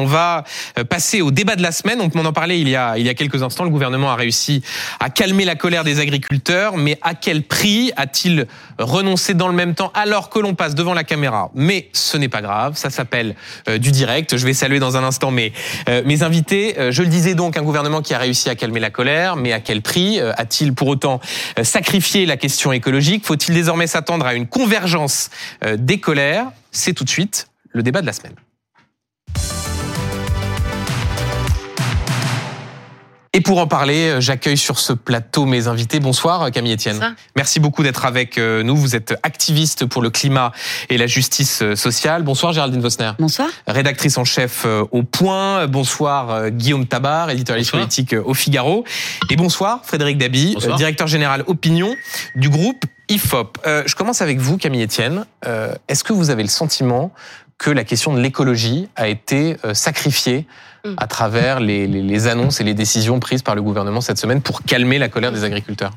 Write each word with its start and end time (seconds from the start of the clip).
On 0.00 0.06
va 0.06 0.44
euh, 0.78 0.84
passer 0.84 1.20
au 1.20 1.30
débat 1.30 1.56
de 1.56 1.62
la 1.62 1.72
semaine. 1.72 2.00
On 2.00 2.24
en 2.24 2.32
parlait 2.32 2.58
il 2.58 2.70
y 2.70 2.74
a 2.76 2.96
il 2.96 3.04
y 3.04 3.10
a 3.10 3.14
quelques 3.14 3.42
instants. 3.42 3.64
Le 3.64 3.70
gouvernement 3.70 4.10
a 4.10 4.14
réussi 4.14 4.62
à 4.98 5.10
calmer 5.10 5.44
la 5.44 5.56
colère 5.56 5.84
des 5.84 6.00
agriculteurs, 6.00 6.78
mais 6.78 6.98
à 7.02 7.14
quel 7.14 7.42
prix 7.42 7.92
a-t-il 7.96 8.46
renoncé 8.78 9.34
dans 9.34 9.48
le 9.48 9.52
même 9.52 9.74
temps 9.74 9.92
alors 9.92 10.30
que 10.30 10.38
l'on 10.38 10.54
passe 10.54 10.74
devant 10.74 10.94
la 10.94 11.04
caméra? 11.04 11.50
Mais 11.54 11.90
ce 11.92 12.16
n'est 12.16 12.30
pas 12.30 12.40
grave. 12.40 12.78
Ça 12.78 12.88
s'appelle 12.88 13.34
euh, 13.68 13.76
du 13.76 13.90
direct. 13.90 14.38
Je 14.38 14.46
vais 14.46 14.54
saluer 14.54 14.78
dans 14.78 14.96
un 14.96 15.04
instant 15.04 15.30
mes 15.30 15.52
euh, 15.90 16.02
mes 16.06 16.22
invités. 16.22 16.74
je 16.90 17.02
le 17.02 17.08
disais 17.08 17.34
donc, 17.34 17.58
un 17.58 17.62
gouvernement 17.62 18.00
qui 18.00 18.14
a 18.14 18.18
réussi 18.18 18.48
à 18.48 18.54
calmer 18.54 18.80
la 18.80 18.90
colère, 18.90 19.36
mais 19.36 19.52
à 19.52 19.60
quel 19.60 19.82
prix 19.82 20.18
A-t-il 20.18 20.72
pour 20.72 20.88
autant 20.88 21.20
sacrifié 21.62 22.24
la 22.24 22.38
question 22.38 22.72
écologique? 22.72 23.26
Faut-il 23.26 23.54
désormais 23.54 23.86
s'attendre 23.86 24.24
à 24.24 24.34
une 24.34 24.46
convergence 24.46 25.28
des 25.76 25.98
colères? 25.98 26.46
C'est 26.70 26.94
tout 26.94 27.04
de 27.04 27.10
suite 27.10 27.48
le 27.72 27.82
débat 27.82 28.00
de 28.00 28.06
la 28.06 28.12
semaine. 28.12 28.34
Et 33.32 33.40
pour 33.42 33.58
en 33.58 33.68
parler, 33.68 34.08
euh, 34.08 34.20
j'accueille 34.20 34.56
sur 34.56 34.80
ce 34.80 34.92
plateau 34.92 35.46
mes 35.46 35.68
invités. 35.68 36.00
Bonsoir 36.00 36.42
euh, 36.42 36.50
Camille 36.50 36.72
Etienne. 36.72 37.14
Merci 37.36 37.60
beaucoup 37.60 37.84
d'être 37.84 38.04
avec 38.04 38.38
euh, 38.38 38.64
nous. 38.64 38.74
Vous 38.76 38.96
êtes 38.96 39.14
activiste 39.22 39.86
pour 39.86 40.02
le 40.02 40.10
climat 40.10 40.50
et 40.88 40.98
la 40.98 41.06
justice 41.06 41.62
sociale. 41.76 42.24
Bonsoir 42.24 42.52
Géraldine 42.52 42.80
Vosner. 42.80 43.12
Bonsoir. 43.20 43.48
Rédactrice 43.68 44.18
en 44.18 44.24
chef 44.24 44.66
au 44.90 45.04
Point. 45.04 45.68
Bonsoir 45.68 46.50
Guillaume 46.50 46.86
Tabar, 46.86 47.30
éditorialiste 47.30 47.70
politique 47.70 48.16
au 48.24 48.34
Figaro. 48.34 48.84
Et 49.30 49.36
bonsoir 49.36 49.82
Frédéric 49.84 50.18
Dabi, 50.18 50.56
directeur 50.76 51.06
général 51.06 51.44
opinion 51.46 51.94
du 52.34 52.48
groupe 52.48 52.84
IFOP. 53.08 53.58
je 53.64 53.94
commence 53.94 54.22
avec 54.22 54.38
vous 54.38 54.58
Camille 54.58 54.82
Etienne. 54.82 55.24
Est-ce 55.88 56.02
que 56.02 56.12
vous 56.12 56.30
avez 56.30 56.42
le 56.42 56.48
sentiment 56.48 57.12
que 57.60 57.70
la 57.70 57.84
question 57.84 58.12
de 58.12 58.20
l'écologie 58.20 58.88
a 58.96 59.06
été 59.06 59.56
sacrifiée 59.74 60.46
Mm. 60.84 60.94
à 60.96 61.06
travers 61.06 61.60
les, 61.60 61.86
les, 61.86 62.00
les, 62.00 62.26
annonces 62.26 62.60
et 62.62 62.64
les 62.64 62.72
décisions 62.72 63.20
prises 63.20 63.42
par 63.42 63.54
le 63.54 63.60
gouvernement 63.60 64.00
cette 64.00 64.16
semaine 64.16 64.40
pour 64.40 64.62
calmer 64.62 64.98
la 64.98 65.10
colère 65.10 65.30
des 65.30 65.44
agriculteurs 65.44 65.92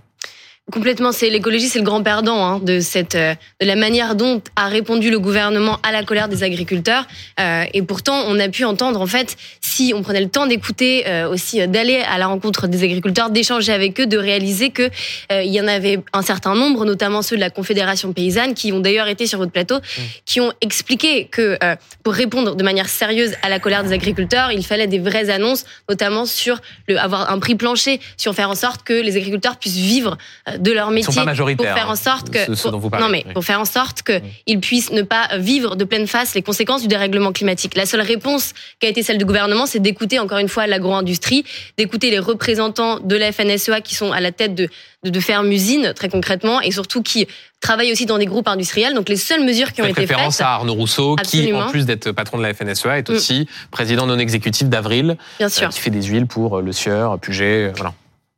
Complètement, 0.71 1.11
c'est 1.11 1.29
l'écologie, 1.29 1.67
c'est 1.67 1.79
le 1.79 1.83
grand 1.83 2.01
perdant 2.01 2.45
hein, 2.45 2.59
de 2.59 2.79
cette, 2.79 3.15
euh, 3.15 3.35
de 3.59 3.65
la 3.67 3.75
manière 3.75 4.15
dont 4.15 4.41
a 4.55 4.69
répondu 4.69 5.11
le 5.11 5.19
gouvernement 5.19 5.77
à 5.83 5.91
la 5.91 6.03
colère 6.03 6.29
des 6.29 6.41
agriculteurs. 6.41 7.05
Euh, 7.37 7.65
et 7.73 7.81
pourtant, 7.81 8.23
on 8.27 8.39
a 8.39 8.47
pu 8.47 8.63
entendre 8.63 9.01
en 9.01 9.05
fait, 9.05 9.35
si 9.59 9.91
on 9.93 10.01
prenait 10.01 10.21
le 10.21 10.29
temps 10.29 10.47
d'écouter, 10.47 11.03
euh, 11.05 11.29
aussi 11.29 11.59
euh, 11.59 11.67
d'aller 11.67 11.97
à 11.97 12.17
la 12.17 12.27
rencontre 12.27 12.67
des 12.67 12.81
agriculteurs, 12.81 13.29
d'échanger 13.29 13.73
avec 13.73 13.99
eux, 13.99 14.05
de 14.05 14.17
réaliser 14.17 14.69
que 14.69 14.89
il 15.31 15.51
y 15.51 15.59
en 15.59 15.67
avait 15.67 15.99
un 16.13 16.21
certain 16.21 16.55
nombre, 16.55 16.85
notamment 16.85 17.21
ceux 17.21 17.35
de 17.35 17.41
la 17.41 17.49
Confédération 17.49 18.13
paysanne, 18.13 18.53
qui 18.53 18.71
ont 18.71 18.79
d'ailleurs 18.79 19.07
été 19.09 19.27
sur 19.27 19.39
votre 19.39 19.51
plateau, 19.51 19.77
mmh. 19.77 20.01
qui 20.25 20.39
ont 20.39 20.53
expliqué 20.61 21.25
que 21.25 21.57
pour 22.03 22.13
répondre 22.13 22.55
de 22.55 22.63
manière 22.63 22.87
sérieuse 22.87 23.33
à 23.41 23.49
la 23.49 23.59
colère 23.59 23.83
des 23.83 23.91
agriculteurs, 23.91 24.51
il 24.51 24.65
fallait 24.65 24.87
des 24.87 24.99
vraies 24.99 25.29
annonces, 25.29 25.65
notamment 25.89 26.25
sur 26.25 26.61
le, 26.87 26.97
avoir 26.97 27.31
un 27.31 27.39
prix 27.39 27.55
plancher, 27.55 27.99
sur 28.15 28.33
faire 28.35 28.49
en 28.49 28.55
sorte 28.55 28.83
que 28.83 28.93
les 28.93 29.17
agriculteurs 29.17 29.57
puissent 29.57 29.75
vivre 29.75 30.17
de 30.57 30.71
leur 30.71 30.91
métier 30.91 31.23
pour 31.55 31.65
faire 31.65 31.89
en 31.89 31.95
sorte 31.95 32.29
que 32.29 32.99
non 32.99 33.09
mais 33.09 33.25
pour 33.33 33.43
faire 33.43 33.59
en 33.59 33.65
sorte 33.65 34.03
que 34.03 34.21
ils 34.47 34.59
puissent 34.59 34.91
ne 34.91 35.01
pas 35.01 35.27
vivre 35.37 35.75
de 35.75 35.83
pleine 35.83 36.07
face 36.07 36.33
les 36.35 36.41
conséquences 36.41 36.81
du 36.81 36.87
dérèglement 36.87 37.31
climatique. 37.31 37.75
La 37.75 37.85
seule 37.85 38.01
réponse 38.01 38.53
qui 38.79 38.87
a 38.87 38.89
été 38.89 39.03
celle 39.03 39.17
du 39.17 39.25
gouvernement, 39.25 39.65
c'est 39.65 39.79
d'écouter 39.79 40.19
encore 40.19 40.37
une 40.37 40.49
fois 40.49 40.67
l'agro-industrie, 40.67 41.43
d'écouter 41.77 42.09
les 42.09 42.19
représentants 42.19 42.99
de 42.99 43.15
la 43.15 43.31
FNSEA 43.31 43.81
qui 43.81 43.95
sont 43.95 44.11
à 44.11 44.19
la 44.19 44.31
tête 44.31 44.55
de, 44.55 44.69
de, 45.03 45.19
fermes 45.19 45.51
usines 45.51 45.93
très 45.95 46.09
concrètement 46.09 46.61
et 46.61 46.71
surtout 46.71 47.01
qui 47.01 47.27
travaillent 47.59 47.91
aussi 47.91 48.05
dans 48.05 48.17
des 48.17 48.25
groupes 48.25 48.47
industriels. 48.47 48.93
Donc 48.93 49.09
les 49.09 49.17
seules 49.17 49.43
mesures 49.43 49.71
qui 49.71 49.81
ont 49.81 49.85
été 49.85 50.01
référence 50.01 50.37
faites. 50.37 50.45
à 50.45 50.53
Arnaud 50.53 50.73
Rousseau, 50.73 51.15
qui 51.15 51.53
en 51.53 51.69
plus 51.69 51.85
d'être 51.85 52.11
patron 52.11 52.37
de 52.37 52.43
la 52.43 52.53
FNSEA 52.53 52.97
est 52.97 53.09
mm. 53.09 53.13
aussi 53.13 53.47
président 53.71 54.05
non 54.05 54.19
exécutif 54.19 54.67
d'Avril, 54.67 55.17
Bien 55.39 55.49
sûr. 55.49 55.67
Euh, 55.67 55.71
qui 55.71 55.79
fait 55.79 55.89
des 55.89 56.03
huiles 56.03 56.27
pour 56.27 56.61
le 56.61 56.71
Sieur, 56.71 57.19
Puget, 57.19 57.71
voilà. 57.75 57.93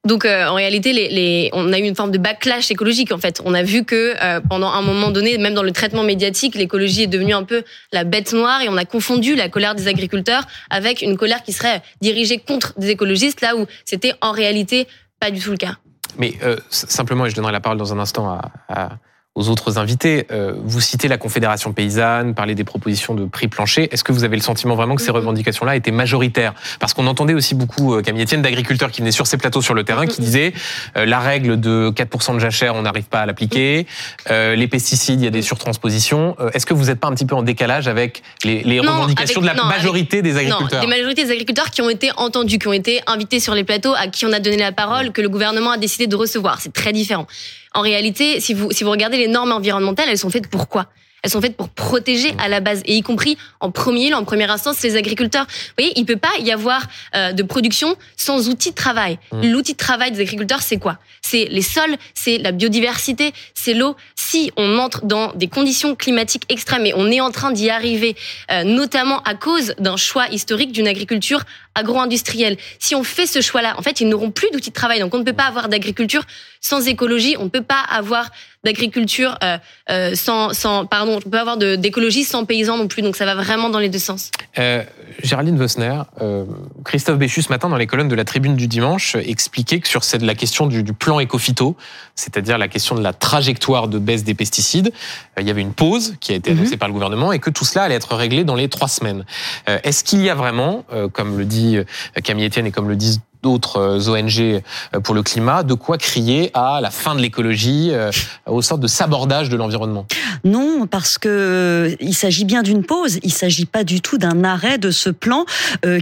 Donc 0.05 0.23
euh, 0.23 0.45
en 0.45 0.53
réalité, 0.53 1.49
on 1.53 1.73
a 1.73 1.79
eu 1.79 1.83
une 1.83 1.95
forme 1.95 2.11
de 2.11 2.19
backlash 2.19 2.69
écologique 2.71 3.11
en 3.11 3.17
fait. 3.17 3.41
On 3.43 3.53
a 3.53 3.63
vu 3.63 3.83
que 3.83 4.13
euh, 4.21 4.39
pendant 4.39 4.69
un 4.69 4.81
moment 4.81 5.09
donné, 5.09 5.37
même 5.37 5.55
dans 5.55 5.63
le 5.63 5.71
traitement 5.71 6.03
médiatique, 6.03 6.55
l'écologie 6.55 7.03
est 7.03 7.07
devenue 7.07 7.33
un 7.33 7.43
peu 7.43 7.63
la 7.91 8.03
bête 8.03 8.31
noire 8.31 8.61
et 8.61 8.69
on 8.69 8.77
a 8.77 8.85
confondu 8.85 9.35
la 9.35 9.49
colère 9.49 9.73
des 9.73 9.87
agriculteurs 9.87 10.43
avec 10.69 11.01
une 11.01 11.17
colère 11.17 11.41
qui 11.43 11.53
serait 11.53 11.81
dirigée 12.01 12.37
contre 12.37 12.73
des 12.77 12.91
écologistes, 12.91 13.41
là 13.41 13.55
où 13.55 13.65
c'était 13.83 14.13
en 14.21 14.31
réalité 14.31 14.87
pas 15.19 15.31
du 15.31 15.41
tout 15.41 15.51
le 15.51 15.57
cas. 15.57 15.77
Mais 16.17 16.35
euh, 16.43 16.55
simplement, 16.69 17.25
et 17.25 17.29
je 17.29 17.35
donnerai 17.35 17.51
la 17.51 17.59
parole 17.59 17.77
dans 17.77 17.91
un 17.91 17.99
instant 17.99 18.29
à, 18.29 18.51
à 18.69 18.89
aux 19.35 19.49
autres 19.49 19.77
invités. 19.77 20.25
Euh, 20.31 20.53
vous 20.63 20.79
citez 20.79 21.09
la 21.09 21.17
Confédération 21.17 21.73
paysanne, 21.73 22.33
parlez 22.33 22.55
des 22.55 22.63
propositions 22.63 23.13
de 23.13 23.25
prix 23.25 23.49
plancher. 23.49 23.89
Est-ce 23.91 24.03
que 24.03 24.13
vous 24.13 24.23
avez 24.23 24.37
le 24.37 24.41
sentiment 24.41 24.75
vraiment 24.75 24.95
que 24.95 25.01
ces 25.01 25.11
revendications-là 25.11 25.75
étaient 25.75 25.91
majoritaires 25.91 26.53
Parce 26.79 26.93
qu'on 26.93 27.05
entendait 27.05 27.33
aussi 27.33 27.53
beaucoup, 27.53 27.95
euh, 27.95 28.01
Camille 28.01 28.23
Etienne, 28.23 28.41
d'agriculteurs 28.41 28.91
qui 28.91 29.01
venaient 29.01 29.11
sur 29.11 29.27
ces 29.27 29.35
plateaux 29.37 29.61
sur 29.61 29.73
le 29.73 29.83
terrain, 29.83 30.07
qui 30.07 30.21
disaient 30.21 30.53
euh, 30.95 31.05
la 31.05 31.19
règle 31.19 31.59
de 31.59 31.91
4% 31.93 32.35
de 32.35 32.39
jachère, 32.39 32.75
on 32.75 32.83
n'arrive 32.83 33.05
pas 33.05 33.21
à 33.21 33.25
l'appliquer. 33.25 33.87
Euh, 34.31 34.55
les 34.55 34.69
pesticides, 34.69 35.19
il 35.19 35.25
y 35.25 35.27
a 35.27 35.31
des 35.31 35.41
surtranspositions. 35.41 36.37
Euh, 36.39 36.49
est-ce 36.53 36.65
que 36.65 36.73
vous 36.73 36.85
n'êtes 36.85 37.01
pas 37.01 37.09
un 37.09 37.13
petit 37.13 37.25
peu 37.25 37.35
en 37.35 37.43
décalage 37.43 37.89
avec 37.89 38.23
les, 38.45 38.63
les 38.63 38.79
revendications 38.79 39.41
de 39.41 39.47
la 39.47 39.53
majorité 39.53 40.21
des 40.21 40.37
agriculteurs 40.37 40.81
Non, 40.81 40.87
des 40.87 40.95
majorités 40.95 41.25
des 41.25 41.31
agriculteurs 41.31 41.71
qui 41.71 41.81
ont 41.81 41.89
été 41.89 42.11
entendus, 42.15 42.57
qui 42.57 42.69
ont 42.69 42.73
été 42.73 43.01
invités 43.05 43.41
sur 43.41 43.53
les 43.53 43.65
plateaux, 43.65 43.93
à 43.95 44.07
qui 44.07 44.25
on 44.25 44.31
a 44.31 44.39
donné 44.39 44.57
la 44.57 44.71
parole, 44.71 45.11
que 45.11 45.21
le 45.21 45.27
gouvernement 45.27 45.71
a 45.71 45.77
décidé 45.77 46.07
de 46.07 46.15
recevoir. 46.15 46.61
C'est 46.61 46.71
très 46.71 46.93
différent. 46.93 47.27
En 47.75 47.81
réalité, 47.81 48.39
si 48.39 48.53
vous, 48.53 48.71
si 48.71 48.85
vous 48.85 48.89
regardez 48.89 49.17
les 49.17 49.27
normes 49.27 49.51
environnementales, 49.51 50.07
elles 50.09 50.17
sont 50.17 50.29
faites 50.29 50.47
pour 50.47 50.69
quoi? 50.69 50.87
Elles 51.25 51.31
sont 51.31 51.41
faites 51.41 51.57
pour 51.57 51.69
protéger 51.69 52.35
à 52.37 52.47
la 52.47 52.59
base, 52.59 52.83
et 52.85 52.95
y 52.95 53.01
compris 53.01 53.35
en 53.59 53.71
premier 53.71 54.13
en 54.13 54.23
première 54.23 54.51
instance, 54.51 54.83
les 54.83 54.95
agriculteurs. 54.95 55.47
Vous 55.49 55.73
voyez, 55.79 55.93
il 55.95 56.05
peut 56.05 56.17
pas 56.17 56.37
y 56.39 56.51
avoir 56.51 56.83
euh, 57.15 57.31
de 57.31 57.41
production 57.41 57.95
sans 58.15 58.47
outils 58.47 58.69
de 58.69 58.75
travail. 58.75 59.17
Mmh. 59.31 59.47
L'outil 59.47 59.73
de 59.73 59.77
travail 59.77 60.11
des 60.11 60.21
agriculteurs, 60.21 60.61
c'est 60.61 60.77
quoi? 60.77 60.99
C'est 61.23 61.47
les 61.49 61.63
sols, 61.63 61.95
c'est 62.13 62.37
la 62.37 62.51
biodiversité, 62.51 63.33
c'est 63.55 63.73
l'eau. 63.73 63.95
Si 64.13 64.51
on 64.55 64.77
entre 64.77 65.03
dans 65.03 65.33
des 65.33 65.47
conditions 65.47 65.95
climatiques 65.95 66.43
extrêmes, 66.49 66.85
et 66.85 66.93
on 66.95 67.09
est 67.09 67.21
en 67.21 67.31
train 67.31 67.51
d'y 67.51 67.71
arriver, 67.71 68.15
euh, 68.51 68.63
notamment 68.63 69.23
à 69.23 69.33
cause 69.33 69.73
d'un 69.79 69.97
choix 69.97 70.27
historique 70.29 70.71
d'une 70.71 70.87
agriculture 70.87 71.41
agro-industrielle. 71.73 72.57
Si 72.77 72.93
on 72.93 73.03
fait 73.03 73.25
ce 73.25 73.41
choix-là, 73.41 73.75
en 73.79 73.81
fait, 73.81 73.99
ils 73.99 74.07
n'auront 74.07 74.31
plus 74.31 74.49
d'outils 74.51 74.69
de 74.69 74.75
travail. 74.75 74.99
Donc, 74.99 75.13
on 75.15 75.19
ne 75.19 75.23
peut 75.23 75.33
pas 75.33 75.45
avoir 75.45 75.69
d'agriculture 75.69 76.23
sans 76.61 76.87
écologie. 76.87 77.35
On 77.39 77.45
ne 77.45 77.49
peut 77.49 77.63
pas 77.63 77.81
avoir 77.89 78.29
d'agriculture 78.65 79.37
euh, 79.43 79.57
euh, 79.91 80.15
sans, 80.15 80.53
sans, 80.53 80.85
pardon, 80.85 81.19
on 81.25 81.29
peut 81.29 81.39
avoir 81.39 81.57
d'écologie 81.57 82.23
sans 82.23 82.43
paysans 82.43 82.77
non 82.77 82.87
plus. 82.87 83.01
Donc 83.01 83.15
ça 83.15 83.25
va 83.25 83.35
vraiment 83.35 83.69
dans 83.69 83.79
les 83.79 83.89
deux 83.89 83.99
sens. 83.99 84.31
Euh, 84.57 84.83
Géraldine 85.23 85.57
Vosner, 85.57 86.01
euh, 86.21 86.43
Christophe 86.83 87.17
Béchu 87.17 87.41
ce 87.41 87.49
matin 87.49 87.69
dans 87.69 87.77
les 87.77 87.87
colonnes 87.87 88.07
de 88.07 88.15
la 88.15 88.25
Tribune 88.25 88.55
du 88.55 88.67
dimanche 88.67 89.15
expliquait 89.15 89.79
que 89.79 89.87
sur 89.87 90.03
cette, 90.03 90.23
la 90.23 90.35
question 90.35 90.65
du, 90.65 90.83
du 90.83 90.93
plan 90.93 91.19
écophyto, 91.19 91.77
c'est-à-dire 92.15 92.57
la 92.57 92.67
question 92.67 92.95
de 92.95 93.01
la 93.01 93.13
trajectoire 93.13 93.87
de 93.87 93.99
baisse 93.99 94.23
des 94.23 94.33
pesticides, 94.33 94.91
il 95.39 95.47
y 95.47 95.51
avait 95.51 95.61
une 95.61 95.73
pause 95.73 96.15
qui 96.19 96.33
a 96.33 96.35
été 96.35 96.51
annoncée 96.51 96.73
mhm. 96.73 96.77
par 96.77 96.87
le 96.87 96.93
gouvernement 96.93 97.31
et 97.31 97.39
que 97.39 97.51
tout 97.51 97.65
cela 97.65 97.85
allait 97.85 97.95
être 97.95 98.15
réglé 98.15 98.43
dans 98.43 98.55
les 98.55 98.67
trois 98.67 98.87
semaines. 98.87 99.25
Est-ce 99.67 100.03
qu'il 100.03 100.21
y 100.21 100.29
a 100.29 100.35
vraiment, 100.35 100.85
comme 101.13 101.37
le 101.37 101.45
dit 101.45 101.77
Camille 102.23 102.47
Etienne 102.47 102.65
et 102.65 102.71
comme 102.71 102.89
le 102.89 102.95
disent 102.95 103.19
d'autres 103.45 103.77
euh, 103.77 104.09
ONG 104.09 104.39
euh, 104.41 104.99
pour 105.03 105.13
le 105.13 105.21
climat, 105.21 105.61
de 105.61 105.75
quoi 105.75 105.99
crier 105.99 106.49
à 106.55 106.79
la 106.81 106.89
fin 106.89 107.13
de 107.13 107.21
l'écologie, 107.21 107.89
euh, 107.91 108.09
au 108.47 108.63
sort 108.63 108.79
de 108.79 108.87
sabordage 108.87 109.49
de 109.49 109.55
l'environnement 109.55 110.07
Non, 110.43 110.87
parce 110.87 111.19
que 111.19 111.95
il 111.99 112.15
s'agit 112.15 112.43
bien 112.43 112.63
d'une 112.63 112.83
pause. 112.83 113.19
Il 113.21 113.31
s'agit 113.31 113.67
pas 113.67 113.83
du 113.83 114.01
tout 114.01 114.17
d'un 114.17 114.43
arrêt 114.43 114.79
de 114.79 114.89
ce 114.89 115.11
plan, 115.11 115.45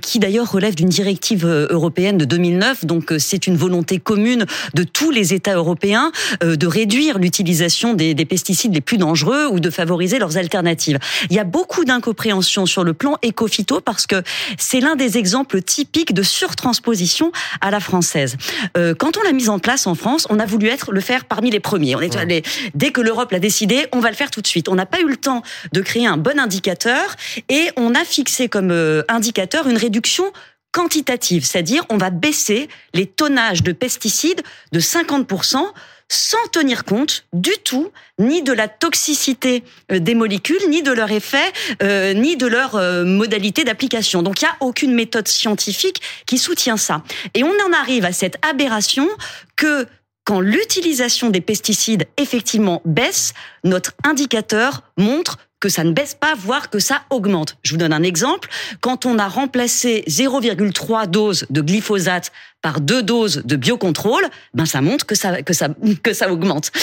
qui 0.02 0.20
d'ailleurs 0.20 0.52
relève 0.52 0.76
d'une 0.76 0.90
directive 0.90 1.46
européenne 1.46 2.18
de 2.18 2.26
2009. 2.26 2.86
Donc 2.86 3.14
c'est 3.18 3.48
une 3.48 3.58
volonté 3.58 4.00
commune 4.00 4.46
de 4.74 4.84
tous 4.84 5.12
les 5.12 5.34
États 5.34 5.56
européens 5.56 6.12
de 6.42 6.68
réduire 6.68 7.20
l'utilisation 7.20 7.94
des, 7.94 8.14
des 8.14 8.26
pesticides 8.26 8.74
les 8.74 8.82
plus 8.82 8.98
dangereux 8.98 9.48
ou 9.48 9.60
de 9.60 9.70
favoriser 9.70 10.20
leurs 10.20 10.38
alternatives. 10.38 11.00
Il 11.30 11.36
y 11.36 11.40
a 11.40 11.44
beaucoup 11.44 11.84
d'incompréhension 11.84 12.66
sur 12.66 12.84
le 12.84 12.94
plan 12.94 13.18
écophyto 13.22 13.82
parce 13.82 14.08
que 14.08 14.24
c'est 14.58 14.80
l'un 14.80 14.96
des 14.96 15.18
exemples 15.18 15.62
typiques 15.62 16.14
de 16.14 16.24
surtransposition 16.24 17.33
à 17.62 17.72
la 17.72 17.80
française. 17.80 18.38
Euh, 18.78 18.94
quand 18.96 19.18
on 19.18 19.22
l'a 19.22 19.32
mise 19.32 19.50
en 19.50 19.60
place 19.60 19.88
en 19.88 19.96
France, 19.96 20.28
on 20.30 20.40
a 20.40 20.46
voulu 20.46 20.68
être 20.68 20.92
le 20.92 21.02
faire 21.02 21.26
parmi 21.26 21.52
les 21.52 21.60
premiers. 21.60 21.96
On 21.96 22.02
est 22.02 22.16
allé, 22.16 22.44
dès 22.74 22.92
que 22.92 23.02
l'Europe 23.02 23.32
l'a 23.32 23.40
décidé, 23.40 23.88
on 23.92 24.00
va 24.00 24.10
le 24.10 24.16
faire 24.16 24.32
tout 24.32 24.42
de 24.42 24.48
suite. 24.48 24.70
On 24.70 24.76
n'a 24.76 24.86
pas 24.86 25.02
eu 25.02 25.08
le 25.08 25.18
temps 25.18 25.42
de 25.72 25.82
créer 25.82 26.08
un 26.08 26.18
bon 26.18 26.40
indicateur 26.40 27.16
et 27.50 27.70
on 27.78 27.96
a 27.96 28.04
fixé 28.06 28.50
comme 28.50 28.72
euh, 28.72 29.04
indicateur 29.10 29.68
une 29.68 29.78
réduction 29.78 30.26
quantitative, 30.72 31.46
c'est-à-dire 31.46 31.86
on 31.90 31.98
va 31.98 32.10
baisser 32.10 32.68
les 32.94 33.06
tonnages 33.06 33.64
de 33.64 33.72
pesticides 33.72 34.42
de 34.72 34.80
50% 34.80 35.64
sans 36.10 36.48
tenir 36.52 36.84
compte 36.84 37.26
du 37.34 37.52
tout 37.64 37.92
ni 38.20 38.42
de 38.44 38.54
la 38.54 38.68
toxicité 38.68 39.64
euh, 39.92 40.00
des 40.00 40.16
molécules, 40.16 40.70
ni 40.70 40.84
de 40.84 40.92
leur 40.92 41.12
effet, 41.12 41.52
euh, 41.82 42.14
ni 42.14 42.38
de 42.38 42.48
leur 42.48 42.76
euh, 42.76 43.04
modalité 43.04 43.64
d'application. 43.64 44.22
Donc 44.22 44.42
il 44.42 44.46
n'y 44.46 44.50
a 44.50 44.58
aucune 44.60 44.94
méthode 44.94 45.28
scientifique 45.28 46.02
qui 46.26 46.38
soutient 46.38 46.78
ça. 46.78 47.04
Et 47.34 47.44
on 47.44 47.54
en 47.68 47.74
arrive 47.74 48.06
à 48.06 48.14
cette 48.14 48.38
aberration 48.46 49.08
que 49.56 49.88
quand 50.26 50.40
l'utilisation 50.40 51.30
des 51.30 51.42
pesticides 51.42 52.06
effectivement 52.18 52.82
baisse, 52.86 53.34
notre 53.64 53.92
indicateur 54.04 54.84
montre 54.98 55.38
que 55.64 55.70
ça 55.70 55.86
ne 55.86 55.94
baisse 55.94 56.14
pas, 56.14 56.34
voire 56.36 56.70
que 56.70 56.78
ça 56.78 57.04
augmente. 57.10 57.56
Je 57.64 57.72
vous 57.72 57.78
donne 57.78 57.94
un 57.94 58.04
exemple. 58.04 58.50
Quand 58.82 59.06
on 59.06 59.18
a 59.18 59.30
remplacé 59.30 60.04
0,3 60.10 61.08
doses 61.08 61.46
de 61.50 61.62
glyphosate 61.62 62.34
par 62.62 62.82
deux 62.82 63.02
doses 63.02 63.44
de 63.46 63.56
biocontrôle, 63.56 64.26
ben 64.54 64.66
ça 64.66 64.82
montre 64.82 65.06
que 65.06 65.16
ça 65.16 65.42
que 65.42 65.54
ça 65.54 65.70
que 66.04 66.12
ça 66.12 66.34
augmente. 66.34 66.74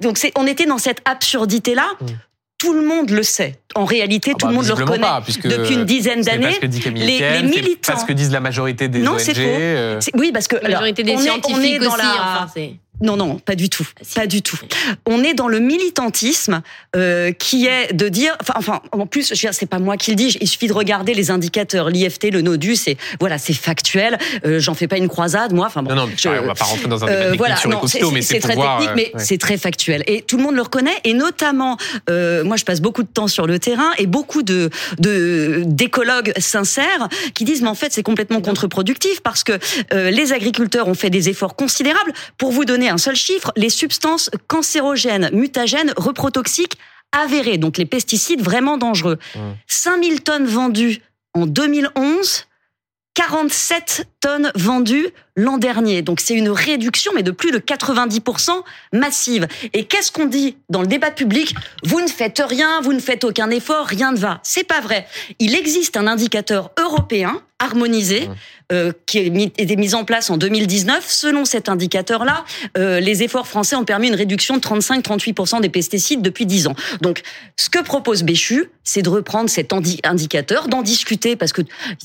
donc 0.00 0.16
c'est 0.16 0.32
on 0.38 0.46
était 0.46 0.64
dans 0.64 0.78
cette 0.78 1.02
absurdité 1.04 1.74
là. 1.74 1.86
Mmh. 2.00 2.06
Tout 2.56 2.72
le 2.72 2.82
monde 2.82 3.10
le 3.10 3.22
sait. 3.22 3.60
En 3.76 3.84
réalité, 3.84 4.32
ah 4.34 4.36
tout 4.36 4.46
le 4.46 4.52
bah, 4.52 4.56
monde 4.56 4.66
le 4.66 4.74
reconnaît 4.74 5.06
depuis 5.44 5.74
une 5.74 5.84
dizaine 5.84 6.22
d'années. 6.22 6.58
Les, 6.60 7.20
les 7.20 7.42
militants. 7.42 7.92
Parce 7.92 8.02
que 8.02 8.12
disent 8.12 8.32
la 8.32 8.40
majorité 8.40 8.88
des 8.88 8.98
non, 8.98 9.12
ONG. 9.12 9.20
c'est 9.20 9.34
faux. 9.34 9.42
Euh. 9.44 10.00
Oui, 10.14 10.32
parce 10.32 10.48
que 10.48 10.56
la 10.56 10.70
majorité 10.70 11.04
des 11.04 11.14
on 11.14 11.18
scientifiques 11.18 11.56
est, 11.56 11.60
on 11.60 11.62
est 11.62 11.78
dans 11.78 11.94
aussi. 11.94 12.02
La... 12.02 12.42
Enfin, 12.42 12.68
non, 13.00 13.16
non, 13.16 13.38
pas 13.38 13.54
du 13.54 13.68
tout, 13.68 13.86
pas 14.14 14.26
du 14.26 14.42
tout. 14.42 14.58
On 15.06 15.22
est 15.22 15.34
dans 15.34 15.48
le 15.48 15.60
militantisme 15.60 16.62
euh, 16.96 17.32
qui 17.32 17.66
est 17.66 17.92
de 17.92 18.08
dire, 18.08 18.36
enfin, 18.40 18.54
enfin, 18.56 18.82
en 18.92 19.06
plus, 19.06 19.34
je 19.34 19.46
veux 19.46 19.52
c'est 19.52 19.66
pas 19.66 19.78
moi 19.78 19.96
qui 19.96 20.10
le 20.10 20.16
dis. 20.16 20.36
Il 20.40 20.48
suffit 20.48 20.66
de 20.66 20.72
regarder 20.72 21.14
les 21.14 21.30
indicateurs, 21.30 21.90
l'IFT, 21.90 22.30
le 22.32 22.42
NODU, 22.42 22.76
c'est 22.76 22.96
voilà, 23.20 23.38
c'est 23.38 23.52
factuel. 23.52 24.18
Euh, 24.44 24.58
J'en 24.58 24.74
fais 24.74 24.88
pas 24.88 24.98
une 24.98 25.08
croisade, 25.08 25.52
moi. 25.52 25.66
Enfin 25.66 25.82
bon, 25.82 25.94
non, 25.94 26.06
non, 26.06 26.12
je, 26.16 26.28
on 26.28 26.46
va 26.46 26.54
pas 26.54 26.64
rentrer 26.64 26.88
dans 26.88 27.04
un 27.04 27.06
débat 27.06 27.18
euh, 27.18 27.34
voilà, 27.36 27.56
sur 27.56 27.70
non, 27.70 27.80
les 27.82 28.10
mais 28.12 28.22
c'est 28.22 28.40
très 28.40 28.54
voir, 28.54 28.80
technique, 28.80 28.96
mais 28.96 29.12
c'est 29.22 29.38
très 29.38 29.56
factuel. 29.56 30.02
Et 30.06 30.22
tout 30.22 30.36
le 30.36 30.42
monde 30.42 30.54
le 30.54 30.62
reconnaît, 30.62 30.96
et 31.04 31.14
notamment, 31.14 31.76
euh, 32.10 32.44
moi, 32.44 32.56
je 32.56 32.64
passe 32.64 32.80
beaucoup 32.80 33.02
de 33.02 33.08
temps 33.08 33.28
sur 33.28 33.46
le 33.46 33.58
terrain, 33.58 33.90
et 33.98 34.06
beaucoup 34.06 34.42
de 34.42 34.70
d'écologues 34.98 36.32
sincères 36.38 37.08
qui 37.34 37.44
disent, 37.44 37.62
mais 37.62 37.68
en 37.68 37.74
fait, 37.74 37.92
c'est 37.92 38.02
complètement 38.02 38.40
contre-productif 38.40 39.20
parce 39.20 39.44
que 39.44 39.58
euh, 39.92 40.10
les 40.10 40.32
agriculteurs 40.32 40.88
ont 40.88 40.94
fait 40.94 41.10
des 41.10 41.28
efforts 41.28 41.56
considérables 41.56 42.12
pour 42.36 42.52
vous 42.52 42.64
donner 42.64 42.87
un 42.88 42.98
seul 42.98 43.16
chiffre, 43.16 43.52
les 43.56 43.70
substances 43.70 44.30
cancérogènes, 44.46 45.30
mutagènes, 45.32 45.92
reprotoxiques 45.96 46.78
avérées, 47.12 47.58
donc 47.58 47.78
les 47.78 47.86
pesticides 47.86 48.42
vraiment 48.42 48.76
dangereux. 48.76 49.18
5000 49.66 50.22
tonnes 50.22 50.46
vendues 50.46 51.00
en 51.34 51.46
2011, 51.46 52.46
47 53.14 54.06
tonnes 54.20 54.52
vendues 54.54 55.08
l'an 55.34 55.58
dernier. 55.58 56.02
Donc 56.02 56.20
c'est 56.20 56.34
une 56.34 56.50
réduction, 56.50 57.10
mais 57.14 57.24
de 57.24 57.32
plus 57.32 57.50
de 57.50 57.58
90% 57.58 58.50
massive. 58.92 59.48
Et 59.72 59.86
qu'est-ce 59.86 60.12
qu'on 60.12 60.26
dit 60.26 60.56
dans 60.68 60.82
le 60.82 60.86
débat 60.86 61.10
public? 61.10 61.54
Vous 61.82 62.00
ne 62.00 62.06
faites 62.06 62.40
rien, 62.44 62.80
vous 62.80 62.92
ne 62.92 63.00
faites 63.00 63.24
aucun 63.24 63.50
effort, 63.50 63.86
rien 63.86 64.12
ne 64.12 64.18
va. 64.18 64.40
C'est 64.44 64.64
pas 64.64 64.80
vrai. 64.80 65.06
Il 65.40 65.56
existe 65.56 65.96
un 65.96 66.06
indicateur 66.06 66.70
européen 66.78 67.42
harmonisé 67.58 68.28
euh, 68.70 68.92
qui 69.06 69.18
a 69.18 69.22
été 69.22 69.76
mis 69.76 69.94
en 69.94 70.04
place 70.04 70.28
en 70.28 70.36
2019. 70.36 71.06
Selon 71.08 71.46
cet 71.46 71.70
indicateur-là, 71.70 72.44
euh, 72.76 73.00
les 73.00 73.22
efforts 73.22 73.46
français 73.46 73.76
ont 73.76 73.84
permis 73.86 74.08
une 74.08 74.14
réduction 74.14 74.56
de 74.56 74.60
35-38% 74.60 75.62
des 75.62 75.70
pesticides 75.70 76.20
depuis 76.20 76.44
10 76.44 76.66
ans. 76.66 76.74
Donc, 77.00 77.22
ce 77.56 77.70
que 77.70 77.82
propose 77.82 78.22
Béchu, 78.24 78.70
c'est 78.88 79.02
de 79.02 79.10
reprendre 79.10 79.50
cet 79.50 79.74
indicateur, 80.02 80.68
d'en 80.68 80.80
discuter 80.80 81.36
parce 81.36 81.52
que 81.52 81.60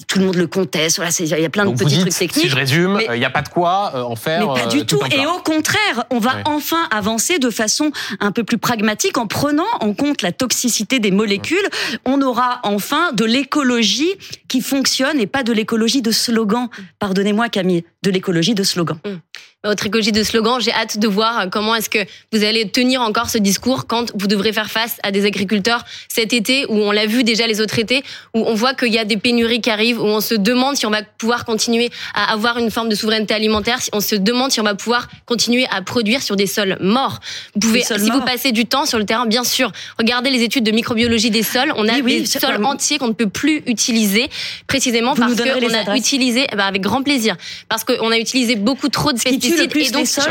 tout 0.06 0.20
le 0.20 0.26
monde 0.26 0.36
le 0.36 0.48
conteste. 0.48 0.98
Voilà, 0.98 1.12
il 1.18 1.28
y 1.28 1.46
a 1.46 1.50
plein 1.50 1.66
de 1.66 1.72
petits 1.72 2.00
trucs 2.00 2.14
techniques. 2.14 2.44
Si 2.44 2.50
je 2.50 2.58
résume, 2.58 3.00
il 3.14 3.20
n'y 3.20 3.24
a 3.24 3.30
pas 3.30 3.42
de 3.42 3.48
quoi 3.48 3.94
euh, 3.96 4.02
en 4.02 4.18
faire. 4.18 4.46
Mais 4.46 4.64
pas 4.64 4.68
du 4.68 4.86
tout. 4.86 5.00
Et 5.10 5.26
au 5.26 5.40
contraire, 5.40 6.04
on 6.10 6.20
va 6.20 6.40
enfin 6.44 6.90
avancer 6.92 7.40
de 7.40 7.50
façon 7.50 7.92
un 8.20 8.34
peu 8.34 8.44
plus 8.44 8.58
pragmatique 8.58 9.18
en 9.18 9.28
prenant 9.28 9.64
en 9.80 9.94
compte 9.94 10.22
la 10.22 10.34
toxicité 10.34 11.00
des 11.00 11.12
molécules. 11.12 11.70
On 12.04 12.22
aura 12.22 12.60
enfin 12.64 13.14
de 13.14 13.24
l'écologie 13.24 14.12
qui 14.50 14.60
fonctionne 14.60 15.22
et 15.22 15.28
pas 15.28 15.44
de 15.44 15.54
l'écologie 15.54 16.02
de 16.02 16.12
slogan. 16.12 16.68
Pardonnez-moi 17.00 17.48
Camille, 17.48 17.86
de 18.04 18.12
l'écologie 18.12 18.54
de 18.54 18.64
slogan. 18.64 18.98
Mmh 19.06 19.18
votre 19.66 19.86
écologie 19.86 20.12
de 20.12 20.24
slogan. 20.24 20.60
J'ai 20.60 20.74
hâte 20.74 20.98
de 20.98 21.08
voir 21.08 21.50
comment 21.50 21.74
est-ce 21.74 21.90
que 21.90 22.00
vous 22.34 22.44
allez 22.44 22.70
tenir 22.70 23.02
encore 23.02 23.30
ce 23.30 23.38
discours 23.38 23.88
quand 23.88 24.12
vous 24.14 24.28
devrez 24.28 24.52
faire 24.52 24.70
face 24.70 24.98
à 25.04 25.12
des 25.12 25.26
agriculteurs 25.26 25.86
cet 26.10 26.34
été 26.34 26.66
où 26.68 26.76
on 26.76 26.92
l'a 26.92 27.06
vu 27.06 27.24
déjà 27.24 27.48
les 27.48 27.62
autres 27.62 27.80
étés 27.80 28.04
où 28.34 28.44
on 28.46 28.56
voit 28.56 28.74
qu'il 28.74 28.92
y 28.92 29.00
a 29.00 29.06
des 29.06 29.16
pénuries 29.16 29.62
qui 29.62 29.70
arrivent 29.70 30.02
où 30.02 30.06
on 30.06 30.20
se 30.20 30.36
demande 30.36 30.76
si 30.76 30.86
on 30.86 30.90
va 30.90 31.02
pouvoir 31.02 31.46
continuer 31.46 31.92
à 32.14 32.34
avoir 32.34 32.58
une 32.58 32.72
forme 32.72 32.90
de 32.90 32.96
souveraineté 32.96 33.34
alimentaire, 33.34 33.82
si 33.82 33.90
on 33.94 34.02
se 34.02 34.16
demande 34.16 34.52
si 34.52 34.60
on 34.60 34.64
va 34.64 34.76
pouvoir 34.76 35.08
continuer 35.26 35.66
à 35.72 35.82
produire 35.82 36.22
sur 36.22 36.36
des 36.36 36.48
sols 36.48 36.78
morts. 36.82 37.22
Vous 37.54 37.62
pouvez, 37.62 37.84
si 37.84 38.10
vous 38.10 38.22
passez 38.22 38.52
du 38.52 38.66
temps 38.66 38.86
sur 38.86 39.00
le 39.00 39.06
terrain, 39.06 39.26
bien 39.26 39.46
sûr, 39.46 39.72
regardez 39.98 40.30
les 40.30 40.44
études 40.44 40.66
de 40.66 40.72
microbiologie 40.72 41.32
des 41.32 41.44
sols. 41.44 41.74
On 41.78 41.88
a 41.88 42.02
des 42.02 42.26
sols 42.26 42.66
entiers 42.66 42.98
qu'on 42.98 43.08
ne 43.08 43.14
peut 43.14 43.30
plus 43.30 43.64
utiliser 43.66 44.30
précisément 44.68 45.16
parce 45.16 45.36
qu'on 45.36 45.92
a 45.92 45.96
utilisé, 45.96 46.48
eh 46.52 46.56
ben, 46.58 46.66
avec 46.66 46.82
grand 46.82 47.02
plaisir, 47.02 47.38
parce 47.70 47.86
qu'on 47.98 48.12
a 48.12 48.18
utilisé 48.18 48.56
beaucoup 48.56 48.90
trop 48.90 49.12
de 49.12 49.20
pesticides 49.20 49.72
et 49.76 49.92
donc. 49.92 50.08
C'est 50.08 50.22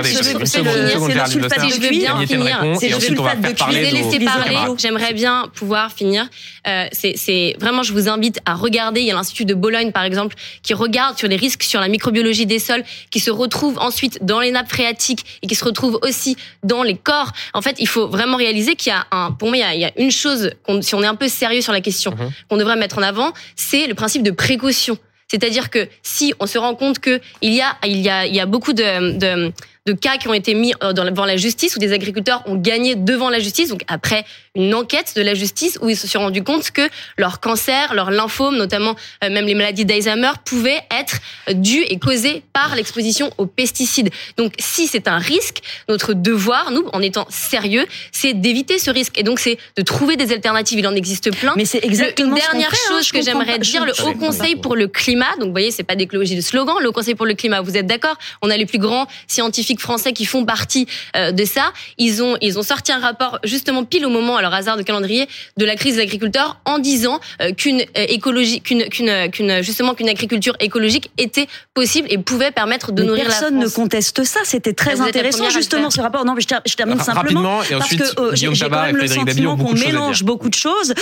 le 2.89 3.01
sulfate 3.01 3.41
de 3.41 3.53
cuivre. 3.53 3.73
Je 3.73 3.79
vais 3.79 3.91
laisser 3.91 4.21
parler. 4.21 4.57
J'aimerais 4.79 5.15
bien 5.15 5.51
pouvoir 5.55 5.93
finir. 5.93 6.29
Euh, 6.67 6.87
c'est 6.93 7.57
vraiment, 7.61 7.83
je 7.83 7.93
vous 7.93 8.09
invite 8.09 8.39
à 8.47 8.55
regarder. 8.55 9.01
Il 9.01 9.07
y 9.07 9.11
a 9.11 9.15
l'Institut 9.15 9.45
de 9.45 9.55
Bologne, 9.55 9.93
par 9.93 10.05
exemple, 10.05 10.37
qui 10.63 10.75
regarde 10.75 11.19
sur 11.19 11.29
les 11.29 11.37
risques 11.37 11.63
sur 11.63 11.81
la 11.81 11.89
microbiologie 11.89 12.47
des 12.47 12.59
sols, 12.59 12.85
qui 13.11 13.21
se 13.21 13.31
retrouve 13.31 13.79
ensuite 13.79 14.25
dans 14.25 14.41
les 14.41 14.51
nappes 14.51 14.69
phréatiques 14.69 15.25
et 15.43 15.47
qui 15.47 15.55
se 15.55 15.65
retrouve 15.65 15.99
aussi 16.03 16.37
dans 16.63 16.83
les 16.83 16.97
corps. 16.97 17.33
En 17.55 17.63
fait, 17.63 17.77
il 17.79 17.89
faut 17.89 18.09
vraiment 18.09 18.37
réaliser 18.37 18.77
qu'il 18.77 18.93
y 18.93 18.95
a 18.95 19.07
un, 19.11 19.33
pour 19.33 19.49
moi, 19.49 19.57
il 19.57 19.81
y 19.81 19.85
a, 19.85 19.93
une 19.97 20.11
chose, 20.11 20.51
si 20.81 20.95
on 20.95 21.03
est 21.03 21.07
un 21.07 21.15
peu 21.15 21.29
sérieux 21.29 21.61
sur 21.61 21.73
la 21.73 21.81
question, 21.81 22.13
mhm. 22.13 22.31
qu'on 22.49 22.57
devrait 22.57 22.77
mettre 22.77 22.99
en 22.99 23.03
avant, 23.03 23.33
c'est 23.57 23.87
le 23.87 23.95
principe 23.95 24.23
de 24.23 24.31
précaution. 24.31 24.99
C'est-à-dire 25.33 25.71
que 25.71 25.89
si 26.03 26.35
on 26.41 26.47
se 26.47 26.59
rend 26.59 26.75
compte 26.75 26.99
que 26.99 27.19
il 27.41 27.55
y 27.55 27.63
a, 27.63 28.47
beaucoup 28.47 28.75
de, 28.75 29.17
de 29.17 29.51
de 29.87 29.93
cas 29.95 30.19
qui 30.19 30.29
ont 30.29 30.35
été 30.35 30.53
mis 30.55 30.75
euh, 30.85 30.93
devant 30.93 31.25
la 31.25 31.37
justice 31.37 31.75
où 31.75 31.79
des 31.79 31.93
agriculteurs 31.93 32.43
ont 32.47 32.57
gagné 32.57 32.95
devant 32.95 33.31
la 33.31 33.41
justice, 33.41 33.71
donc 33.71 33.83
après 33.89 34.25
une 34.55 34.75
enquête 34.75 35.15
de 35.17 35.23
la 35.23 35.35
justice 35.35 35.79
où 35.81 35.89
ils 35.89 35.97
se 35.97 36.07
sont 36.07 36.21
rendus 36.21 36.45
compte 36.45 36.71
que 36.73 36.83
leur 37.17 37.41
cancer, 37.41 37.95
leur 37.95 38.11
lymphome, 38.11 38.57
notamment 38.57 38.97
euh, 39.25 39.31
même 39.31 39.47
les 39.47 39.55
maladies 39.55 39.87
d'Alzheimer, 39.87 40.33
pouvaient 40.45 40.83
être 40.91 41.21
dus 41.55 41.83
et 41.89 41.99
causés 41.99 42.43
par 42.53 42.75
l'exposition 42.75 43.31
aux 43.39 43.47
pesticides. 43.47 44.11
Donc 44.37 44.53
si 44.59 44.87
c'est 44.87 45.09
un 45.09 45.17
risque, 45.17 45.61
notre 45.89 46.13
devoir, 46.13 46.71
nous, 46.71 46.85
en 46.93 47.01
étant 47.01 47.27
sérieux, 47.31 47.87
c'est 48.11 48.35
d'éviter 48.35 48.79
ce 48.79 48.91
risque. 48.91 49.19
Et 49.19 49.23
donc 49.23 49.41
c'est 49.41 49.57
de 49.77 49.83
trouver 49.83 50.17
des 50.17 50.33
alternatives. 50.33 50.79
Il 50.79 50.87
en 50.87 50.95
existe 50.95 51.35
plein. 51.35 51.55
Mais 51.57 51.65
c'est 51.65 51.83
exactement 51.83 52.37
Une 52.37 52.43
dernière 52.43 52.73
hein, 52.73 52.89
chose 52.89 53.11
que 53.11 53.23
j'aimerais 53.23 53.59
dire, 53.59 53.87
le 53.87 53.93
Haut 54.05 54.15
Conseil 54.15 54.57
pour 54.57 54.77
le 54.77 54.87
climat. 54.87 55.31
Donc 55.39 55.47
vous 55.47 55.53
voyez, 55.53 55.71
c'est 55.71 55.83
pas 55.83 55.97
d'écologie 55.97 56.37
de 56.37 56.43
slogan. 56.43 56.77
Le 56.81 56.89
Haut 56.89 56.93
Conseil 56.93 57.15
pour 57.15 57.27
le 57.27 57.35
climat, 57.35 57.63
vous 57.63 57.79
êtes 57.79 57.87
d'accord? 57.87 58.17
On 58.43 58.51
a 58.51 58.57
les 58.59 58.67
plus 58.67 58.79
grands 58.79 59.07
scientifiques 59.29 59.81
français 59.81 60.13
qui 60.13 60.27
font 60.27 60.45
partie 60.45 60.87
euh, 61.17 61.33
de 61.33 61.45
ça. 61.47 61.73
Ils 61.97 62.23
ont 62.23 62.37
ils 62.43 62.59
ont 62.59 62.63
sorti 62.63 62.93
un 62.93 62.99
rapport 62.99 63.39
justement 63.45 63.85
pile 63.85 64.05
au 64.05 64.11
moment, 64.11 64.37
alors 64.43 64.55
hasard 64.55 64.77
de 64.77 64.83
calendrier, 64.83 65.29
de 65.57 65.65
la 65.65 65.77
crise 65.77 65.97
des 65.97 66.03
agriculteurs 66.03 66.61
en 66.65 66.79
disant 66.79 67.21
euh, 67.41 67.53
qu'une 67.53 67.81
euh, 67.81 68.07
écologie, 68.09 68.61
qu'une 68.61 68.85
qu'une 68.89 69.31
qu'une 69.31 69.63
justement 69.63 69.95
qu'une 69.95 70.09
agriculture 70.09 70.55
écologique 70.61 71.11
était 71.19 71.47
possible 71.75 72.07
et 72.11 72.19
pouvait 72.19 72.51
permettre 72.51 72.93
de 72.93 73.03
nourrir 73.03 73.25
la 73.25 73.31
France. 73.31 73.41
Personne 73.41 73.59
ne 73.59 73.69
conteste 73.69 74.25
ça. 74.25 74.41
C'était 74.45 74.73
très 74.73 75.01
intéressant 75.01 75.51
justement 75.51 75.91
ce 75.91 76.01
rapport. 76.01 76.25
Non, 76.25 76.35
mais 76.35 76.43
je 76.43 76.75
termine 76.75 77.01
simplement 77.01 77.61
parce 77.71 77.95
que 77.95 78.35
j'ai 78.35 78.47
quand 78.47 78.71
même 78.71 78.97
le 78.97 79.07
sentiment 79.07 79.57
qu'on 79.57 79.73
mélange 79.73 80.23
beaucoup 80.25 80.49
de 80.49 80.55
choses. 80.55 80.95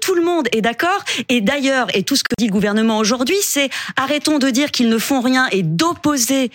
tout 0.00 0.14
le 0.14 0.22
monde 0.22 0.48
est 0.52 0.60
d'accord 0.60 1.04
et 1.28 1.40
d'ailleurs 1.40 1.88
et 1.94 2.02
tout 2.02 2.16
ce 2.16 2.22
que 2.22 2.34
dit 2.38 2.46
le 2.46 2.52
gouvernement 2.52 2.98
aujourd'hui, 2.98 3.36
c'est 3.42 3.68
arrêtons 3.96 4.38
de 4.38 4.50
dire 4.50 4.70
qu'ils 4.70 4.88
ne 4.88 4.98
font 4.98 5.20
rien 5.20 5.46
et 5.52 5.62
d'opposer 5.62 6.50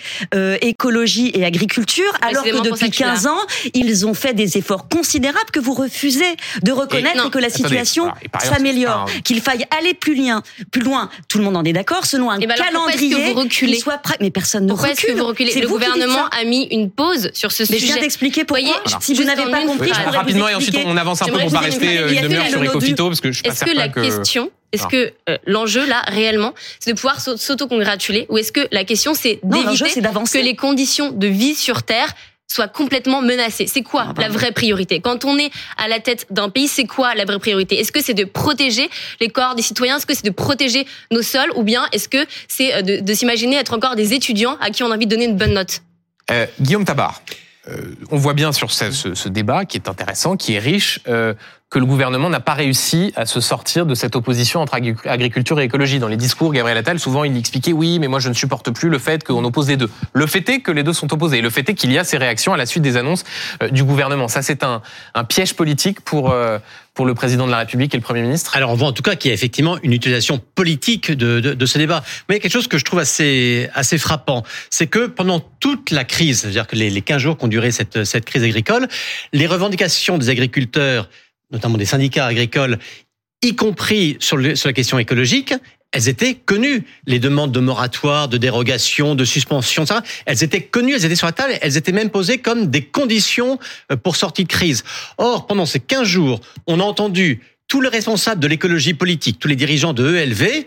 écologie 0.62 1.32
et 1.34 1.46
agriculture 1.46 1.60
agriculture, 1.60 2.12
alors 2.22 2.44
que 2.44 2.70
depuis 2.70 2.90
15 2.90 3.28
ans, 3.28 3.40
ils 3.74 4.06
ont 4.06 4.14
fait 4.14 4.34
des 4.34 4.58
efforts 4.58 4.88
considérables 4.88 5.52
que 5.52 5.60
vous 5.60 5.74
refusez 5.74 6.29
de 6.64 6.72
reconnaître 6.72 7.30
que 7.30 7.40
la 7.40 7.50
situation 7.50 8.12
s'améliore, 8.42 9.10
qu'il 9.24 9.42
faille 9.42 9.66
aller 9.78 9.94
plus 9.94 10.16
loin, 10.16 10.42
plus 10.72 10.82
loin. 10.82 11.10
Tout 11.28 11.38
le 11.38 11.44
monde 11.44 11.58
en 11.58 11.64
est 11.64 11.74
d'accord, 11.74 12.06
selon 12.06 12.30
un 12.30 12.40
calendrier 12.40 13.36
qui 13.50 13.80
soit 13.80 13.98
prêt. 13.98 14.18
Mais 14.20 14.32
personne 14.32 14.66
ne 14.66 14.70
pourquoi 14.70 14.90
recule. 14.90 15.10
Est-ce 15.10 15.14
que 15.14 15.20
vous 15.20 15.28
reculez 15.28 15.62
Le 15.62 15.68
gouvernement 15.68 16.28
a 16.30 16.44
mis 16.44 16.64
une 16.72 16.90
pause 16.90 17.32
sur 17.34 17.52
ce 17.52 17.66
sujet. 17.66 17.80
Mais 17.80 17.80
je 17.80 17.94
viens 17.94 18.02
d'expliquer 18.02 18.46
pourquoi. 18.46 18.60
Voyez, 18.60 18.76
si 19.02 19.14
vous 19.14 19.24
n'avez 19.24 19.50
pas 19.50 19.62
compris, 19.62 19.90
je 19.90 20.02
pourrais 20.02 20.18
rapidement 20.18 20.46
vous 20.46 20.52
et 20.52 20.56
ensuite 20.56 20.78
on 20.86 20.98
avance 20.98 21.22
un 21.22 21.26
peu 21.26 21.40
pour 21.40 21.52
pas 21.52 21.60
rester 21.60 21.96
une 21.96 22.22
demi-heure 22.22 22.48
sur 22.48 22.64
Ecofito 22.64 23.08
parce 23.08 23.22
que 23.22 23.32
je 23.32 23.36
suis 23.36 23.44
pas 23.44 23.56
certain 23.56 23.74
que 23.74 23.78
la 23.78 23.90
question 23.90 24.52
est-ce 24.72 24.88
que 24.88 25.14
euh, 25.30 25.38
l'enjeu 25.46 25.86
là 25.86 26.04
réellement, 26.08 26.54
c'est 26.80 26.92
de 26.92 26.96
pouvoir 26.96 27.20
s'auto-congratuler 27.20 28.26
ou 28.30 28.38
est-ce 28.38 28.52
que 28.52 28.68
la 28.72 28.84
question 28.84 29.14
c'est 29.14 29.40
d'éviter 29.44 30.02
que 30.02 30.44
les 30.44 30.56
conditions 30.56 31.12
de 31.12 31.28
vie 31.28 31.56
sur 31.56 31.84
Terre 31.84 32.14
soient 32.52 32.68
complètement 32.68 33.22
menacées 33.22 33.68
C'est 33.68 33.84
quoi 33.84 34.08
ah, 34.10 34.14
la 34.20 34.30
vraie 34.30 34.52
priorité? 34.52 35.00
Quand 35.00 35.26
on 35.26 35.38
est 35.38 35.52
à 35.78 35.88
la 35.88 36.00
tête 36.00 36.26
d'un 36.30 36.50
pays, 36.50 36.68
c'est 36.68 36.86
quoi 36.86 37.16
la 37.16 37.26
vraie 37.26 37.40
priorité? 37.40 37.80
Est-ce 37.80 37.92
que 37.92 38.02
c'est 38.02 38.14
de 38.14 38.26
protéger 38.26 38.90
les 39.22 39.30
corps 39.30 39.56
des 39.56 39.62
citoyens? 39.62 39.98
Est-ce 39.98 40.06
que 40.06 40.16
c'est 40.16 40.26
de 40.26 40.32
protéger 40.32 40.86
nos 41.12 41.22
sols? 41.22 41.52
Ou 41.56 41.64
bien 41.64 41.88
est-ce 41.92 42.10
que 42.10 42.26
c'est 42.48 42.74
euh, 42.74 42.82
de, 42.82 43.00
de 43.00 43.14
s'imaginer 43.14 43.56
être 43.58 43.74
encore 43.74 43.96
des 43.96 44.14
étudiants 44.14 44.58
à 44.60 44.72
qui 44.72 44.84
on 44.84 44.92
a 44.92 44.96
envie 44.96 45.06
de 45.06 45.12
donner 45.12 45.26
une 45.26 45.38
bonne 45.38 45.54
note? 45.54 45.82
Euh, 46.32 46.46
Guillaume 46.60 46.86
Tabar, 46.86 47.22
on 48.12 48.18
voit 48.18 48.34
bien 48.34 48.52
sur 48.52 48.72
ce, 48.72 49.30
débat 49.30 49.66
qui 49.66 49.78
est 49.78 49.90
intéressant, 49.90 50.38
qui 50.38 50.56
est 50.56 50.60
riche, 50.60 51.00
euh, 51.08 51.34
que 51.70 51.78
le 51.78 51.86
gouvernement 51.86 52.30
n'a 52.30 52.40
pas 52.40 52.54
réussi 52.54 53.14
à 53.16 53.28
se 53.28 53.40
sortir 53.40 53.86
de 53.86 53.94
cette 53.94 54.16
opposition 54.16 54.60
entre 54.60 54.80
agriculture 55.06 55.60
et 55.60 55.64
écologie. 55.64 56.00
Dans 56.00 56.08
les 56.08 56.18
discours, 56.18 56.52
Gabriel 56.52 56.78
Attal, 56.80 57.00
souvent, 57.00 57.24
il 57.24 57.38
expliquait 57.38 57.74
oui, 57.74 58.00
mais 58.00 58.08
moi, 58.08 58.20
je 58.20 58.30
ne 58.30 58.34
supporte 58.34 58.72
plus 58.72 58.90
le 58.90 58.98
fait 58.98 59.24
qu'on 59.24 59.44
oppose 59.44 59.68
les 59.68 59.78
deux. 59.78 59.90
Le 60.14 60.26
fait 60.26 60.48
est 60.50 60.62
que 60.62 60.72
les 60.72 60.82
deux 60.82 60.94
sont 60.94 61.14
opposés. 61.14 61.42
Le 61.42 61.50
fait 61.52 61.70
est 61.70 61.76
qu'il 61.76 61.92
y 61.92 62.00
a 62.00 62.04
ces 62.04 62.18
réactions 62.18 62.54
à 62.54 62.58
la 62.58 62.66
suite 62.66 62.82
des 62.82 62.98
annonces 62.98 63.24
euh, 63.62 63.70
du 63.70 63.84
gouvernement. 63.84 64.28
Ça, 64.28 64.42
c'est 64.42 64.64
un, 64.64 64.82
piège 65.28 65.56
politique 65.56 66.02
pour, 66.02 66.32
euh, 66.32 66.58
pour 67.00 67.06
le 67.06 67.14
président 67.14 67.46
de 67.46 67.52
la 67.52 67.60
République 67.60 67.94
et 67.94 67.98
le 67.98 68.04
Premier 68.04 68.22
ministre 68.22 68.58
Alors 68.58 68.72
on 68.72 68.74
voit 68.74 68.90
en 68.90 68.92
tout 68.92 69.04
cas 69.04 69.16
qu'il 69.16 69.30
y 69.30 69.32
a 69.32 69.34
effectivement 69.34 69.78
une 69.84 69.94
utilisation 69.94 70.38
politique 70.38 71.14
de, 71.14 71.40
de, 71.40 71.66
ce 71.66 71.78
débat. 71.78 72.04
Mais 72.28 72.36
il 72.36 72.38
y 72.40 72.40
a 72.40 72.42
quelque 72.42 72.52
chose 72.52 72.68
que 72.68 72.78
je 72.78 72.84
trouve 72.84 73.00
assez, 73.00 73.70
assez 73.74 73.98
frappant, 73.98 74.44
c'est 74.70 74.88
que 74.88 75.08
pendant 75.08 75.40
toute 75.40 75.92
la 75.92 76.04
crise, 76.04 76.42
c'est-à-dire 76.42 76.68
que 76.68 76.76
les, 76.76 76.90
les 76.90 77.02
15 77.02 77.22
jours 77.22 77.38
qu'ont 77.38 77.48
duré 77.48 77.72
cette, 77.72 78.04
cette 78.04 78.26
crise 78.26 78.44
agricole, 78.44 78.90
les 79.32 79.48
revendications 79.48 80.18
des 80.18 80.28
agriculteurs 80.28 81.10
notamment 81.52 81.78
des 81.78 81.86
syndicats 81.86 82.26
agricoles, 82.26 82.80
y 83.42 83.56
compris 83.56 84.18
sur 84.20 84.38
la 84.38 84.74
question 84.74 85.00
écologique, 85.00 85.54
elles 85.92 86.08
étaient 86.08 86.36
connues. 86.36 86.84
Les 87.08 87.20
demandes 87.20 87.52
de 87.52 87.60
moratoire, 87.60 88.28
de 88.28 88.38
dérogation, 88.38 89.16
de 89.16 89.26
suspension, 89.26 89.86
ça, 89.86 90.04
elles 90.26 90.44
étaient 90.44 90.62
connues, 90.62 90.94
elles 90.94 91.06
étaient 91.06 91.16
sur 91.16 91.28
la 91.28 91.34
table, 91.34 91.54
elles 91.62 91.78
étaient 91.78 91.92
même 91.92 92.10
posées 92.10 92.38
comme 92.38 92.68
des 92.68 92.84
conditions 92.84 93.60
euh, 93.92 93.96
pour 93.96 94.16
sortir 94.16 94.46
de 94.46 94.50
crise. 94.50 94.84
Or, 95.18 95.48
pendant 95.48 95.66
ces 95.66 95.80
15 95.80 96.08
jours, 96.08 96.42
on 96.68 96.80
a 96.80 96.84
entendu 96.84 97.42
tous 97.68 97.82
les 97.82 97.90
responsables 97.90 98.42
de 98.42 98.48
l'écologie 98.48 98.94
politique, 98.94 99.40
tous 99.40 99.48
les 99.48 99.56
dirigeants 99.56 99.94
de 99.94 100.16
ELV, 100.16 100.66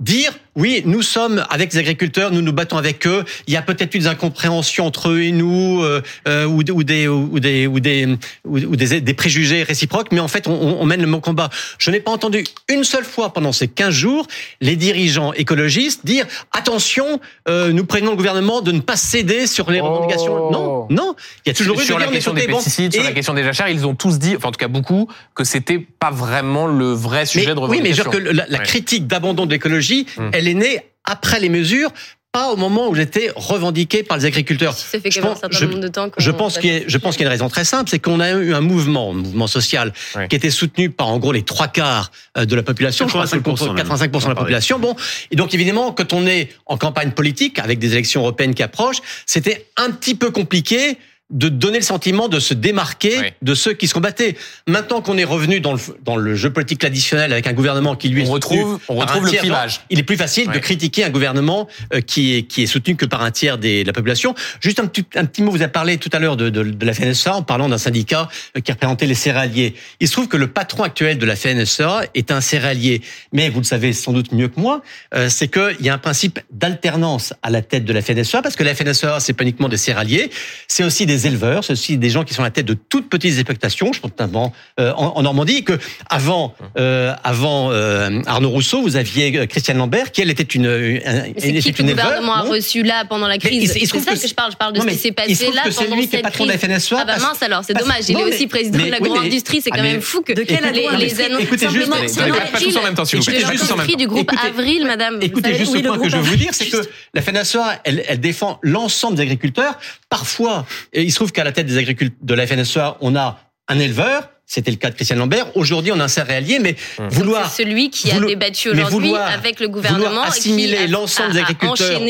dire 0.00 0.32
oui, 0.56 0.82
nous 0.84 1.02
sommes 1.02 1.44
avec 1.48 1.72
les 1.72 1.78
agriculteurs, 1.78 2.32
nous 2.32 2.42
nous 2.42 2.52
battons 2.52 2.76
avec 2.76 3.06
eux. 3.06 3.24
Il 3.46 3.54
y 3.54 3.56
a 3.56 3.62
peut-être 3.62 3.94
eu 3.94 4.00
des 4.00 4.06
incompréhensions 4.08 4.84
entre 4.84 5.10
eux 5.10 5.22
et 5.22 5.30
nous, 5.30 5.82
euh, 5.82 6.02
euh 6.26 6.44
ou, 6.44 6.58
ou, 6.58 6.82
des 6.82 7.06
ou 7.06 7.38
des 7.38 7.66
ou 7.68 7.78
des 7.78 8.18
ou 8.44 8.76
des, 8.76 9.00
des, 9.00 9.14
préjugés 9.14 9.62
réciproques, 9.62 10.08
mais 10.10 10.20
en 10.20 10.26
fait, 10.26 10.48
on, 10.48 10.52
on 10.80 10.84
mène 10.84 11.00
le 11.00 11.06
même 11.06 11.20
combat. 11.20 11.50
Je 11.78 11.90
n'ai 11.90 12.00
pas 12.00 12.10
entendu 12.10 12.44
une 12.68 12.82
seule 12.82 13.04
fois 13.04 13.32
pendant 13.32 13.52
ces 13.52 13.68
15 13.68 13.94
jours 13.94 14.26
les 14.60 14.74
dirigeants 14.74 15.32
écologistes 15.34 16.04
dire 16.04 16.26
attention, 16.52 17.20
euh, 17.48 17.72
nous 17.72 17.84
prenons 17.84 18.10
le 18.10 18.16
gouvernement 18.16 18.60
de 18.60 18.72
ne 18.72 18.80
pas 18.80 18.96
céder 18.96 19.46
sur 19.46 19.70
les 19.70 19.80
revendications. 19.80 20.48
Oh. 20.48 20.50
Non, 20.50 20.86
non. 20.90 21.14
Il 21.46 21.50
y 21.50 21.52
a 21.52 21.54
toujours 21.54 21.80
eu 21.80 21.84
sur 21.84 21.98
la 21.98 22.08
question 22.08 22.34
des 22.34 22.46
pesticides, 22.46 22.92
sur 22.92 23.04
la 23.04 23.12
question 23.12 23.34
des 23.34 23.44
jachères, 23.44 23.68
ils 23.68 23.86
ont 23.86 23.94
tous 23.94 24.18
dit, 24.18 24.34
enfin 24.36 24.48
en 24.48 24.52
tout 24.52 24.58
cas 24.58 24.68
beaucoup, 24.68 25.08
que 25.34 25.44
c'était 25.44 25.78
pas 25.78 26.10
vraiment 26.10 26.66
le 26.66 26.92
vrai 26.92 27.24
sujet 27.24 27.54
de 27.54 27.60
revendication. 27.60 27.82
Oui, 27.82 27.88
mais 27.88 27.94
je 27.94 28.02
que 28.02 28.36
la, 28.36 28.46
la 28.48 28.58
critique 28.58 29.06
d'abandon 29.06 29.46
de 29.46 29.52
l'écologie, 29.52 29.89
hum 30.16 30.30
elle 30.32 30.48
est 30.48 30.54
née 30.54 30.80
après 31.04 31.40
les 31.40 31.48
mesures 31.48 31.92
pas 32.32 32.52
au 32.52 32.56
moment 32.56 32.88
où 32.88 32.94
j'étais 32.94 33.32
revendiqué 33.34 34.04
par 34.04 34.16
les 34.18 34.24
agriculteurs. 34.24 34.74
Ça 34.74 35.00
fait 35.00 35.10
je 35.10 35.20
pense, 35.20 35.42
un 35.42 35.48
de 35.48 35.88
temps 35.88 36.10
je 36.16 36.30
pense 36.30 36.58
qu'il 36.58 36.72
y 36.72 36.76
a, 36.76 36.82
je 36.86 36.96
pense 36.96 37.16
qu'il 37.16 37.24
y 37.24 37.26
a 37.26 37.28
une 37.28 37.32
raison 37.32 37.48
très 37.48 37.64
simple, 37.64 37.90
c'est 37.90 37.98
qu'on 37.98 38.20
a 38.20 38.30
eu 38.30 38.54
un 38.54 38.60
mouvement, 38.60 39.10
un 39.10 39.14
mouvement 39.14 39.48
social, 39.48 39.92
qui 40.28 40.36
était 40.36 40.50
soutenu 40.50 40.90
par 40.90 41.08
en 41.08 41.18
gros 41.18 41.32
les 41.32 41.42
trois 41.42 41.66
quarts 41.66 42.12
euh, 42.38 42.44
de 42.44 42.54
la 42.54 42.62
population, 42.62 43.06
85%, 43.06 43.74
85 43.74 44.10
de 44.10 44.28
la 44.28 44.34
population. 44.34 44.78
Bon, 44.78 44.94
et 45.30 45.36
donc 45.36 45.54
évidemment, 45.54 45.92
quand 45.92 46.12
on 46.12 46.26
est 46.26 46.50
en 46.66 46.76
campagne 46.76 47.10
politique 47.10 47.58
avec 47.58 47.80
des 47.80 47.92
élections 47.92 48.20
européennes 48.20 48.54
qui 48.54 48.62
approchent, 48.62 49.02
c'était 49.26 49.66
un 49.76 49.90
petit 49.90 50.14
peu 50.14 50.30
compliqué 50.30 50.98
de 51.30 51.48
donner 51.48 51.78
le 51.78 51.84
sentiment 51.84 52.28
de 52.28 52.40
se 52.40 52.54
démarquer 52.54 53.34
de 53.40 53.54
ceux 53.54 53.72
qui 53.72 53.86
se 53.86 53.94
combattaient. 53.94 54.36
Maintenant 54.66 55.00
qu'on 55.00 55.16
est 55.16 55.24
revenu 55.24 55.60
dans 55.60 55.72
le, 55.72 55.80
dans 56.04 56.16
le 56.16 56.34
jeu 56.34 56.50
politique 56.50 56.80
traditionnel 56.80 57.32
avec 57.32 57.46
un 57.46 57.52
gouvernement 57.52 57.94
qui 57.94 58.08
lui 58.08 58.24
on 58.26 58.32
retrouve, 58.32 58.80
on 58.88 58.96
retrouve 58.96 59.26
le 59.26 59.32
clivage. 59.32 59.80
Il 59.90 59.98
est 59.98 60.02
plus 60.02 60.16
facile 60.16 60.50
de 60.50 60.58
critiquer 60.58 61.04
un 61.04 61.10
gouvernement 61.10 61.68
euh, 61.94 62.00
qui 62.00 62.36
est 62.36 62.42
qui 62.42 62.62
est 62.62 62.66
soutenu 62.66 62.96
que 62.96 63.06
par 63.06 63.22
un 63.22 63.30
tiers 63.30 63.58
des, 63.58 63.82
de 63.82 63.86
la 63.86 63.92
population. 63.92 64.34
Juste 64.60 64.80
un 64.80 64.86
petit, 64.86 65.04
un 65.14 65.24
petit 65.24 65.42
mot, 65.42 65.50
vous 65.50 65.62
avez 65.62 65.70
parlé 65.70 65.98
tout 65.98 66.10
à 66.12 66.18
l'heure 66.18 66.36
de, 66.36 66.48
de, 66.48 66.62
de, 66.62 66.86
la 66.86 66.92
FNSA 66.92 67.36
en 67.36 67.42
parlant 67.42 67.68
d'un 67.68 67.78
syndicat 67.78 68.28
euh, 68.56 68.60
qui 68.60 68.72
représentait 68.72 69.06
les 69.06 69.14
céréaliers. 69.14 69.74
Il 70.00 70.08
se 70.08 70.12
trouve 70.12 70.28
que 70.28 70.36
le 70.36 70.48
patron 70.48 70.82
actuel 70.82 71.18
de 71.18 71.26
la 71.26 71.36
FNSA 71.36 72.02
est 72.14 72.30
un 72.30 72.40
céréalier, 72.40 73.02
mais 73.32 73.48
vous 73.50 73.60
le 73.60 73.64
savez 73.64 73.92
sans 73.92 74.12
doute 74.12 74.32
mieux 74.32 74.48
que 74.48 74.58
moi, 74.58 74.82
euh, 75.14 75.28
c'est 75.28 75.48
qu'il 75.48 75.84
y 75.84 75.88
a 75.88 75.94
un 75.94 75.98
principe 75.98 76.40
d'alternance 76.50 77.34
à 77.42 77.50
la 77.50 77.62
tête 77.62 77.84
de 77.84 77.92
la 77.92 78.02
FNSA 78.02 78.42
parce 78.42 78.56
que 78.56 78.64
la 78.64 78.74
FNSA 78.74 79.20
c'est 79.20 79.32
pas 79.32 79.44
uniquement 79.44 79.68
des 79.68 79.76
céréaliers, 79.76 80.30
c'est 80.66 80.84
aussi 80.84 81.06
des 81.06 81.19
éleveurs, 81.26 81.64
c'est 81.64 81.72
aussi 81.72 81.96
des 81.96 82.10
gens 82.10 82.24
qui 82.24 82.34
sont 82.34 82.42
à 82.42 82.46
la 82.46 82.50
tête 82.50 82.66
de 82.66 82.74
toutes 82.74 83.08
petites 83.08 83.34
exploitations, 83.34 83.92
je 83.92 84.00
pense 84.00 84.10
notamment 84.10 84.52
euh, 84.78 84.92
en, 84.92 85.22
Normandie, 85.22 85.64
que 85.64 85.78
avant, 86.08 86.54
euh, 86.78 87.14
avant 87.24 87.70
euh, 87.70 88.20
Arnaud 88.26 88.50
Rousseau, 88.50 88.82
vous 88.82 88.96
aviez 88.96 89.46
Christiane 89.46 89.78
Lambert, 89.78 90.12
qui 90.12 90.20
elle 90.20 90.30
était 90.30 90.42
une, 90.42 90.66
une, 90.66 91.60
qui 91.60 91.72
que 91.72 91.82
le 91.82 91.88
gouvernement 91.90 92.34
a 92.34 92.42
reçu 92.42 92.82
là 92.82 93.04
pendant 93.04 93.26
la 93.26 93.38
crise 93.38 93.72
C'est 93.72 93.86
ça 93.86 94.12
que, 94.12 94.28
je 94.28 94.34
parle, 94.34 94.52
je 94.52 94.56
parle 94.56 94.72
de 94.72 94.80
ce 94.80 94.86
qui 94.86 94.96
s'est 94.96 95.12
passé 95.12 95.50
là 95.54 95.62
que 95.64 95.74
pendant 95.74 95.96
lui 95.96 96.08
qui 96.08 96.16
est 96.16 96.22
patron 96.22 96.44
de 96.44 96.50
la 96.50 96.58
FNSEA. 96.58 96.98
Ah 97.00 97.04
bah 97.04 97.18
mince 97.18 97.42
alors, 97.42 97.62
c'est 97.64 97.74
dommage, 97.74 98.08
il 98.08 98.18
est 98.18 98.24
aussi 98.24 98.46
président 98.46 98.84
de 98.84 98.90
l'agro-industrie, 98.90 99.60
c'est 99.62 99.70
ah, 99.72 99.76
quand 99.76 99.82
même 99.82 100.00
fou 100.00 100.22
que 100.22 100.32
les 100.32 101.20
annonces... 101.20 101.42
Écoutez 101.42 101.68
juste, 101.68 101.90
pas 101.90 102.58
tous 102.58 102.76
en 102.76 102.82
même 102.82 102.94
temps, 102.94 103.04
s'il 103.04 103.18
vous 103.18 103.24
plaît. 103.24 103.96
du 103.96 104.06
groupe 104.06 104.30
Avril, 104.44 104.86
madame. 104.86 105.18
Écoutez 105.20 105.54
juste 105.54 105.72
ce 105.72 105.78
point 105.78 105.98
que 105.98 106.08
je 106.08 106.16
veux 106.16 106.22
vous 106.22 106.36
dire, 106.36 106.52
c'est 106.52 106.68
que 106.68 106.78
la 107.14 107.22
FNSEA, 107.22 107.80
elle 107.84 108.20
défend 108.20 108.58
l'ensemble 108.62 109.16
des 109.16 109.22
agriculteurs. 109.22 109.78
Parfois, 110.08 110.66
il 111.10 111.12
se 111.12 111.16
trouve 111.16 111.32
qu'à 111.32 111.42
la 111.42 111.50
tête 111.50 111.66
des 111.66 111.76
agriculteurs 111.76 112.16
de 112.22 112.34
la 112.34 112.46
FNSEA, 112.46 112.96
on 113.00 113.16
a 113.16 113.40
un 113.66 113.80
éleveur, 113.80 114.30
c'était 114.46 114.70
le 114.70 114.76
cas 114.76 114.90
de 114.90 114.94
Christian 114.94 115.16
Lambert. 115.16 115.56
Aujourd'hui, 115.56 115.90
on 115.90 115.98
a 115.98 116.04
un 116.04 116.08
céréalier, 116.08 116.60
mais 116.60 116.76
mmh. 117.00 117.08
vouloir 117.08 117.50
c'est 117.50 117.64
celui 117.64 117.90
qui 117.90 118.12
a 118.12 118.20
débattu 118.20 118.70
aujourd'hui 118.70 119.16
avec 119.16 119.58
le 119.58 119.66
gouvernement 119.66 120.22
assimiler 120.22 120.86
l'ensemble 120.86 121.32
des 121.32 121.40
agriculteurs 121.40 122.00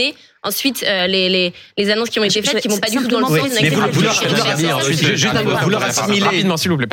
Ensuite, 0.42 0.86
euh, 0.88 1.06
les, 1.06 1.28
les, 1.28 1.52
les 1.76 1.90
annonces 1.90 2.08
qui 2.08 2.18
ont 2.18 2.24
été 2.24 2.40
faites, 2.40 2.62
qui 2.62 2.68
vont 2.68 2.78
pas 2.78 2.88
du 2.88 2.96
tout 2.96 3.08
dans 3.08 3.20
le 3.20 3.26
sens 3.26 3.58
d'une 3.58 3.74
vouloir 3.74 5.82
assimiler, 5.82 6.42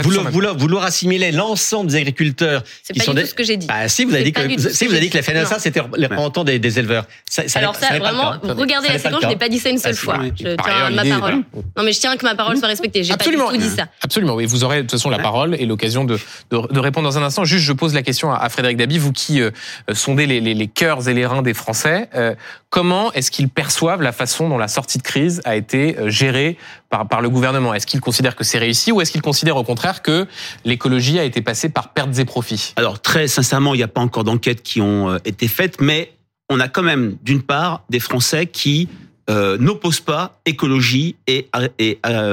vouloir, 0.01 0.58
vouloir 0.58 0.84
assimiler 0.84 1.32
l'ensemble 1.32 1.89
des 1.89 1.96
agriculteurs. 1.96 2.63
C'est 2.84 2.98
pas 2.98 3.13
du 3.13 3.22
tout 3.22 3.27
ce 3.27 3.34
que 3.34 3.46
j'ai 3.46 3.56
dit. 3.56 3.68
Bah, 3.68 3.88
si 3.88 4.04
vous 4.04 4.13
avez 4.13 4.25
dit 4.25 4.34
que, 4.34 4.42
si 4.58 4.86
vous 4.86 4.92
avez 4.92 5.00
dit 5.00 5.10
que 5.10 5.18
la 5.18 5.24
FNSA 5.24 5.60
c'était 5.60 5.82
les 5.96 6.08
représentants 6.08 6.44
des, 6.44 6.60
des 6.60 6.80
éleveurs. 6.80 7.06
Ça, 7.30 7.48
ça 7.48 7.60
Alors 7.60 7.75
ça, 7.75 7.98
vraiment, 7.98 8.34
regardez 8.44 8.89
la 8.89 9.00
séquence, 9.00 9.22
je 9.24 9.27
n'ai 9.27 9.38
pas 9.38 9.48
dit 9.48 9.60
ça 9.60 9.70
une 9.70 9.77
seule 9.77 9.96
fois. 9.96 10.20
Je 10.38 10.56
tiens 10.56 10.89
ma 10.89 11.06
parole. 11.06 11.44
Non, 11.77 11.84
mais 11.84 11.94
je 11.94 12.00
tiens 12.01 12.18
que 12.18 12.25
ma 12.25 12.36
parole 12.36 12.58
soit 12.58 12.68
respectée. 12.68 13.04
J'ai 13.04 13.16
pas 13.16 13.24
du 13.24 13.36
tout 13.36 13.58
dit 13.58 13.70
ça. 13.70 13.86
Absolument. 14.01 14.36
Oui, 14.36 14.46
vous 14.46 14.66
aurez 14.66 14.77
de 14.77 14.82
toute 14.82 14.92
façon 14.92 15.10
la 15.10 15.20
parole 15.20 15.56
et 15.56 15.66
l'occasion 15.66 16.04
de, 16.04 16.20
de, 16.51 16.80
répondre 16.80 17.08
dans 17.08 17.18
un 17.18 17.24
instant. 17.24 17.46
Juste, 17.46 17.63
je 17.63 17.74
pose 17.74 17.94
la 17.94 18.04
question 18.04 18.34
à, 18.34 18.50
Frédéric 18.50 18.77
Dabi, 18.77 18.98
vous 18.98 19.13
qui 19.13 19.42
euh, 19.42 19.51
sondez 19.94 20.25
les, 20.25 20.68
cœurs 20.68 21.08
et 21.08 21.13
les 21.13 21.25
reins 21.25 21.42
des 21.42 21.54
Français. 21.54 22.10
Euh, 22.16 22.36
comment 22.70 23.13
est-ce 23.13 23.32
qu'ils 23.38 23.50
perçoivent 23.50 24.01
la 24.01 24.12
façon 24.12 24.50
dont 24.50 24.58
la 24.58 24.67
sortie 24.67 24.98
de 24.98 25.03
crise 25.03 25.41
a 25.46 25.56
été 25.56 25.96
euh, 26.00 26.10
gérée 26.10 26.58
par, 26.89 27.22
le 27.22 27.29
gouvernement. 27.29 27.72
Est-ce 27.75 27.86
qu'ils 27.86 28.01
considèrent 28.01 28.36
que 28.36 28.44
c'est 28.44 28.58
réussi 28.58 28.91
ou 28.91 29.00
est-ce 29.00 29.12
qu'ils 29.12 29.22
considèrent 29.22 29.58
au 29.58 29.63
contraire 29.63 30.01
que 30.01 30.25
l'écologie 30.65 31.20
a 31.20 31.24
été 31.24 31.41
passée 31.44 31.70
par 31.70 31.94
pertes 31.94 32.17
et 32.17 32.25
profits? 32.25 32.74
Alors 32.77 33.00
très 33.00 33.27
sincèrement, 33.27 33.75
il 33.75 33.77
n'y 33.77 33.84
a 33.84 33.88
pas 33.88 34.01
encore 34.01 34.24
d'enquêtes 34.24 34.63
qui 34.63 34.82
ont 34.82 35.12
euh, 35.12 35.17
été 35.24 35.48
faites, 35.48 35.79
mais 35.79 36.13
on 36.50 36.60
a 36.60 36.67
quand 36.67 36.82
même 36.82 37.17
d'une 37.22 37.44
part 37.44 37.84
des 37.91 38.00
Français 38.00 38.48
qui 38.48 38.89
euh, 39.29 39.56
n'opposent 39.60 40.00
pas 40.00 40.39
écologie 40.48 41.15
et 41.27 41.48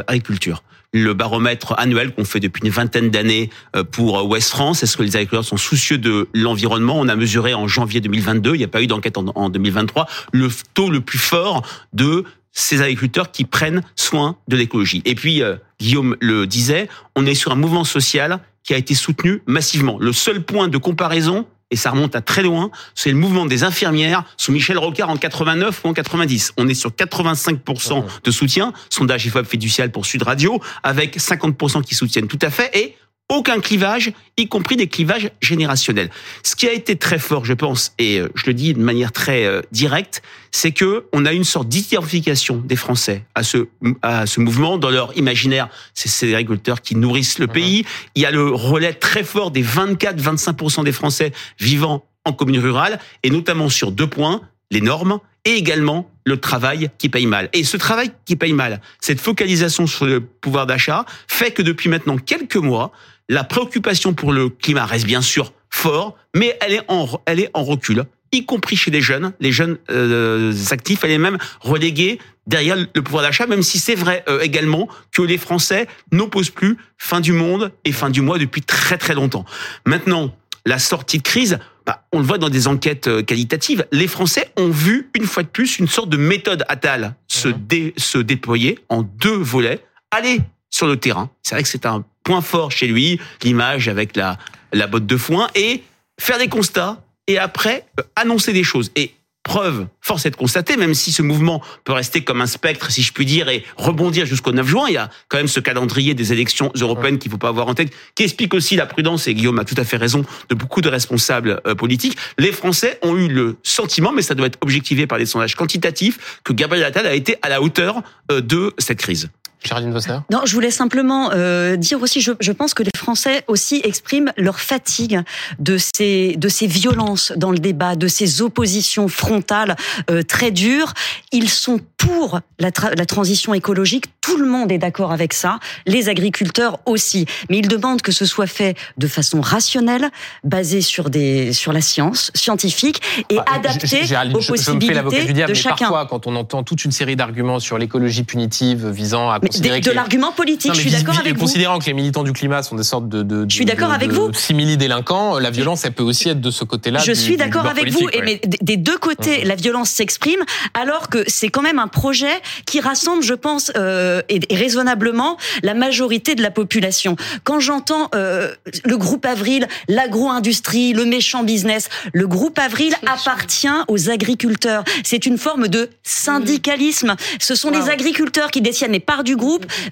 agriculture 0.06 0.62
le 0.94 1.12
baromètre 1.12 1.74
annuel 1.76 2.14
qu'on 2.14 2.24
fait 2.24 2.40
depuis 2.40 2.62
une 2.64 2.70
vingtaine 2.70 3.10
d'années 3.10 3.50
euh, 3.76 3.84
pour 3.84 4.24
Ouest 4.26 4.48
France. 4.48 4.82
Est-ce 4.82 4.96
que 4.96 5.02
les 5.02 5.16
agriculteurs 5.16 5.44
sont 5.44 5.58
soucieux 5.58 5.98
de 5.98 6.28
l'environnement? 6.32 6.94
On 6.98 7.08
a 7.08 7.16
mesuré 7.16 7.52
en 7.52 7.68
janvier 7.68 8.00
2022, 8.00 8.54
il 8.54 8.58
n'y 8.58 8.64
a 8.64 8.68
pas 8.68 8.80
eu 8.80 8.86
d'enquête 8.86 9.18
en 9.18 9.50
2023, 9.50 10.06
le 10.32 10.48
taux 10.72 10.90
le 10.90 11.00
plus 11.00 11.18
fort 11.18 11.62
de 11.92 12.24
ces 12.52 12.80
agriculteurs 12.80 13.32
qui 13.32 13.44
prennent 13.44 13.82
soin 13.96 14.36
de 14.46 14.56
l'écologie. 14.56 15.02
Et 15.04 15.16
puis, 15.16 15.42
euh, 15.42 15.56
Guillaume 15.80 16.16
le 16.20 16.46
disait, 16.46 16.88
on 17.16 17.26
est 17.26 17.34
sur 17.34 17.50
un 17.50 17.56
mouvement 17.56 17.84
social 17.84 18.38
qui 18.62 18.72
a 18.72 18.78
été 18.78 18.94
soutenu 18.94 19.42
massivement. 19.46 19.98
Le 19.98 20.12
seul 20.12 20.42
point 20.42 20.68
de 20.68 20.78
comparaison, 20.78 21.46
et 21.70 21.76
ça 21.76 21.90
remonte 21.90 22.14
à 22.14 22.20
très 22.20 22.42
loin, 22.42 22.70
c'est 22.94 23.10
le 23.10 23.16
mouvement 23.16 23.46
des 23.46 23.64
infirmières 23.64 24.24
sous 24.36 24.52
Michel 24.52 24.78
Rocard 24.78 25.10
en 25.10 25.16
89 25.16 25.82
ou 25.84 25.88
en 25.88 25.92
90. 25.92 26.52
On 26.56 26.68
est 26.68 26.74
sur 26.74 26.90
85% 26.90 28.04
de 28.22 28.30
soutien, 28.30 28.72
sondage 28.90 29.26
IFOP 29.26 29.44
fiducial 29.44 29.90
pour 29.90 30.06
Sud 30.06 30.22
Radio, 30.22 30.60
avec 30.82 31.18
50% 31.18 31.82
qui 31.82 31.94
soutiennent 31.94 32.28
tout 32.28 32.38
à 32.42 32.50
fait, 32.50 32.70
et 32.74 32.96
aucun 33.30 33.60
clivage, 33.60 34.12
y 34.36 34.48
compris 34.48 34.76
des 34.76 34.86
clivages 34.86 35.30
générationnels. 35.40 36.10
Ce 36.42 36.54
qui 36.54 36.68
a 36.68 36.72
été 36.72 36.96
très 36.96 37.18
fort, 37.18 37.44
je 37.44 37.54
pense, 37.54 37.92
et 37.98 38.20
euh, 38.20 38.28
je 38.34 38.46
le 38.46 38.54
dis 38.54 38.74
de 38.74 38.80
manière 38.80 39.12
très 39.12 39.46
euh, 39.46 39.62
directe, 39.72 40.22
c'est 40.50 40.72
que 40.72 41.06
on 41.12 41.24
a 41.24 41.32
une 41.32 41.44
sorte 41.44 41.68
d'identification 41.68 42.58
des 42.58 42.76
Français 42.76 43.24
à 43.34 43.42
ce 43.42 43.66
à 44.02 44.26
ce 44.26 44.40
mouvement 44.40 44.78
dans 44.78 44.90
leur 44.90 45.16
imaginaire. 45.16 45.68
C'est 45.94 46.08
ces 46.08 46.34
agriculteurs 46.34 46.82
qui 46.82 46.96
nourrissent 46.96 47.38
le 47.38 47.46
pays. 47.46 47.84
Il 48.14 48.22
y 48.22 48.26
a 48.26 48.30
le 48.30 48.50
relais 48.50 48.92
très 48.92 49.24
fort 49.24 49.50
des 49.50 49.64
24-25% 49.64 50.84
des 50.84 50.92
Français 50.92 51.32
vivant 51.58 52.04
en 52.26 52.32
commune 52.32 52.58
rurale, 52.58 52.98
et 53.22 53.30
notamment 53.30 53.68
sur 53.68 53.90
deux 53.90 54.06
points 54.06 54.42
les 54.70 54.80
normes 54.80 55.18
et 55.44 55.52
également 55.52 56.10
le 56.24 56.38
travail 56.38 56.90
qui 56.98 57.08
paye 57.08 57.26
mal. 57.26 57.48
Et 57.52 57.64
ce 57.64 57.76
travail 57.76 58.10
qui 58.24 58.36
paye 58.36 58.52
mal, 58.52 58.80
cette 59.00 59.20
focalisation 59.20 59.86
sur 59.86 60.06
le 60.06 60.20
pouvoir 60.20 60.66
d'achat, 60.66 61.04
fait 61.28 61.50
que 61.50 61.62
depuis 61.62 61.88
maintenant 61.88 62.16
quelques 62.16 62.56
mois, 62.56 62.92
la 63.28 63.44
préoccupation 63.44 64.14
pour 64.14 64.32
le 64.32 64.48
climat 64.48 64.86
reste 64.86 65.06
bien 65.06 65.22
sûr 65.22 65.52
fort, 65.70 66.16
mais 66.34 66.56
elle 66.60 66.72
est 66.74 66.84
en, 66.88 67.08
elle 67.26 67.40
est 67.40 67.50
en 67.54 67.64
recul 67.64 68.04
y 68.34 68.44
compris 68.44 68.76
chez 68.76 68.90
les 68.90 69.00
jeunes, 69.00 69.32
les 69.40 69.52
jeunes 69.52 69.78
euh, 69.90 70.52
actifs. 70.70 71.04
Elle 71.04 71.12
est 71.12 71.18
même 71.18 71.38
reléguée 71.60 72.18
derrière 72.46 72.76
le 72.76 73.02
pouvoir 73.02 73.22
d'achat, 73.22 73.46
même 73.46 73.62
si 73.62 73.78
c'est 73.78 73.94
vrai 73.94 74.24
euh, 74.28 74.40
également 74.40 74.88
que 75.12 75.22
les 75.22 75.38
Français 75.38 75.86
n'opposent 76.12 76.50
plus 76.50 76.76
fin 76.98 77.20
du 77.20 77.32
monde 77.32 77.72
et 77.84 77.92
fin 77.92 78.10
du 78.10 78.20
mois 78.20 78.38
depuis 78.38 78.62
très 78.62 78.98
très 78.98 79.14
longtemps. 79.14 79.44
Maintenant, 79.86 80.34
la 80.66 80.78
sortie 80.78 81.18
de 81.18 81.22
crise, 81.22 81.58
bah, 81.86 82.06
on 82.12 82.18
le 82.18 82.24
voit 82.24 82.38
dans 82.38 82.48
des 82.48 82.66
enquêtes 82.66 83.08
euh, 83.08 83.22
qualitatives, 83.22 83.86
les 83.92 84.08
Français 84.08 84.50
ont 84.56 84.70
vu 84.70 85.10
une 85.14 85.26
fois 85.26 85.42
de 85.42 85.48
plus 85.48 85.78
une 85.78 85.88
sorte 85.88 86.08
de 86.08 86.16
méthode 86.16 86.64
Attal 86.68 87.14
se, 87.28 87.48
dé- 87.48 87.94
se 87.96 88.18
déployer 88.18 88.78
en 88.88 89.02
deux 89.02 89.36
volets. 89.36 89.80
Aller 90.10 90.40
sur 90.70 90.86
le 90.86 90.96
terrain, 90.96 91.30
c'est 91.42 91.54
vrai 91.54 91.62
que 91.62 91.68
c'est 91.68 91.86
un 91.86 92.04
point 92.24 92.40
fort 92.40 92.72
chez 92.72 92.86
lui, 92.86 93.20
l'image 93.42 93.88
avec 93.88 94.16
la, 94.16 94.38
la 94.72 94.86
botte 94.86 95.06
de 95.06 95.16
foin, 95.16 95.48
et 95.54 95.82
faire 96.18 96.38
des 96.38 96.48
constats 96.48 97.02
et 97.26 97.38
après 97.38 97.86
euh, 98.00 98.02
annoncer 98.16 98.52
des 98.52 98.64
choses. 98.64 98.90
Et 98.96 99.14
preuve, 99.44 99.86
force 100.00 100.24
est 100.24 100.30
de 100.30 100.36
constater, 100.36 100.76
même 100.76 100.94
si 100.94 101.12
ce 101.12 101.20
mouvement 101.20 101.62
peut 101.84 101.92
rester 101.92 102.24
comme 102.24 102.40
un 102.40 102.46
spectre, 102.46 102.90
si 102.90 103.02
je 103.02 103.12
puis 103.12 103.26
dire, 103.26 103.48
et 103.50 103.62
rebondir 103.76 104.24
jusqu'au 104.24 104.52
9 104.52 104.66
juin, 104.66 104.84
il 104.88 104.94
y 104.94 104.96
a 104.96 105.10
quand 105.28 105.36
même 105.36 105.48
ce 105.48 105.60
calendrier 105.60 106.14
des 106.14 106.32
élections 106.32 106.72
européennes 106.80 107.18
qu'il 107.18 107.30
faut 107.30 107.38
pas 107.38 107.50
avoir 107.50 107.68
en 107.68 107.74
tête, 107.74 107.92
qui 108.14 108.24
explique 108.24 108.54
aussi 108.54 108.74
la 108.74 108.86
prudence, 108.86 109.28
et 109.28 109.34
Guillaume 109.34 109.58
a 109.58 109.64
tout 109.64 109.74
à 109.76 109.84
fait 109.84 109.98
raison, 109.98 110.24
de 110.48 110.54
beaucoup 110.54 110.80
de 110.80 110.88
responsables 110.88 111.60
euh, 111.66 111.74
politiques. 111.74 112.16
Les 112.38 112.52
Français 112.52 112.98
ont 113.02 113.16
eu 113.16 113.28
le 113.28 113.56
sentiment, 113.62 114.12
mais 114.12 114.22
ça 114.22 114.34
doit 114.34 114.46
être 114.46 114.58
objectivé 114.62 115.06
par 115.06 115.18
des 115.18 115.26
sondages 115.26 115.54
quantitatifs, 115.54 116.40
que 116.42 116.54
Gabriel 116.54 116.84
Attal 116.84 117.06
a 117.06 117.14
été 117.14 117.36
à 117.42 117.50
la 117.50 117.60
hauteur 117.60 118.02
euh, 118.32 118.40
de 118.40 118.72
cette 118.78 118.98
crise. 118.98 119.28
Géraldine 119.64 119.94
Non, 120.30 120.40
je 120.44 120.52
voulais 120.54 120.70
simplement 120.70 121.30
euh, 121.32 121.76
dire 121.76 122.00
aussi, 122.02 122.20
je, 122.20 122.32
je 122.40 122.52
pense 122.52 122.74
que 122.74 122.82
les 122.82 122.90
Français 122.96 123.44
aussi 123.48 123.80
expriment 123.84 124.32
leur 124.36 124.60
fatigue 124.60 125.20
de 125.58 125.78
ces 125.78 126.36
de 126.36 126.48
ces 126.48 126.66
violences 126.66 127.32
dans 127.36 127.50
le 127.50 127.58
débat, 127.58 127.96
de 127.96 128.08
ces 128.08 128.42
oppositions 128.42 129.08
frontales 129.08 129.76
euh, 130.10 130.22
très 130.22 130.50
dures. 130.50 130.92
Ils 131.32 131.48
sont 131.48 131.80
pour 131.96 132.40
la, 132.58 132.70
tra- 132.70 132.96
la 132.96 133.06
transition 133.06 133.54
écologique. 133.54 134.06
Tout 134.20 134.36
le 134.36 134.46
monde 134.46 134.70
est 134.72 134.78
d'accord 134.78 135.12
avec 135.12 135.32
ça. 135.32 135.58
Les 135.86 136.08
agriculteurs 136.08 136.78
aussi, 136.86 137.26
mais 137.50 137.58
ils 137.58 137.68
demandent 137.68 138.02
que 138.02 138.12
ce 138.12 138.24
soit 138.26 138.46
fait 138.46 138.76
de 138.98 139.06
façon 139.06 139.40
rationnelle, 139.40 140.10
basée 140.44 140.80
sur 140.80 141.10
des 141.10 141.52
sur 141.52 141.72
la 141.72 141.80
science 141.80 142.30
scientifique 142.34 143.00
et 143.30 143.36
Bah, 143.36 143.44
adaptée 143.52 144.02
aux 144.34 144.40
je, 144.40 144.54
je 144.54 144.70
me 144.72 144.80
fais 144.80 144.94
l'avocat 144.94 145.16
possibilités 145.16 145.26
du 145.26 145.32
diable, 145.32 145.52
de 145.52 145.56
mais 145.56 145.62
chacun. 145.62 145.76
parfois, 145.76 146.06
quand 146.06 146.26
on 146.26 146.36
entend 146.36 146.62
toute 146.62 146.84
une 146.84 146.92
série 146.92 147.16
d'arguments 147.16 147.60
sur 147.60 147.78
l'écologie 147.78 148.24
punitive 148.24 148.88
visant 148.88 149.30
à 149.30 149.38
Mais 149.42 149.48
considérer 149.54 149.80
de, 149.80 149.90
l'argument 149.92 150.32
politique, 150.32 150.68
Non, 150.68 150.74
je 150.74 150.80
suis 150.80 150.90
d'accord 150.90 151.18
avec 151.18 151.34
vous. 151.34 151.40
Considérant 151.40 151.78
que 151.78 151.86
les 151.86 151.94
militants 151.94 152.22
du 152.24 152.32
climat 152.32 152.62
sont 152.62 152.76
des 152.76 152.82
sortes 152.82 153.08
de, 153.08 153.22
de, 153.22 153.46
Je 153.48 153.54
suis 153.54 153.64
de- 153.64 153.70
d'accord 153.70 153.90
de- 153.90 153.94
avec 153.94 154.08
de 154.10 154.14
vous. 154.14 154.32
simili-délinquants, 154.32 155.38
la 155.38 155.50
violence, 155.50 155.84
elle 155.84 155.92
peut 155.92 156.02
aussi 156.02 156.28
être 156.28 156.40
de 156.40 156.50
ce 156.50 156.64
côté-là. 156.64 157.00
Je 157.00 157.12
du- 157.12 157.18
suis 157.18 157.36
d'accord 157.36 157.66
avec 157.66 157.90
vous, 157.90 158.08
et 158.12 158.18
ouais. 158.18 158.22
mais 158.24 158.40
des- 158.60 158.76
deux 158.76 158.98
côtés, 158.98 159.40
Mhm. 159.42 159.48
la 159.48 159.54
violence 159.54 159.90
s'exprime, 159.90 160.40
alors 160.74 161.08
que 161.08 161.24
c'est 161.26 161.48
quand 161.48 161.62
même 161.62 161.78
un 161.78 161.88
projet 161.88 162.32
qui 162.66 162.80
rassemble, 162.80 163.22
je 163.22 163.34
pense, 163.34 163.70
euh, 163.76 164.22
et, 164.28 164.40
et 164.52 164.56
raisonnablement, 164.56 165.36
la 165.62 165.74
majorité 165.74 166.34
de 166.34 166.42
la 166.42 166.50
population. 166.50 167.16
Quand 167.44 167.60
j'entends 167.60 168.08
euh, 168.14 168.52
le 168.84 168.96
groupe 168.96 169.24
Avril, 169.26 169.66
l'agro-industrie, 169.88 170.92
le 170.92 171.04
méchant 171.04 171.42
business, 171.42 171.88
le 172.12 172.26
groupe 172.26 172.58
Avril 172.58 172.94
appartient 173.06 173.68
aux 173.88 174.10
agriculteurs. 174.10 174.84
C'est 175.04 175.26
une 175.26 175.38
forme 175.38 175.68
de 175.68 175.90
syndicalisme. 176.02 177.16
Ce 177.40 177.54
sont 177.54 177.70
les 177.70 177.88
agriculteurs 177.88 178.50
qui 178.50 178.60
détiennent 178.60 178.92
les 178.92 179.00
parts 179.00 179.24
du 179.24 179.36
groupe. 179.36 179.43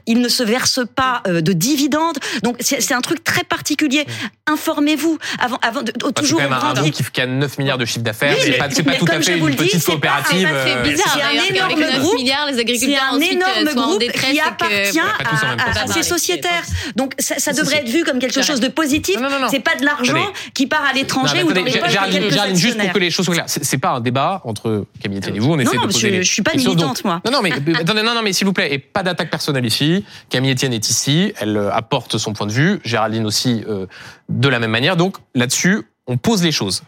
Ils 0.07 0.21
ne 0.21 0.29
se 0.29 0.43
versent 0.43 0.87
pas 0.95 1.23
euh, 1.27 1.41
de 1.41 1.53
dividendes. 1.53 2.19
Donc 2.43 2.57
c'est 2.61 2.81
c'est 2.81 2.95
un 2.95 3.01
truc 3.01 3.25
très 3.25 3.45
particulier. 3.45 4.07
Informez-vous 4.47 5.19
avant, 5.39 5.59
avant 5.63 5.83
de, 5.83 5.93
c'est 6.05 6.13
toujours 6.15 6.41
quand 6.41 6.51
même 6.51 6.59
un, 6.59 6.75
groupe 6.75 7.11
qui, 7.13 7.21
a 7.21 7.27
9 7.27 7.59
milliards 7.59 7.79
de 7.79 7.85
chiffre 7.85 8.05
d'affaires. 8.05 8.35
Oui, 8.37 8.43
c'est 8.45 8.53
pas, 8.59 8.69
c'est 8.71 8.83
tout 8.83 9.07
à 9.09 9.21
fait 9.21 9.39
une 9.39 9.51
dis, 9.51 9.57
petite 9.57 9.81
c'est 9.81 9.93
coopérative. 9.93 10.49
C'est 10.65 10.77
euh, 10.77 10.97
c'est 10.97 11.23
un 11.23 11.55
énorme 11.55 11.75
qu'avec 11.75 11.95
9 11.95 12.01
groupe. 12.01 12.15
milliards, 12.17 12.47
les 12.47 12.55
C'est 12.55 12.61
agriculteurs 12.61 13.03
un 13.13 13.17
ensuite 13.17 13.33
énorme 13.33 13.69
euh, 13.69 13.75
groupe 13.75 14.01
détresse 14.01 14.33
qui 14.33 14.41
appartient 14.41 14.99
à, 14.99 15.87
bah, 15.87 16.03
sociétaires. 16.03 16.65
Donc 16.97 17.15
ça, 17.19 17.53
devrait 17.53 17.79
être 17.79 17.89
vu 17.89 18.05
comme 18.05 18.19
quelque 18.19 18.43
chose 18.43 18.61
de 18.61 18.69
positif. 18.69 19.17
Non, 19.17 19.31
non, 19.31 19.41
non. 19.41 19.49
C'est 19.51 19.61
pas 19.61 19.77
de 19.77 19.85
l'argent 19.85 20.33
qui 20.55 20.67
part 20.67 20.85
à 20.85 20.93
Non, 20.93 21.01
l'étranger 21.01 21.43
ou 21.43 21.53
dans 21.53 21.65
les 21.65 21.73
Géraldine, 21.73 22.57
juste 22.57 22.79
pour 22.79 22.93
que 22.93 22.99
les 22.99 23.11
choses 23.11 23.25
soient 23.25 23.35
claires, 23.35 23.45
c'est 23.49 23.73
c'est 23.73 23.79
pas 23.79 23.93
un 23.93 24.01
débat 24.01 24.43
entre 24.45 24.87
Camille 25.03 25.21
et 25.27 25.39
vous. 25.39 25.53
On 25.53 25.59
essaie 25.59 25.77
Non, 25.77 25.87
de 25.87 25.93
je, 25.93 25.95
poser 25.95 26.11
les 26.11 26.23
je 26.23 26.31
suis 26.31 26.43
pas 26.43 26.53
militante, 26.55 27.05
moi. 27.05 27.23
Non, 27.25 27.33
non, 27.33 27.41
mais 27.43 27.53
euh, 27.53 27.75
attendez, 27.81 28.03
non, 28.03 28.15
non, 28.15 28.21
mais 28.23 28.35
s'il 28.35 28.47
vous 28.47 28.53
plaît, 28.53 28.75
et 28.75 28.79
pas 28.79 29.03
d'attaque 29.03 29.31
personnelle 29.33 29.67
ici. 29.67 30.05
Camille 30.29 30.53
Etienne 30.53 30.75
est 30.75 30.89
ici, 30.91 31.33
elle 31.41 31.57
euh, 31.57 31.73
apporte 31.73 32.19
son 32.19 32.35
point 32.35 32.47
de 32.47 32.53
vue. 32.53 32.81
Géraldine 32.85 33.27
aussi 33.27 33.65
euh, 33.67 33.87
de 34.29 34.49
la 34.49 34.61
même 34.61 34.71
manière. 34.71 34.97
Donc 34.97 35.17
là-dessus, 35.35 35.83
on 36.07 36.19
pose 36.19 36.45
les 36.45 36.53
choses. 36.53 36.83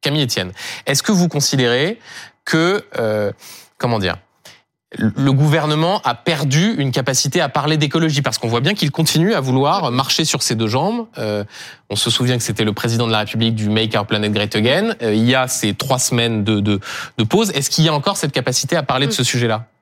Camille 0.00 0.24
Etienne, 0.24 0.52
est-ce 0.86 1.02
que 1.02 1.12
vous 1.12 1.28
considérez 1.28 2.00
que 2.44 2.82
euh, 2.98 3.30
comment 3.78 3.98
dire 3.98 4.16
le 4.98 5.32
gouvernement 5.32 6.00
a 6.04 6.14
perdu 6.14 6.74
une 6.78 6.92
capacité 6.92 7.40
à 7.40 7.48
parler 7.48 7.76
d'écologie? 7.76 8.22
Parce 8.22 8.38
qu'on 8.38 8.48
voit 8.48 8.60
bien 8.60 8.72
qu'il 8.72 8.90
continue 8.90 9.34
à 9.34 9.40
vouloir 9.40 9.90
marcher 9.90 10.24
sur 10.24 10.42
ses 10.42 10.54
deux 10.54 10.68
jambes. 10.68 11.06
Euh, 11.18 11.44
on 11.90 11.96
se 11.96 12.08
souvient 12.08 12.38
que 12.38 12.42
c'était 12.42 12.64
le 12.64 12.72
président 12.72 13.06
de 13.06 13.12
la 13.12 13.18
République 13.18 13.56
du 13.56 13.68
Make 13.68 13.94
Our 13.94 14.06
Planet 14.06 14.32
Great 14.32 14.54
Again. 14.56 14.94
Euh, 15.02 15.12
il 15.12 15.24
y 15.28 15.34
a 15.34 15.48
ces 15.48 15.74
trois 15.74 15.98
semaines 15.98 16.44
de, 16.44 16.60
de, 16.60 16.80
de 17.18 17.24
pause. 17.24 17.50
Est-ce 17.50 17.68
qu'il 17.68 17.84
y 17.84 17.88
a 17.88 17.92
encore 17.92 18.16
cette 18.16 18.32
capacité 18.32 18.76
à 18.76 18.82
parler 18.82 19.06
de 19.06 19.12
ce 19.12 19.24
sujet-là? 19.24 19.66
Euh, 19.66 19.75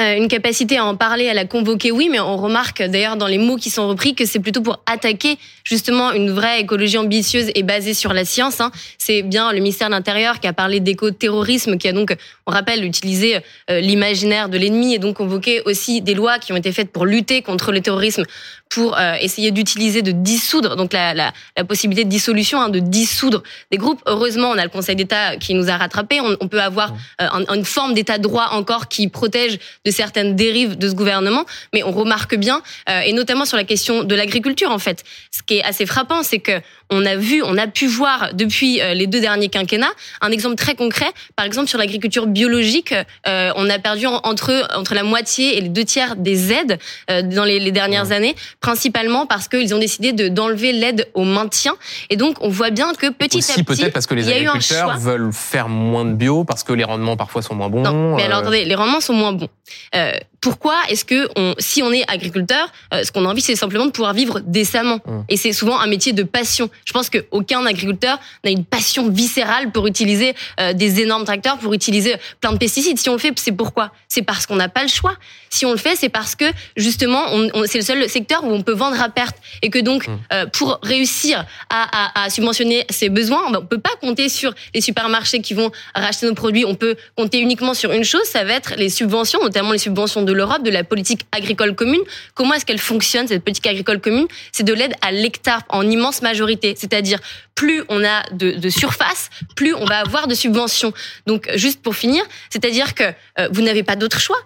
une 0.00 0.28
capacité 0.28 0.78
à 0.78 0.84
en 0.84 0.96
parler, 0.96 1.28
à 1.28 1.34
la 1.34 1.44
convoquer, 1.44 1.90
oui, 1.90 2.08
mais 2.10 2.20
on 2.20 2.36
remarque 2.36 2.82
d'ailleurs 2.82 3.16
dans 3.16 3.26
les 3.26 3.38
mots 3.38 3.56
qui 3.56 3.70
sont 3.70 3.86
repris 3.88 4.14
que 4.14 4.24
c'est 4.24 4.38
plutôt 4.38 4.62
pour 4.62 4.82
attaquer 4.86 5.36
justement 5.64 6.12
une 6.12 6.30
vraie 6.30 6.60
écologie 6.60 6.96
ambitieuse 6.98 7.50
et 7.54 7.62
basée 7.62 7.94
sur 7.94 8.12
la 8.12 8.24
science. 8.24 8.60
hein. 8.60 8.70
C'est 8.98 9.22
bien 9.22 9.52
le 9.52 9.58
ministère 9.58 9.88
de 9.88 9.94
l'Intérieur 9.94 10.40
qui 10.40 10.46
a 10.46 10.52
parlé 10.52 10.80
d'éco-terrorisme, 10.80 11.76
qui 11.76 11.88
a 11.88 11.92
donc, 11.92 12.16
on 12.46 12.52
rappelle, 12.52 12.84
utilisé 12.84 13.38
euh, 13.70 13.80
l'imaginaire 13.80 14.48
de 14.48 14.58
l'ennemi 14.58 14.94
et 14.94 14.98
donc 14.98 15.16
convoqué 15.16 15.62
aussi 15.66 16.00
des 16.00 16.14
lois 16.14 16.38
qui 16.38 16.52
ont 16.52 16.56
été 16.56 16.72
faites 16.72 16.90
pour 16.90 17.04
lutter 17.04 17.42
contre 17.42 17.70
le 17.72 17.80
terrorisme, 17.80 18.24
pour 18.70 18.96
euh, 18.96 19.14
essayer 19.20 19.50
d'utiliser, 19.50 20.00
de 20.00 20.12
dissoudre, 20.12 20.76
donc 20.76 20.92
la, 20.92 21.12
la, 21.12 21.32
la 21.56 21.64
possibilité 21.64 22.04
de 22.04 22.08
dissolution, 22.08 22.60
hein, 22.60 22.68
de 22.68 22.78
dissoudre 22.78 23.42
des 23.72 23.76
groupes. 23.78 24.00
Heureusement, 24.06 24.48
on 24.50 24.56
a 24.58 24.62
le 24.62 24.70
Conseil 24.70 24.94
d'État 24.96 25.36
qui 25.36 25.54
nous 25.54 25.68
a 25.68 25.76
rattrapés. 25.76 26.20
On, 26.20 26.36
on 26.40 26.48
peut 26.48 26.62
avoir 26.62 26.94
euh, 27.20 27.26
un- 27.32 27.54
une 27.54 27.64
forme 27.64 27.94
d'État 27.94 28.16
de 28.16 28.22
droit 28.22 28.48
encore 28.52 28.88
qui 28.88 29.08
protège 29.08 29.58
de 29.84 29.90
certaines 29.90 30.36
dérives 30.36 30.78
de 30.78 30.88
ce 30.88 30.94
gouvernement, 30.94 31.44
mais 31.74 31.82
on 31.82 31.90
remarque 31.90 32.36
bien, 32.36 32.62
euh, 32.88 33.00
et 33.00 33.12
notamment 33.12 33.44
sur 33.44 33.56
la 33.56 33.64
question 33.64 34.04
de 34.04 34.14
l'agriculture 34.14 34.70
en 34.70 34.78
fait, 34.78 35.02
ce 35.32 35.42
qui 35.42 35.54
est 35.58 35.64
assez 35.64 35.84
frappant, 35.84 36.22
c'est 36.22 36.38
que 36.38 36.60
on 36.92 37.06
a 37.06 37.14
vu, 37.16 37.40
on 37.44 37.56
a 37.56 37.68
pu 37.68 37.86
voir 37.86 38.34
depuis 38.34 38.80
euh, 38.80 38.94
les 38.94 39.06
deux 39.06 39.20
derniers 39.20 39.48
quinquennats 39.48 39.92
un 40.20 40.30
exemple 40.32 40.56
très 40.56 40.74
concret. 40.74 41.06
Par 41.36 41.46
exemple, 41.46 41.68
sur 41.68 41.78
l'agriculture 41.78 42.26
biologique, 42.26 42.92
euh, 43.28 43.52
on 43.56 43.68
a 43.70 43.78
perdu 43.78 44.06
en- 44.06 44.20
entre 44.24 44.68
entre 44.76 44.94
la 44.94 45.02
moitié 45.04 45.56
et 45.56 45.60
les 45.60 45.68
deux 45.68 45.84
tiers 45.84 46.16
des 46.16 46.52
aides 46.52 46.78
euh, 47.10 47.22
dans 47.22 47.44
les, 47.44 47.60
les 47.60 47.70
dernières 47.72 48.10
années, 48.12 48.34
principalement 48.60 49.26
parce 49.26 49.48
qu'ils 49.48 49.74
ont 49.74 49.78
décidé 49.78 50.12
de 50.12 50.28
d'enlever 50.28 50.72
l'aide 50.72 51.08
au 51.14 51.24
maintien. 51.24 51.74
Et 52.10 52.16
donc, 52.16 52.36
on 52.40 52.48
voit 52.48 52.70
bien 52.70 52.92
que 52.94 53.10
petit 53.10 53.38
Aussi 53.38 53.52
à 53.52 53.54
petit, 53.54 53.64
peut-être 53.64 53.92
parce 53.92 54.06
que 54.06 54.14
les 54.14 54.28
agriculteurs 54.28 54.98
veulent 54.98 55.32
faire 55.32 55.68
moins 55.68 56.04
de 56.04 56.12
bio 56.12 56.44
parce 56.44 56.62
que 56.62 56.72
les 56.72 56.84
rendements 56.84 57.16
parfois 57.16 57.42
sont 57.42 57.54
moins 57.54 57.68
bons. 57.68 57.82
Non, 57.82 58.16
mais 58.16 58.24
alors 58.24 58.38
euh, 58.38 58.42
attendez, 58.42 58.64
les 58.64 58.74
rendements 58.74 59.00
sont 59.00 59.14
moins 59.14 59.32
bons. 59.32 59.48
Euh, 59.94 60.12
pourquoi 60.40 60.74
est-ce 60.88 61.04
que 61.04 61.28
on, 61.36 61.54
si 61.58 61.82
on 61.82 61.92
est 61.92 62.02
agriculteur, 62.10 62.72
euh, 62.94 63.02
ce 63.04 63.12
qu'on 63.12 63.26
a 63.26 63.28
envie, 63.28 63.42
c'est 63.42 63.56
simplement 63.56 63.84
de 63.84 63.90
pouvoir 63.90 64.14
vivre 64.14 64.40
décemment. 64.40 65.00
Mm. 65.04 65.20
Et 65.28 65.36
c'est 65.36 65.52
souvent 65.52 65.78
un 65.78 65.86
métier 65.86 66.12
de 66.14 66.22
passion. 66.22 66.70
Je 66.86 66.92
pense 66.92 67.10
qu'aucun 67.10 67.64
agriculteur 67.66 68.18
n'a 68.44 68.50
une 68.50 68.64
passion 68.64 69.10
viscérale 69.10 69.70
pour 69.70 69.86
utiliser 69.86 70.34
euh, 70.58 70.72
des 70.72 71.00
énormes 71.00 71.24
tracteurs, 71.24 71.58
pour 71.58 71.74
utiliser 71.74 72.16
plein 72.40 72.52
de 72.52 72.58
pesticides. 72.58 72.98
Si 72.98 73.08
on 73.10 73.12
le 73.12 73.18
fait, 73.18 73.38
c'est 73.38 73.52
pourquoi? 73.52 73.92
C'est 74.08 74.22
parce 74.22 74.46
qu'on 74.46 74.56
n'a 74.56 74.70
pas 74.70 74.82
le 74.82 74.88
choix. 74.88 75.14
Si 75.50 75.66
on 75.66 75.72
le 75.72 75.76
fait, 75.76 75.94
c'est 75.96 76.08
parce 76.08 76.34
que 76.34 76.46
justement, 76.76 77.22
on, 77.32 77.50
on- 77.52 77.64
c'est 77.66 77.78
le 77.78 77.84
seul 77.84 78.08
secteur 78.08 78.42
où 78.44 78.50
on 78.50 78.62
peut 78.62 78.72
vendre 78.72 79.00
à 79.00 79.08
perte 79.10 79.36
et 79.60 79.68
que 79.68 79.78
donc, 79.78 80.08
Mm. 80.08 80.18
euh, 80.32 80.46
pour 80.46 80.78
réussir 80.82 81.44
à, 81.68 82.20
à, 82.22 82.24
à 82.24 82.30
subventionner 82.30 82.86
ses 82.88 83.10
besoins, 83.10 83.42
on 83.46 83.50
ne 83.50 83.58
peut 83.58 83.78
pas 83.78 83.94
compter 84.00 84.30
sur 84.30 84.54
les 84.74 84.80
supermarchés 84.80 85.40
qui 85.42 85.52
vont 85.52 85.70
racheter 85.94 86.24
nos 86.26 86.34
produits. 86.34 86.64
On 86.64 86.74
peut 86.74 86.96
compter 87.16 87.38
uniquement 87.40 87.74
sur 87.74 87.92
une 87.92 88.04
chose, 88.04 88.22
ça 88.24 88.42
va 88.44 88.54
être 88.54 88.72
les 88.78 88.88
subventions, 88.88 89.40
notamment 89.42 89.59
les 89.72 89.78
subventions 89.78 90.22
de 90.22 90.32
l'Europe, 90.32 90.62
de 90.62 90.70
la 90.70 90.84
politique 90.84 91.26
agricole 91.32 91.74
commune. 91.74 92.00
Comment 92.34 92.54
est-ce 92.54 92.66
qu'elle 92.66 92.78
fonctionne, 92.78 93.28
cette 93.28 93.44
politique 93.44 93.66
agricole 93.66 94.00
commune? 94.00 94.26
C'est 94.52 94.64
de 94.64 94.72
l'aide 94.72 94.94
à 95.02 95.12
l'hectare 95.12 95.62
en 95.68 95.88
immense 95.88 96.22
majorité. 96.22 96.74
C'est-à-dire, 96.76 97.18
plus 97.54 97.82
on 97.88 98.04
a 98.04 98.22
de, 98.32 98.52
de 98.52 98.68
surface, 98.70 99.30
plus 99.56 99.74
on 99.74 99.84
va 99.84 100.00
avoir 100.00 100.26
de 100.26 100.34
subventions. 100.34 100.92
Donc, 101.26 101.48
juste 101.54 101.82
pour 101.82 101.94
finir, 101.94 102.24
c'est-à-dire 102.50 102.94
que 102.94 103.04
euh, 103.38 103.48
vous 103.52 103.62
n'avez 103.62 103.82
pas 103.82 103.96
d'autre 103.96 104.20
choix. 104.20 104.38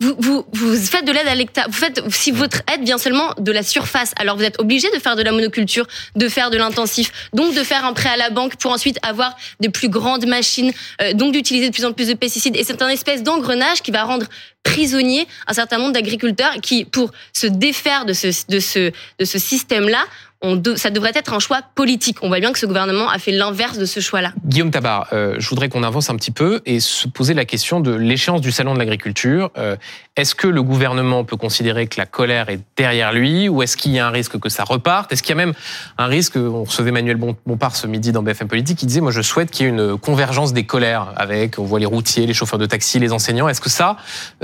Vous, 0.00 0.16
vous, 0.18 0.46
vous 0.52 0.76
faites 0.76 1.04
de 1.04 1.12
l'aide 1.12 1.28
à 1.28 1.34
l'hectare. 1.34 1.66
Vous 1.68 1.76
faites, 1.76 2.02
si 2.10 2.30
votre 2.30 2.62
aide 2.72 2.82
vient 2.84 2.96
seulement 2.96 3.34
de 3.38 3.52
la 3.52 3.62
surface, 3.62 4.12
alors 4.16 4.36
vous 4.36 4.44
êtes 4.44 4.58
obligé 4.58 4.88
de 4.94 4.98
faire 4.98 5.14
de 5.14 5.22
la 5.22 5.30
monoculture, 5.30 5.86
de 6.16 6.28
faire 6.28 6.50
de 6.50 6.56
l'intensif, 6.56 7.12
donc 7.34 7.54
de 7.54 7.62
faire 7.62 7.84
un 7.84 7.92
prêt 7.92 8.08
à 8.08 8.16
la 8.16 8.30
banque 8.30 8.56
pour 8.56 8.72
ensuite 8.72 8.98
avoir 9.02 9.36
des 9.60 9.68
plus 9.68 9.90
grandes 9.90 10.26
machines, 10.26 10.72
euh, 11.02 11.12
donc 11.12 11.32
d'utiliser 11.32 11.68
de 11.68 11.74
plus 11.74 11.84
en 11.84 11.92
plus 11.92 12.08
de 12.08 12.14
pesticides. 12.14 12.56
Et 12.56 12.64
c'est 12.64 12.80
un 12.80 12.88
espèce 12.88 13.22
d'engrenage 13.22 13.82
qui 13.82 13.90
va 13.90 14.04
rendre 14.04 14.26
prisonnier 14.62 15.26
un 15.46 15.52
certain 15.52 15.78
nombre 15.78 15.92
d'agriculteurs 15.92 16.54
qui, 16.62 16.84
pour 16.84 17.12
se 17.32 17.46
défaire 17.46 18.04
de 18.04 18.12
ce, 18.12 18.28
de 18.48 18.58
ce, 18.58 18.92
de 19.18 19.24
ce 19.24 19.38
système-là, 19.38 20.04
on 20.42 20.56
de- 20.56 20.74
ça 20.74 20.90
devrait 20.90 21.12
être 21.14 21.34
un 21.34 21.38
choix 21.38 21.60
politique. 21.74 22.16
On 22.22 22.28
voit 22.28 22.40
bien 22.40 22.52
que 22.52 22.58
ce 22.58 22.66
gouvernement 22.66 23.08
a 23.10 23.18
fait 23.18 23.32
l'inverse 23.32 23.76
de 23.78 23.84
ce 23.84 24.00
choix-là. 24.00 24.32
Guillaume 24.46 24.70
Tabar, 24.70 25.06
euh, 25.12 25.36
je 25.38 25.48
voudrais 25.48 25.68
qu'on 25.68 25.82
avance 25.82 26.08
un 26.10 26.16
petit 26.16 26.30
peu 26.30 26.60
et 26.64 26.80
se 26.80 27.08
poser 27.08 27.34
la 27.34 27.44
question 27.44 27.80
de 27.80 27.92
l'échéance 27.94 28.40
du 28.40 28.50
salon 28.50 28.72
de 28.74 28.78
l'agriculture. 28.78 29.50
Euh, 29.58 29.76
est-ce 30.16 30.34
que 30.34 30.46
le 30.46 30.62
gouvernement 30.62 31.24
peut 31.24 31.36
considérer 31.36 31.86
que 31.86 31.98
la 31.98 32.06
colère 32.06 32.48
est 32.48 32.60
derrière 32.76 33.12
lui 33.12 33.48
ou 33.48 33.62
est-ce 33.62 33.76
qu'il 33.76 33.92
y 33.92 33.98
a 33.98 34.06
un 34.06 34.10
risque 34.10 34.38
que 34.38 34.48
ça 34.48 34.64
reparte? 34.64 35.12
Est-ce 35.12 35.22
qu'il 35.22 35.30
y 35.30 35.38
a 35.40 35.44
même 35.44 35.52
un 35.98 36.06
risque 36.06 36.36
On 36.36 36.64
recevait 36.64 36.90
Manuel 36.90 37.16
Bompard 37.16 37.76
ce 37.76 37.86
midi 37.86 38.12
dans 38.12 38.22
BFM 38.22 38.48
Politique 38.48 38.78
qui 38.78 38.86
disait 38.86 39.00
moi 39.00 39.12
je 39.12 39.22
souhaite 39.22 39.50
qu'il 39.50 39.66
y 39.66 39.68
ait 39.68 39.72
une 39.72 39.98
convergence 39.98 40.52
des 40.52 40.64
colères 40.64 41.12
avec 41.16 41.58
on 41.58 41.64
voit 41.64 41.78
les 41.80 41.86
routiers, 41.86 42.26
les 42.26 42.34
chauffeurs 42.34 42.58
de 42.58 42.66
taxi, 42.66 42.98
les 42.98 43.12
enseignants. 43.12 43.48
Est-ce 43.48 43.60
que 43.60 43.70
ça 43.70 43.96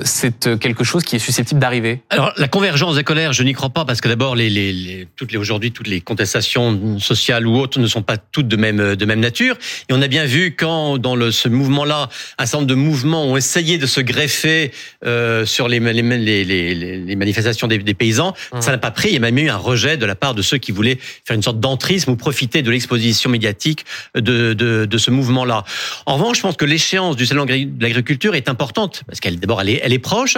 c'est 0.03 0.59
quelque 0.59 0.85
chose 0.85 1.03
qui 1.05 1.17
est 1.17 1.21
susceptible 1.21 1.61
d'arriver? 1.61 2.03
Alors 2.11 2.33
la 2.37 2.49
convergence 2.49 2.97
des 2.97 3.05
colères, 3.05 3.33
je 3.33 3.43
n'y 3.43 3.53
crois 3.55 3.71
pas 3.71 3.85
parce 3.85 4.01
que 4.01 4.09
d'abord 4.09 4.35
les, 4.37 4.51
les, 4.51 4.73
les 4.73 5.09
toutes 5.17 5.33
les 5.33 5.39
aujourd'hui 5.39 5.73
toutes 5.73 5.86
les 5.87 6.01
contestations 6.01 6.99
sociales 6.99 7.47
ou 7.47 7.57
autres 7.59 7.79
ne 7.79 7.87
sont 7.87 8.03
pas 8.03 8.17
toutes 8.17 8.49
de 8.49 8.57
même 8.57 8.97
de 8.97 9.05
même 9.05 9.21
nature 9.21 9.57
et 9.89 9.93
on 9.93 10.03
a 10.03 10.09
bien 10.09 10.25
vu 10.25 10.55
quand 10.57 10.99
dans 10.99 11.17
le, 11.17 11.31
ce 11.31 11.49
mouvement-là 11.49 12.09
un 12.39 12.47
certain 12.47 12.59
nombre 12.59 12.69
de 12.69 12.75
mouvements 12.75 13.25
ont 13.25 13.37
essayé 13.37 13.79
de 13.79 13.87
se 13.87 14.01
greffer 14.01 14.73
euh, 15.05 15.45
sur 15.47 15.69
les, 15.69 15.81
les, 15.81 16.45
les, 16.45 16.75
les, 16.75 17.17
manifestations 17.17 17.67
des, 17.67 17.79
des 17.79 17.95
paysans, 17.95 18.35
Mmh. 18.53 18.61
ça 18.61 18.71
n'a 18.71 18.79
pas 18.79 18.91
pris. 18.91 19.09
Il 19.09 19.15
y 19.15 19.17
a 19.17 19.21
même 19.21 19.39
eu 19.39 19.49
un 19.49 19.57
rejet 19.57 19.97
de 19.97 20.07
la 20.07 20.15
part 20.15 20.35
de 20.35 20.43
ceux 20.43 20.59
qui 20.59 20.73
voulaient 20.73 20.99
faire 21.25 21.37
une 21.37 21.43
sorte 21.43 21.61
d'entrisme 21.61 22.11
ou 22.13 22.17
profiter 22.17 22.63
de 22.63 22.71
l'exposition 22.71 23.31
médiatique 23.31 23.85
de, 24.15 24.53
de, 24.53 24.85
de 24.85 24.99
ce 24.99 25.11
mouvement-là. 25.11 25.65
En 26.07 26.15
revanche, 26.15 26.39
je 26.39 26.43
pense 26.43 26.57
que 26.57 26.65
l'échéance 26.65 27.17
du 27.17 27.27
salon 27.27 27.45
de 27.45 27.69
l'agriculture 27.81 28.35
est 28.35 28.49
importante 28.49 29.03
parce 29.07 29.21
qu'elle 29.21 29.39
d'abord 29.39 29.61
elle 29.61 29.71
est, 29.71 29.81
elle 29.83 29.93
est 29.93 29.99
proche 29.99 30.37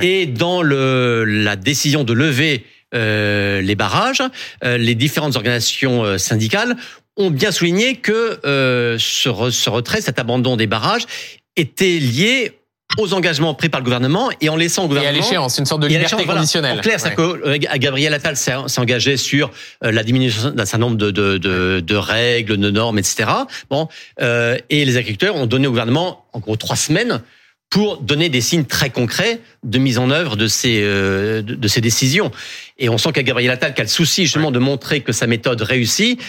et 0.00 0.26
dans 0.26 0.62
le, 0.62 1.24
la 1.24 1.56
décision 1.56 2.04
de 2.04 2.12
lever 2.12 2.64
les 2.92 3.74
barrages, 3.74 4.22
euh, 4.64 4.78
les 4.78 4.94
différentes 4.94 5.36
organisations 5.36 6.04
euh, 6.04 6.18
syndicales 6.18 6.76
ont 7.16 7.30
bien 7.30 7.50
souligné 7.50 7.96
que 7.96 8.38
euh, 8.46 8.96
ce, 8.98 9.28
re- 9.28 9.50
ce 9.50 9.68
retrait, 9.70 10.00
cet 10.00 10.18
abandon 10.18 10.56
des 10.56 10.66
barrages 10.66 11.02
était 11.56 11.98
lié 11.98 12.52
aux 12.96 13.12
engagements 13.12 13.52
pris 13.52 13.68
par 13.68 13.80
le 13.80 13.84
gouvernement 13.84 14.30
et 14.40 14.48
en 14.48 14.56
laissant 14.56 14.82
au 14.82 14.86
Et 14.86 14.86
à 14.86 14.88
gouvernement 14.88 15.20
l'échéance, 15.22 15.58
une 15.58 15.66
sorte 15.66 15.82
de 15.82 15.88
liberté 15.88 16.06
l'échange, 16.06 16.24
voilà. 16.24 16.40
conditionnelle. 16.40 16.78
En 16.78 16.80
clair, 16.80 16.98
Ouais. 17.04 17.14
que 17.14 17.22
euh, 17.46 17.58
Gabriel 17.78 18.14
Attal 18.14 18.34
s'est 18.36 18.54
engagé 18.78 19.18
sur 19.18 19.50
euh, 19.84 19.92
la 19.92 20.02
diminution 20.02 20.50
d'un 20.52 20.64
certain 20.64 20.78
nombre 20.86 20.96
de, 20.96 21.10
de, 21.10 21.36
de, 21.36 21.80
de 21.80 21.94
règles, 21.96 22.56
de 22.56 22.70
normes, 22.70 22.98
etc. 22.98 23.28
Bon, 23.68 23.88
euh, 24.22 24.56
et 24.70 24.86
les 24.86 24.96
agriculteurs 24.96 25.36
ont 25.36 25.44
donné 25.46 25.66
au 25.66 25.70
gouvernement 25.70 26.24
en 26.32 26.38
gros 26.38 26.56
trois 26.56 26.76
semaines 26.76 27.20
pour 27.70 27.98
donner 27.98 28.28
des 28.28 28.40
signes 28.40 28.64
très 28.64 28.90
concrets 28.90 29.40
de 29.62 29.78
mise 29.78 29.98
en 29.98 30.10
œuvre 30.10 30.36
de 30.36 30.46
ces 30.46 30.80
euh, 30.82 31.42
de, 31.42 31.54
de 31.54 31.68
ces 31.68 31.80
décisions. 31.80 32.30
Et 32.78 32.88
on 32.88 32.96
sent 32.96 33.12
qu'à 33.12 33.22
Gabriel 33.22 33.50
Attal, 33.50 33.74
qui 33.74 33.80
a 33.80 33.84
le 33.84 33.88
souci 33.88 34.24
justement 34.24 34.50
de 34.50 34.58
montrer 34.58 35.00
que 35.00 35.12
sa 35.12 35.26
méthode 35.26 35.60
réussit, 35.60 36.20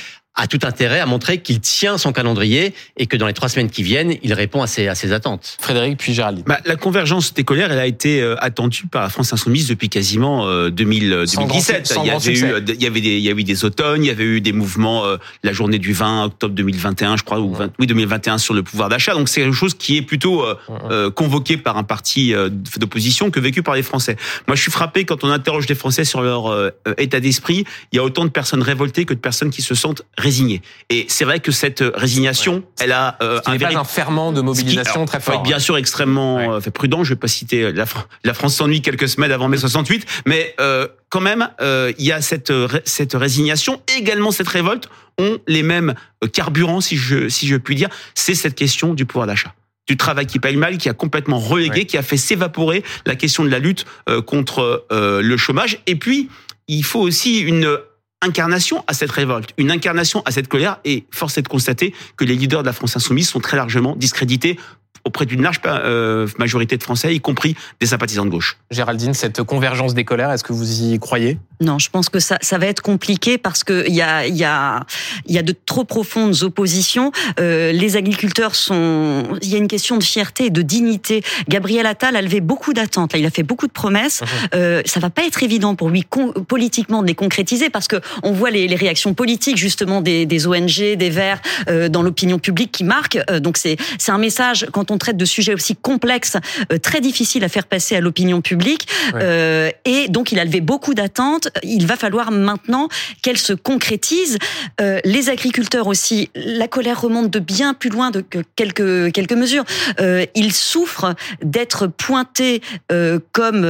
a 0.41 0.47
tout 0.47 0.60
intérêt 0.63 0.99
à 0.99 1.06
montrer 1.06 1.39
qu'il 1.41 1.60
tient 1.60 1.97
son 1.97 2.12
calendrier 2.13 2.73
et 2.97 3.06
que 3.08 3.17
dans 3.17 3.28
les 3.28 3.34
trois 3.34 3.49
semaines 3.49 3.69
qui 3.69 3.84
viennent, 3.84 4.15
il 4.23 4.34
répond 4.34 4.62
à 4.62 4.67
ses, 4.67 4.88
à 4.88 4.95
ses 4.95 5.12
attentes. 5.12 5.58
Frédéric 5.60 5.97
puis 5.97 6.13
Géraldine. 6.13 6.43
Bah, 6.47 6.60
la 6.65 6.75
convergence 6.78 7.34
des 7.34 7.43
colères, 7.43 7.71
elle 7.71 7.80
a 7.80 7.86
été 7.86 8.21
euh, 8.21 8.36
attendue 8.39 8.84
par 8.89 9.02
la 9.04 9.10
France 9.10 9.34
insoumise 9.34 9.67
depuis 9.67 9.89
quasiment 9.89 10.47
euh, 10.47 10.69
2000, 10.69 11.13
euh, 11.13 11.25
Sans 11.25 11.41
2017. 11.41 11.75
grand- 11.86 11.93
sans 11.95 12.04
il 12.04 12.08
y 12.08 12.10
avait 12.12 12.32
eu, 12.32 12.36
succès. 12.38 12.52
euh, 12.54 12.62
il 12.67 12.82
y 12.82 12.88
avait 12.88 13.02
des, 13.02 13.17
il 13.17 13.23
y 13.23 13.30
avait 13.30 13.41
eu 13.41 13.43
des 13.43 13.65
automnes, 13.65 14.04
il 14.04 14.08
y 14.08 14.12
avait 14.12 14.23
eu 14.23 14.41
des 14.41 14.54
mouvements, 14.54 15.06
euh, 15.06 15.17
la 15.43 15.52
journée 15.54 15.78
du 15.80 15.93
20 15.93 16.25
octobre 16.25 16.56
2021, 16.56 17.17
je 17.17 17.23
crois, 17.23 17.39
ou 17.39 17.54
20 17.54 17.71
oui 17.80 17.88
2021 17.88 18.38
sur 18.38 18.54
le 18.54 18.63
pouvoir 18.63 18.89
d'achat. 18.89 19.13
Donc 19.13 19.28
c'est 19.30 19.41
quelque 19.41 19.54
chose 19.56 19.73
qui 19.73 19.97
est 19.97 20.02
plutôt 20.02 20.43
euh, 20.43 20.56
euh, 20.89 21.12
convoqué 21.12 21.58
par 21.58 21.78
un 21.78 21.84
parti 21.84 22.34
euh, 22.34 22.49
d'opposition 22.78 23.30
que 23.32 23.39
vécu 23.39 23.62
par 23.63 23.75
les 23.75 23.84
Français. 23.84 24.15
Moi, 24.47 24.56
je 24.56 24.62
suis 24.62 24.71
frappé 24.71 25.04
quand 25.06 25.23
on 25.23 25.30
interroge 25.30 25.67
les 25.67 25.75
Français 25.75 26.06
sur 26.06 26.21
leur 26.21 26.47
euh, 26.52 26.69
état 26.97 27.19
d'esprit. 27.19 27.65
Il 27.91 27.97
y 27.97 27.99
a 27.99 28.04
autant 28.04 28.23
de 28.25 28.30
personnes 28.30 28.62
révoltées 28.62 29.06
que 29.06 29.13
de 29.13 29.19
personnes 29.19 29.49
qui 29.49 29.62
se 29.62 29.75
sentent 29.75 30.04
résignées. 30.29 30.61
Et 30.89 31.05
c'est 31.09 31.25
vrai 31.25 31.39
que 31.39 31.51
cette 31.51 31.81
euh, 31.81 31.91
résignation, 31.95 32.63
elle 32.79 32.91
a 32.91 33.17
euh, 33.21 33.39
un 33.45 33.51
véritable 33.57 33.77
un 33.77 33.83
ferment 33.83 34.31
de 34.31 34.39
qui- 34.39 34.45
mobilisation 34.45 35.05
très 35.05 35.19
faut 35.19 35.31
fort. 35.31 35.41
être 35.41 35.43
bien 35.43 35.59
sûr 35.59 35.75
extrêmement 35.77 36.35
Ouais. 36.35 36.47
euh, 36.49 36.61
fait 36.61 36.71
prudent. 36.71 37.03
Je 37.03 37.13
vais 37.13 37.19
pas 37.19 37.27
citer 37.27 37.63
euh, 37.63 37.71
la, 37.71 37.85
Fran- 37.85 38.03
la 38.23 38.33
France 38.33 38.55
s'ennuie 38.55 38.81
quelques 38.81 39.09
semaines 39.09 39.31
avant 39.31 39.47
mai 39.49 39.57
68, 39.57 40.05
mais 40.27 40.53
euh, 40.59 40.87
quand 41.09 41.21
même, 41.21 41.49
il 41.59 42.05
y 42.05 42.11
a 42.11 42.21
cette 42.21 42.53
cette 42.85 43.13
résignation, 43.13 43.81
également 43.97 44.29
cette 44.31 44.47
révolte 44.47 44.89
ont 45.17 45.39
les 45.47 45.63
mêmes 45.63 45.95
carburants, 46.33 46.81
si 46.81 46.97
je 46.97 47.29
si 47.29 47.47
je 47.47 47.55
puis 47.57 47.75
dire. 47.75 47.89
C'est 48.13 48.35
cette 48.35 48.53
question 48.55 48.93
du 48.93 49.05
pouvoir 49.05 49.25
d'achat 49.27 49.53
du 49.87 49.97
travail 49.97 50.27
qui 50.27 50.37
paye 50.37 50.55
mal, 50.55 50.77
qui 50.77 50.87
a 50.87 50.93
complètement 50.93 51.39
relégué, 51.39 51.79
Ouais. 51.79 51.85
qui 51.85 51.97
a 51.97 52.03
fait 52.03 52.15
s'évaporer 52.17 52.83
la 53.07 53.15
question 53.15 53.43
de 53.43 53.49
la 53.49 53.57
lutte 53.57 53.85
contre 54.27 54.85
le 54.91 55.35
chômage. 55.37 55.79
Et 55.87 55.95
puis, 55.95 56.29
il 56.67 56.83
faut 56.85 56.99
aussi 56.99 57.39
une 57.39 57.79
incarnation 58.21 58.84
à 58.88 58.93
cette 58.93 59.12
révolte, 59.12 59.51
une 59.58 59.71
incarnation 59.71 60.21
à 60.25 60.32
cette 60.32 60.47
colère. 60.47 60.79
Et 60.86 61.05
force 61.12 61.38
est 61.38 61.41
de 61.41 61.47
constater 61.47 61.93
que 62.17 62.25
les 62.25 62.36
leaders 62.36 62.62
de 62.62 62.67
la 62.67 62.73
France 62.73 62.95
insoumise 62.95 63.29
sont 63.29 63.39
très 63.39 63.58
largement 63.58 63.95
discrédités 63.95 64.60
auprès 65.05 65.25
d'une 65.25 65.41
large 65.41 65.62
euh, 65.65 66.27
majorité 66.38 66.77
de 66.77 66.84
Français, 66.84 67.15
y 67.15 67.21
compris 67.21 67.55
des 67.79 67.88
sympathisants 67.88 68.25
de 68.25 68.29
gauche. 68.29 68.58
Géraldine, 68.69 69.13
cette 69.13 69.43
convergence 69.43 69.93
des 69.93 70.03
colères, 70.03 70.32
est-ce 70.32 70.43
que 70.43 70.53
vous 70.53 70.82
y 70.82 70.99
croyez? 70.99 71.38
Non, 71.62 71.78
je 71.78 71.89
pense 71.89 72.10
que 72.10 72.19
ça, 72.19 72.38
ça 72.41 72.58
va 72.58 72.67
être 72.67 72.82
compliqué 72.82 73.38
parce 73.38 73.63
que 73.63 73.86
il 73.88 73.93
y 73.93 74.02
a, 74.02 74.28
y 74.28 74.43
a, 74.43 74.86
y 75.28 75.38
a 75.38 75.41
de 75.41 75.54
trop 75.65 75.84
profondes 75.84 76.43
oppositions. 76.43 77.12
Euh, 77.39 77.72
les 77.72 77.98
agriculteurs 77.98 78.56
sont, 78.56 79.24
il 79.41 79.50
y 79.50 79.56
a 79.56 79.58
une 79.58 79.67
question 79.67 79.98
de 79.98 80.04
fierté 80.04 80.45
et 80.45 80.50
de 80.50 80.62
dignité. 80.62 81.22
Gabriel 81.48 81.86
Attal 81.86 82.15
a 82.15 82.22
levé 82.22 82.39
beaucoup 82.39 82.74
d'attentes. 82.74 83.13
Là, 83.13 83.19
il 83.19 83.26
a 83.26 83.30
fait 83.30 83.43
beaucoup 83.43 83.67
de 83.67 83.72
promesses. 83.72 84.22
Mhm. 84.22 84.28
Euh, 84.56 84.82
ça 84.86 85.00
va 85.00 85.10
pas 85.10 85.26
être 85.26 85.43
évident 85.43 85.76
pour 85.76 85.89
lui 85.89 86.06
politiquement 86.48 87.02
de 87.02 87.08
les 87.08 87.15
concrétiser 87.15 87.69
parce 87.69 87.88
que 87.88 87.98
on 88.24 88.32
voit 88.32 88.52
les, 88.52 88.67
les 88.67 88.76
réactions 88.76 89.13
politiques 89.13 89.58
justement 89.58 90.02
des, 90.02 90.26
des 90.26 90.48
ONG, 90.48 90.95
des 90.95 91.10
Verts 91.10 91.41
euh, 91.69 91.89
dans 91.89 92.02
l'opinion 92.02 92.39
publique 92.39 92.72
qui 92.72 92.84
marquent. 92.84 93.19
Euh, 93.30 93.39
donc 93.39 93.58
c'est, 93.58 93.78
c'est 93.98 94.12
un 94.12 94.17
message 94.17 94.67
quand 94.72 94.91
on 94.91 94.98
traite 94.98 95.17
de 95.17 95.26
sujets 95.26 95.54
aussi 95.54 95.76
complexes, 95.76 96.38
euh, 96.72 96.78
très 96.78 97.02
difficile 97.02 97.43
à 97.43 97.50
faire 97.50 97.65
passer 97.65 97.95
à 97.95 98.02
l'opinion 98.02 98.41
publique. 98.41 98.88
Ouais. 99.13 99.19
Euh, 99.22 99.72
et 99.86 100.08
donc 100.08 100.32
il 100.32 100.39
a 100.39 100.45
levé 100.45 100.62
beaucoup 100.62 100.93
d'attentes. 100.93 101.48
Il 101.63 101.85
va 101.85 101.95
falloir 101.95 102.31
maintenant 102.31 102.88
qu'elles 103.21 103.38
se 103.38 103.53
concrétisent. 103.53 104.38
Euh, 104.81 104.99
les 105.05 105.29
agriculteurs 105.29 105.88
aussi, 105.88 106.29
la 106.35 106.67
colère 106.67 107.01
remonte 107.01 107.29
de 107.29 107.39
bien 107.39 107.73
plus 107.73 107.89
loin 107.89 108.12
de 108.12 108.21
que 108.21 108.39
quelques 108.55 109.12
quelques 109.12 109.33
mesures. 109.33 109.63
Euh, 109.99 110.25
ils 110.35 110.53
souffrent 110.53 111.15
d'être 111.43 111.88
pointés 111.88 112.62
euh, 112.91 113.19
comme 113.31 113.67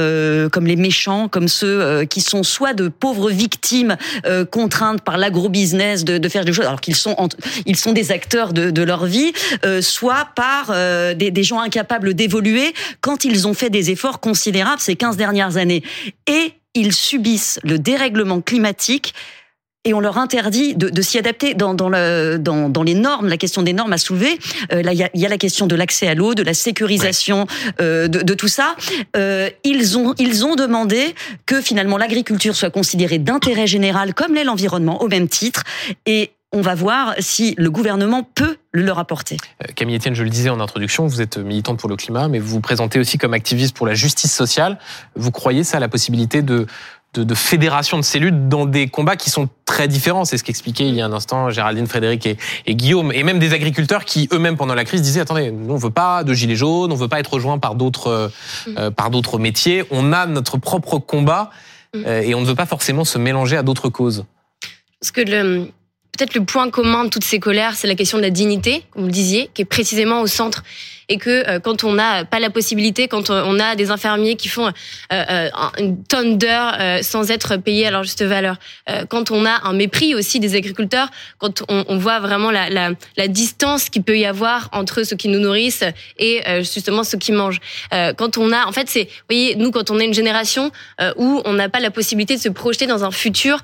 comme 0.50 0.66
les 0.66 0.76
méchants, 0.76 1.28
comme 1.28 1.48
ceux 1.48 2.04
qui 2.04 2.20
sont 2.20 2.42
soit 2.42 2.74
de 2.74 2.88
pauvres 2.88 3.30
victimes 3.30 3.96
contraintes 4.50 5.02
par 5.02 5.18
l'agrobusiness 5.18 6.04
de, 6.04 6.28
faire 6.28 6.44
des 6.44 6.52
choses, 6.52 6.66
alors 6.66 6.80
qu'ils 6.80 6.96
sont 6.96 7.16
sont 7.74 7.92
des 7.92 8.12
acteurs 8.12 8.52
de, 8.52 8.82
leur 8.82 9.06
vie, 9.06 9.32
soit 9.80 10.28
par 10.34 10.74
des, 11.14 11.30
des 11.30 11.42
gens 11.42 11.60
incapables 11.60 12.14
d'évoluer 12.14 12.74
quand 13.00 13.24
ils 13.24 13.46
ont 13.46 13.54
fait 13.54 13.70
des 13.70 13.90
efforts 13.90 14.20
considérables 14.20 14.80
ces 14.80 14.96
15 14.96 15.16
dernières 15.16 15.56
années. 15.56 15.82
Et 16.26 16.52
ils 16.74 16.92
subissent 16.92 17.58
le 17.62 17.78
dérèglement 17.78 18.40
climatique 18.40 19.14
et 19.84 19.94
on 19.94 20.00
leur 20.00 20.18
interdit 20.18 20.74
de, 20.74 20.90
de 20.90 21.02
s'y 21.02 21.18
adapter 21.18 21.54
dans, 21.54 21.72
dans, 21.72 21.88
le, 21.88 22.36
dans, 22.38 22.68
dans 22.68 22.82
les 22.82 22.92
normes, 22.92 23.28
la 23.28 23.38
question 23.38 23.62
des 23.62 23.72
normes 23.72 23.94
à 23.94 23.98
soulever. 23.98 24.38
Euh, 24.72 24.82
là, 24.82 24.92
il 24.92 24.98
y 24.98 25.02
a, 25.02 25.08
il 25.14 25.20
y 25.20 25.26
a 25.26 25.28
la 25.28 25.38
question 25.38 25.66
de 25.66 25.74
l'accès 25.74 26.06
à 26.06 26.14
l'eau, 26.14 26.34
de 26.34 26.42
la 26.42 26.52
sécurisation 26.52 27.46
euh, 27.80 28.06
de, 28.06 28.20
de 28.20 28.34
tout 28.34 28.48
ça. 28.48 28.76
Euh, 29.16 29.48
ils, 29.64 29.96
ont, 29.96 30.14
ils 30.18 30.44
ont 30.44 30.54
demandé 30.54 31.14
que 31.46 31.62
finalement 31.62 31.96
l'agriculture 31.96 32.54
soit 32.54 32.68
considérée 32.70 33.18
d'intérêt 33.18 33.66
général 33.66 34.12
comme 34.12 34.34
l'est 34.34 34.44
l'environnement 34.44 35.02
au 35.02 35.08
même 35.08 35.28
titre. 35.28 35.64
Et 36.04 36.30
on 36.52 36.60
va 36.60 36.74
voir 36.74 37.14
si 37.18 37.54
le 37.58 37.70
gouvernement 37.70 38.22
peut 38.22 38.56
le 38.72 38.82
leur 38.82 38.98
apporter. 38.98 39.36
Euh, 39.62 39.72
Camille 39.74 39.96
Etienne, 39.96 40.14
je 40.14 40.24
le 40.24 40.30
disais 40.30 40.50
en 40.50 40.60
introduction, 40.60 41.06
vous 41.06 41.20
êtes 41.20 41.38
militante 41.38 41.78
pour 41.78 41.88
le 41.88 41.96
climat, 41.96 42.28
mais 42.28 42.38
vous 42.38 42.48
vous 42.48 42.60
présentez 42.60 42.98
aussi 42.98 43.18
comme 43.18 43.34
activiste 43.34 43.76
pour 43.76 43.86
la 43.86 43.94
justice 43.94 44.34
sociale. 44.34 44.78
Vous 45.14 45.30
croyez 45.30 45.64
ça 45.64 45.76
à 45.76 45.80
la 45.80 45.88
possibilité 45.88 46.42
de, 46.42 46.66
de, 47.14 47.24
de 47.24 47.34
fédération 47.34 47.96
de 47.96 48.02
ces 48.02 48.18
luttes 48.18 48.48
dans 48.48 48.66
des 48.66 48.88
combats 48.88 49.16
qui 49.16 49.30
sont 49.30 49.48
très 49.64 49.86
différents? 49.86 50.24
C'est 50.24 50.38
ce 50.38 50.44
qu'expliquaient 50.44 50.88
il 50.88 50.94
y 50.94 51.00
a 51.00 51.06
un 51.06 51.12
instant 51.12 51.50
Géraldine, 51.50 51.86
Frédéric 51.86 52.26
et, 52.26 52.36
et 52.66 52.74
Guillaume, 52.74 53.12
et 53.12 53.22
même 53.22 53.38
des 53.38 53.52
agriculteurs 53.52 54.04
qui 54.04 54.28
eux-mêmes 54.32 54.56
pendant 54.56 54.74
la 54.74 54.84
crise 54.84 55.02
disaient 55.02 55.20
attendez, 55.20 55.50
nous 55.50 55.72
on 55.74 55.78
veut 55.78 55.90
pas 55.90 56.24
de 56.24 56.32
gilets 56.32 56.56
jaunes, 56.56 56.92
on 56.92 56.96
veut 56.96 57.08
pas 57.08 57.20
être 57.20 57.34
rejoint 57.34 57.58
par 57.58 57.74
d'autres 57.74 58.08
euh, 58.08 58.28
euh, 58.76 58.90
par 58.90 59.10
d'autres 59.10 59.38
métiers, 59.38 59.84
on 59.90 60.12
a 60.12 60.26
notre 60.26 60.58
propre 60.58 60.98
combat 60.98 61.50
Mm. 61.94 62.04
euh, 62.06 62.20
et 62.22 62.34
on 62.34 62.40
ne 62.40 62.46
veut 62.46 62.54
pas 62.54 62.66
forcément 62.66 63.04
se 63.04 63.18
mélanger 63.18 63.56
à 63.56 63.62
d'autres 63.62 63.88
causes. 63.88 64.24
Parce 65.00 65.10
que 65.10 65.22
le, 65.22 65.68
peut-être 66.12 66.34
le 66.34 66.44
point 66.44 66.70
commun 66.70 67.04
de 67.04 67.10
toutes 67.10 67.24
ces 67.24 67.38
colères, 67.38 67.74
c'est 67.74 67.88
la 67.88 67.94
question 67.94 68.18
de 68.18 68.22
la 68.22 68.30
dignité, 68.30 68.84
comme 68.90 69.02
vous 69.02 69.08
le 69.08 69.12
disiez, 69.12 69.50
qui 69.54 69.62
est 69.62 69.66
précisément 69.66 70.20
au 70.20 70.26
centre 70.26 70.62
et 71.10 71.18
que 71.18 71.46
euh, 71.48 71.58
quand 71.58 71.84
on 71.84 71.92
n'a 71.92 72.24
pas 72.24 72.38
la 72.38 72.48
possibilité, 72.48 73.08
quand 73.08 73.28
on 73.28 73.58
a 73.58 73.74
des 73.74 73.90
infirmiers 73.90 74.36
qui 74.36 74.48
font 74.48 74.68
euh, 74.68 74.70
euh, 75.12 75.50
une 75.78 76.02
tonne 76.04 76.38
d'heures 76.38 76.78
sans 77.02 77.30
être 77.30 77.56
payés 77.56 77.88
à 77.88 77.90
leur 77.90 78.04
juste 78.04 78.22
valeur, 78.22 78.56
quand 79.08 79.30
on 79.32 79.44
a 79.44 79.60
un 79.64 79.72
mépris 79.72 80.14
aussi 80.14 80.38
des 80.38 80.54
agriculteurs, 80.54 81.08
quand 81.38 81.64
on, 81.68 81.84
on 81.88 81.98
voit 81.98 82.20
vraiment 82.20 82.50
la, 82.50 82.70
la, 82.70 82.90
la 83.16 83.28
distance 83.28 83.90
qu'il 83.90 84.02
peut 84.02 84.16
y 84.16 84.24
avoir 84.24 84.68
entre 84.72 85.02
ceux 85.02 85.16
qui 85.16 85.28
nous 85.28 85.40
nourrissent 85.40 85.84
et 86.18 86.42
justement 86.58 87.02
ceux 87.02 87.18
qui 87.18 87.32
mangent, 87.32 87.60
quand 87.90 88.38
on 88.38 88.52
a, 88.52 88.66
en 88.66 88.72
fait, 88.72 88.88
c'est, 88.88 89.04
vous 89.04 89.26
voyez, 89.28 89.56
nous 89.56 89.72
quand 89.72 89.90
on 89.90 89.98
est 89.98 90.04
une 90.04 90.14
génération 90.14 90.70
où 91.16 91.42
on 91.44 91.52
n'a 91.52 91.68
pas 91.68 91.80
la 91.80 91.90
possibilité 91.90 92.36
de 92.36 92.40
se 92.40 92.48
projeter 92.48 92.86
dans 92.86 93.04
un 93.04 93.10
futur 93.10 93.62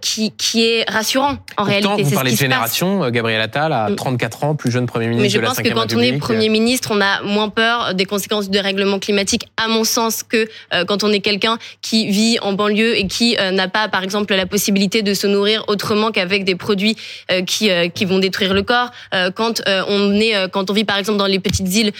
qui 0.00 0.32
qui 0.32 0.64
est 0.64 0.90
rassurant 0.90 1.36
en 1.56 1.62
réalité. 1.62 2.02
Vous 2.02 2.10
parlez 2.10 2.32
de 2.32 2.36
génération, 2.36 3.08
Gabriel 3.10 3.40
Attal 3.40 3.72
à 3.72 3.88
34 3.94 4.44
mm. 4.44 4.46
ans, 4.46 4.54
plus 4.56 4.70
jeune 4.70 4.86
Premier 4.86 5.06
ministre 5.06 5.22
Mais 5.22 5.28
je 5.28 5.36
de 5.36 5.42
la 5.42 5.48
pense 5.48 5.58
que 5.58 5.68
quand 5.68 5.94
on 5.94 6.00
est 6.00 6.18
Premier 6.18 6.48
ministre 6.48 6.87
on 6.90 7.00
a 7.00 7.22
moins 7.22 7.48
peur 7.48 7.94
des 7.94 8.04
conséquences 8.04 8.46
du 8.46 8.50
dérèglement 8.50 8.98
climatique, 8.98 9.48
à 9.56 9.68
mon 9.68 9.84
sens, 9.84 10.22
que 10.22 10.48
euh, 10.72 10.84
quand 10.84 11.04
on 11.04 11.12
est 11.12 11.20
quelqu'un 11.20 11.58
qui 11.82 12.08
vit 12.08 12.38
en 12.40 12.52
banlieue 12.52 12.96
et 12.96 13.06
qui 13.06 13.36
euh, 13.38 13.50
n'a 13.50 13.68
pas, 13.68 13.88
par 13.88 14.02
exemple, 14.02 14.34
la 14.34 14.46
possibilité 14.46 15.02
de 15.02 15.14
se 15.14 15.26
nourrir 15.26 15.64
autrement 15.68 16.10
qu'avec 16.10 16.44
des 16.44 16.54
produits 16.54 16.96
euh, 17.30 17.42
qui 17.42 17.70
qui 17.94 18.04
vont 18.04 18.18
détruire 18.18 18.54
le 18.54 18.62
corps. 18.62 18.90
quand 19.34 19.62
on 19.66 20.14
est, 20.20 20.50
quand 20.50 20.70
on 20.70 20.72
vit, 20.72 20.84
par 20.84 20.96
exemple, 20.96 21.18
dans 21.18 21.26
les 21.26 21.38
petites 21.38 21.74
îles 21.74 21.92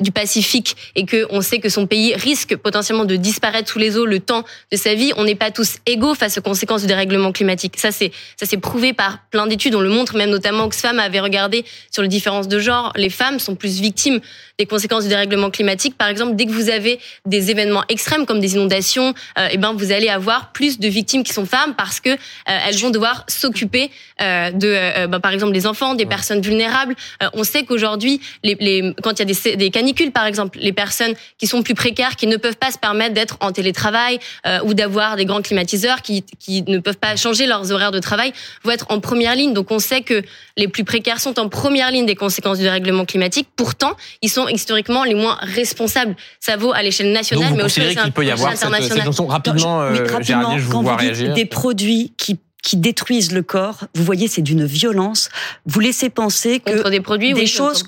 du 0.00 0.12
Pacifique 0.12 0.76
et 0.94 1.04
que 1.04 1.26
on 1.30 1.40
sait 1.40 1.58
que 1.58 1.68
son 1.68 1.86
pays 1.86 2.14
risque 2.14 2.56
potentiellement 2.56 3.04
de 3.04 3.16
disparaître 3.16 3.70
sous 3.70 3.78
les 3.78 3.96
eaux 3.96 4.06
le 4.06 4.20
temps 4.20 4.44
de 4.72 4.76
sa 4.76 4.94
vie, 4.94 5.12
on 5.16 5.24
n'est 5.24 5.34
pas 5.34 5.50
tous 5.50 5.76
égaux 5.86 6.14
face 6.14 6.38
aux 6.38 6.42
conséquences 6.42 6.82
du 6.82 6.86
dérèglement 6.86 7.32
climatique. 7.32 7.78
Ça, 7.78 7.92
c'est 7.92 8.10
ça 8.36 8.46
c'est 8.46 8.56
prouvé 8.56 8.92
par 8.92 9.18
plein 9.30 9.46
d'études. 9.46 9.74
On 9.74 9.80
le 9.80 9.90
montre 9.90 10.16
même 10.16 10.30
notamment 10.30 10.64
Oxfam 10.64 10.98
avait 10.98 11.20
regardé 11.20 11.64
sur 11.90 12.02
les 12.02 12.08
différences 12.08 12.48
de 12.48 12.58
genre. 12.58 12.92
Les 12.96 13.10
femmes 13.10 13.38
sont 13.38 13.54
plus 13.54 13.80
victimes 13.80 14.15
des 14.58 14.66
conséquences 14.66 15.04
du 15.04 15.08
dérèglement 15.08 15.50
climatique. 15.50 15.96
Par 15.96 16.08
exemple, 16.08 16.36
dès 16.36 16.46
que 16.46 16.52
vous 16.52 16.70
avez 16.70 16.98
des 17.24 17.50
événements 17.50 17.84
extrêmes 17.88 18.26
comme 18.26 18.40
des 18.40 18.54
inondations, 18.54 19.14
euh, 19.38 19.48
eh 19.50 19.58
ben 19.58 19.72
vous 19.72 19.92
allez 19.92 20.08
avoir 20.08 20.52
plus 20.52 20.78
de 20.78 20.88
victimes 20.88 21.22
qui 21.22 21.32
sont 21.32 21.46
femmes 21.46 21.74
parce 21.76 22.00
que 22.00 22.10
euh, 22.10 22.16
elles 22.46 22.76
vont 22.76 22.90
devoir 22.90 23.24
s'occuper 23.28 23.90
euh, 24.22 24.50
de, 24.50 24.68
euh, 24.68 25.06
ben, 25.08 25.20
par 25.20 25.32
exemple, 25.32 25.52
des 25.52 25.66
enfants, 25.66 25.94
des 25.94 26.06
personnes 26.06 26.40
vulnérables. 26.40 26.94
Euh, 27.22 27.28
on 27.34 27.44
sait 27.44 27.64
qu'aujourd'hui, 27.64 28.20
les, 28.42 28.56
les, 28.60 28.94
quand 29.02 29.12
il 29.12 29.18
y 29.18 29.22
a 29.22 29.24
des, 29.24 29.56
des, 29.56 29.70
canicules, 29.70 30.10
par 30.10 30.24
exemple, 30.24 30.58
les 30.60 30.72
personnes 30.72 31.14
qui 31.38 31.46
sont 31.46 31.62
plus 31.62 31.74
précaires, 31.74 32.16
qui 32.16 32.26
ne 32.26 32.38
peuvent 32.38 32.56
pas 32.56 32.70
se 32.70 32.78
permettre 32.78 33.12
d'être 33.12 33.36
en 33.40 33.52
télétravail 33.52 34.18
ou 34.64 34.74
d'avoir 34.74 35.16
des 35.16 35.24
grands 35.24 35.42
climatiseurs, 35.42 36.02
qui, 36.02 36.24
qui 36.38 36.62
ne 36.62 36.78
peuvent 36.78 36.96
pas 36.96 37.16
changer 37.16 37.46
leurs 37.46 37.72
horaires 37.72 37.90
de 37.90 37.98
travail, 37.98 38.32
vont 38.64 38.70
être 38.70 38.86
en 38.88 39.00
première 39.00 39.34
ligne. 39.34 39.52
Donc 39.52 39.70
on 39.70 39.78
sait 39.78 40.00
que 40.00 40.22
les 40.56 40.68
plus 40.68 40.84
précaires 40.84 41.20
sont 41.20 41.38
en 41.38 41.48
première 41.48 41.90
ligne 41.90 42.06
des 42.06 42.14
conséquences 42.14 42.58
du 42.58 42.64
dérèglement 42.64 43.04
climatique. 43.04 43.48
Pourtant, 43.56 43.96
ils 44.22 44.30
sont 44.30 44.48
historiquement 44.48 45.04
les 45.04 45.14
moins 45.14 45.38
responsables. 45.40 46.16
Ça 46.40 46.56
vaut 46.56 46.72
à 46.72 46.82
l'échelle 46.82 47.12
nationale, 47.12 47.54
mais 47.54 47.62
aussi 47.62 47.80
à 47.80 47.84
l'échelle 47.84 48.12
internationale. 48.46 49.08
rapidement, 49.28 49.82
euh, 49.82 50.06
rapidement, 50.10 50.58
je 50.58 50.64
vous 50.64 50.72
quand 50.72 50.82
vous 50.82 51.32
des 51.34 51.44
produits 51.44 52.12
qui 52.16 52.38
qui 52.62 52.76
détruisent 52.76 53.32
le 53.32 53.42
corps. 53.42 53.84
Vous 53.94 54.02
voyez, 54.02 54.26
c'est 54.28 54.42
d'une 54.42 54.64
violence. 54.64 55.28
Vous 55.66 55.80
laissez 55.80 56.10
penser 56.10 56.60
que 56.60 56.88
des, 56.88 57.00
produits, 57.00 57.32
des 57.32 57.46
choses 57.46 57.84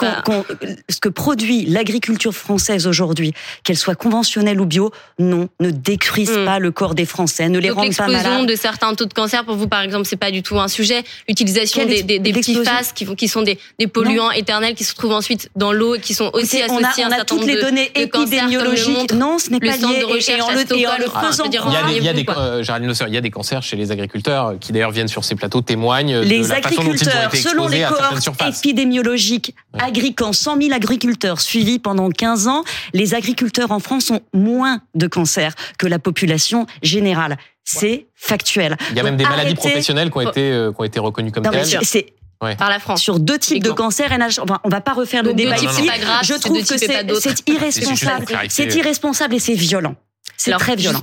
ce 0.89 1.01
que 1.01 1.09
produit 1.09 1.67
l'agriculture 1.67 2.33
française 2.33 2.87
aujourd'hui, 2.87 3.33
qu'elle 3.65 3.77
soit 3.77 3.97
conventionnelle 3.97 4.61
ou 4.61 4.67
bio, 4.67 4.93
non, 5.19 5.49
ne 5.59 5.71
détruisent 5.71 6.31
hmm. 6.31 6.45
pas 6.45 6.59
le 6.59 6.71
corps 6.71 6.95
des 6.95 7.07
Français, 7.07 7.49
ne 7.49 7.59
les 7.59 7.71
rendent 7.71 7.95
pas 7.97 8.07
malades. 8.07 8.23
L'explosion 8.23 8.45
de 8.45 8.55
certains 8.55 8.95
taux 8.95 9.07
de 9.07 9.13
cancer, 9.13 9.45
pour 9.45 9.57
vous 9.57 9.69
par 9.69 9.83
exemple, 9.83 10.07
c'est 10.07 10.17
pas 10.17 10.31
du 10.31 10.43
tout 10.43 10.59
un 10.61 10.69
sujet. 10.69 11.03
L'utilisation 11.29 11.85
des, 11.85 12.03
des, 12.03 12.19
des 12.19 12.33
petits 12.33 12.63
faces 12.63 12.93
qui, 12.93 13.05
qui 13.17 13.29
sont 13.29 13.43
des, 13.43 13.59
des 13.79 13.87
polluants 13.89 14.31
éternels 14.31 14.75
qui 14.75 14.85
se 14.85 14.95
trouvent 14.95 15.13
ensuite 15.13 15.51
dans 15.57 15.73
l'eau 15.73 15.97
et 15.97 16.01
qui 16.01 16.15
sont 16.15 16.31
aussi 16.33 16.63
associés 16.63 17.05
on 17.05 17.11
a, 17.11 17.17
on 17.17 17.21
a 17.21 17.25
toutes 17.25 17.47
les 17.47 17.61
données 17.61 17.91
épidémiologiques. 17.95 19.13
non, 19.15 19.39
ce 19.39 19.51
n'est 19.51 19.61
pas 19.61 19.77
lié. 19.77 20.05
Et, 20.29 20.41
en 20.41 20.51
le, 20.51 21.07
faisant 21.07 21.45
Il 21.47 22.05
y 22.05 22.09
a, 22.09 22.13
des, 22.13 22.25
euh, 22.29 22.63
il 23.09 23.15
y 23.15 23.17
a 23.17 23.21
des 23.21 23.31
cancers 23.31 23.63
chez 23.63 23.77
les 23.77 23.91
agriculteurs 23.91 24.55
qui 24.61 24.68
d'ailleurs 24.73 24.91
viennent 24.91 25.09
sur 25.09 25.25
ces 25.25 25.35
plateaux 25.35 25.61
témoignent 25.61 26.21
les 26.21 26.43
de 26.43 26.49
la 26.49 26.63
façon 26.63 26.85
dont 26.85 26.93
ils 26.93 27.09
ont 27.09 27.29
été 27.29 27.37
selon 27.37 27.69
les 27.69 27.83
cohortes 27.83 28.29
épidémiologiques 28.47 29.55
agricole, 29.79 30.35
100 30.35 30.63
000 30.63 30.75
agriculteurs 30.75 31.41
suivis 31.41 31.79
pendant 31.79 32.11
15 32.11 32.49
ans, 32.49 32.65
les 32.93 33.15
agriculteurs 33.15 33.71
en 33.71 33.81
France 33.81 34.11
ont 34.11 34.21
moins 34.33 34.81
de 34.95 35.07
cancers 35.07 35.55
que 35.79 35.87
la 35.87 35.99
population 35.99 36.67
générale. 36.83 37.37
C'est 37.65 38.07
factuel. 38.15 38.77
Il 38.91 38.97
y 38.97 39.01
a 39.01 39.03
même 39.03 39.17
des 39.17 39.25
maladies 39.25 39.55
professionnelles 39.55 40.11
qui 40.11 40.17
ont 40.17 40.29
été, 40.29 40.51
euh, 40.53 40.73
qui 40.73 40.81
ont 40.81 40.85
été 40.85 40.99
reconnues 40.99 41.33
comme 41.33 41.45
telles. 41.45 41.67
C'est 41.83 42.07
par 42.41 42.71
la 42.71 42.79
France. 42.79 43.03
Sur 43.03 43.19
deux 43.19 43.39
types 43.39 43.63
de 43.63 43.71
cancers, 43.71 44.11
enfin, 44.41 44.61
on 44.65 44.69
va 44.69 44.81
pas 44.81 44.93
refaire 44.93 45.23
le 45.23 45.35
débat 45.35 45.57
ici. 45.57 45.89
Je 46.23 46.35
trouve 46.35 46.65
que 46.65 46.79
c'est 46.79 47.49
irresponsable. 47.49 48.27
C'est 48.49 48.75
irresponsable 48.75 49.35
et 49.35 49.39
c'est 49.39 49.55
violent. 49.55 49.97
C'est 50.37 50.53
très 50.53 50.77
violent 50.77 51.03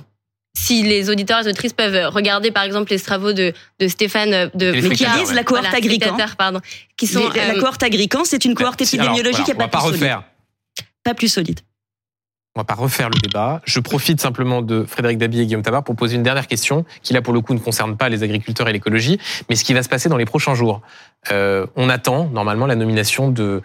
si 0.56 0.82
les 0.82 1.10
auditeurs 1.10 1.40
et 1.40 1.48
auditrices 1.48 1.74
peuvent 1.74 2.12
regarder 2.12 2.50
par 2.50 2.64
exemple 2.64 2.92
les 2.92 3.00
travaux 3.00 3.34
de, 3.34 3.54
de 3.80 3.88
Stéphane 3.88 4.34
euh, 4.34 4.50
de 4.56 4.72
mais 4.72 4.96
qui 4.96 5.06
disent 5.06 5.34
la 5.34 5.44
cohorte 5.44 5.66
voilà, 5.66 5.78
agricole 5.78 6.14
pardon 6.38 6.62
qui 6.98 7.06
sont 7.08 7.30
la 7.30 7.56
euh, 7.56 7.60
cohorte 7.60 7.84
agricole 7.84 8.22
c'est 8.26 8.46
une 8.46 8.56
cohorte 8.56 8.82
épidémiologique 8.82 9.50
alors, 9.50 9.56
voilà, 9.56 9.68
pas, 9.68 9.80
pas 9.80 9.84
plus 9.84 9.94
refaire. 9.94 10.24
solide 10.24 10.90
pas 11.04 11.14
plus 11.14 11.28
solide 11.28 11.60
on 12.56 12.62
va 12.62 12.64
pas 12.64 12.76
refaire 12.76 13.10
le 13.10 13.20
débat. 13.20 13.62
Je 13.66 13.82
profite 13.82 14.22
simplement 14.22 14.62
de 14.62 14.86
Frédéric 14.86 15.18
Dabi 15.18 15.42
et 15.42 15.46
Guillaume 15.46 15.62
Tabar 15.62 15.84
pour 15.84 15.98
poser 15.98 16.16
une 16.16 16.24
dernière 16.24 16.48
question 16.48 16.86
qui 17.02 17.12
là 17.14 17.22
pour 17.22 17.34
le 17.34 17.42
coup 17.42 17.54
ne 17.54 17.60
concerne 17.60 17.98
pas 17.98 18.08
les 18.08 18.24
agriculteurs 18.24 18.70
et 18.70 18.72
l'écologie, 18.72 19.20
mais 19.50 19.58
ce 19.58 19.66
qui 19.66 19.74
va 19.74 19.84
se 19.84 19.90
passer 19.90 20.08
dans 20.08 20.16
les 20.16 20.24
prochains 20.24 20.56
jours. 20.56 20.82
Euh, 21.32 21.66
on 21.76 21.90
attend 21.90 22.30
normalement 22.30 22.66
la 22.66 22.76
nomination 22.76 23.30
de 23.30 23.62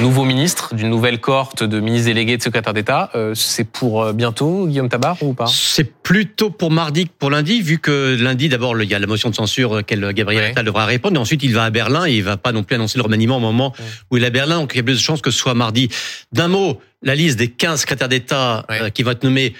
nouveau 0.00 0.24
ministre, 0.24 0.74
d'une 0.74 0.88
nouvelle 0.88 1.20
cohorte 1.20 1.62
de 1.62 1.78
ministres 1.78 2.06
délégués 2.06 2.36
de 2.36 2.42
secrétaires 2.42 2.72
d'État. 2.72 3.10
Euh, 3.14 3.34
c'est 3.34 3.64
pour 3.64 4.02
euh, 4.02 4.12
bientôt, 4.12 4.66
Guillaume 4.66 4.88
Tabar, 4.88 5.16
ou 5.22 5.34
pas? 5.34 5.46
C'est 5.46 5.84
plutôt 5.84 6.50
pour 6.50 6.70
mardi 6.70 7.06
que 7.06 7.12
pour 7.16 7.30
lundi, 7.30 7.62
vu 7.62 7.78
que 7.78 8.16
lundi, 8.18 8.48
d'abord, 8.48 8.80
il 8.80 8.90
y 8.90 8.94
a 8.94 8.98
la 8.98 9.06
motion 9.06 9.30
de 9.30 9.34
censure 9.34 9.84
qu'elle 9.84 10.12
Gabriel 10.12 10.50
Attal 10.50 10.64
devra 10.64 10.84
répondre, 10.84 11.16
et 11.16 11.18
ensuite 11.18 11.42
il 11.42 11.54
va 11.54 11.64
à 11.64 11.70
Berlin, 11.70 12.06
et 12.06 12.12
il 12.12 12.24
va 12.24 12.36
pas 12.36 12.52
non 12.52 12.64
plus 12.64 12.74
annoncer 12.74 12.98
le 12.98 13.04
remaniement 13.04 13.36
au 13.36 13.40
moment 13.40 13.72
où 14.10 14.16
il 14.16 14.24
est 14.24 14.26
à 14.26 14.30
Berlin, 14.30 14.58
donc 14.58 14.72
il 14.74 14.78
y 14.78 14.80
a 14.80 14.82
plus 14.82 14.94
de 14.94 14.98
chances 14.98 15.20
que 15.20 15.30
ce 15.30 15.38
soit 15.38 15.54
mardi. 15.54 15.88
D'un 16.32 16.48
mot, 16.48 16.80
la 17.02 17.14
liste 17.14 17.38
des 17.38 17.48
15 17.48 17.82
secrétaires 17.82 18.08
d'État 18.08 18.66
euh, 18.70 18.90
qui 18.90 19.04
vont 19.04 19.12
être 19.12 19.24
nommés 19.24 19.54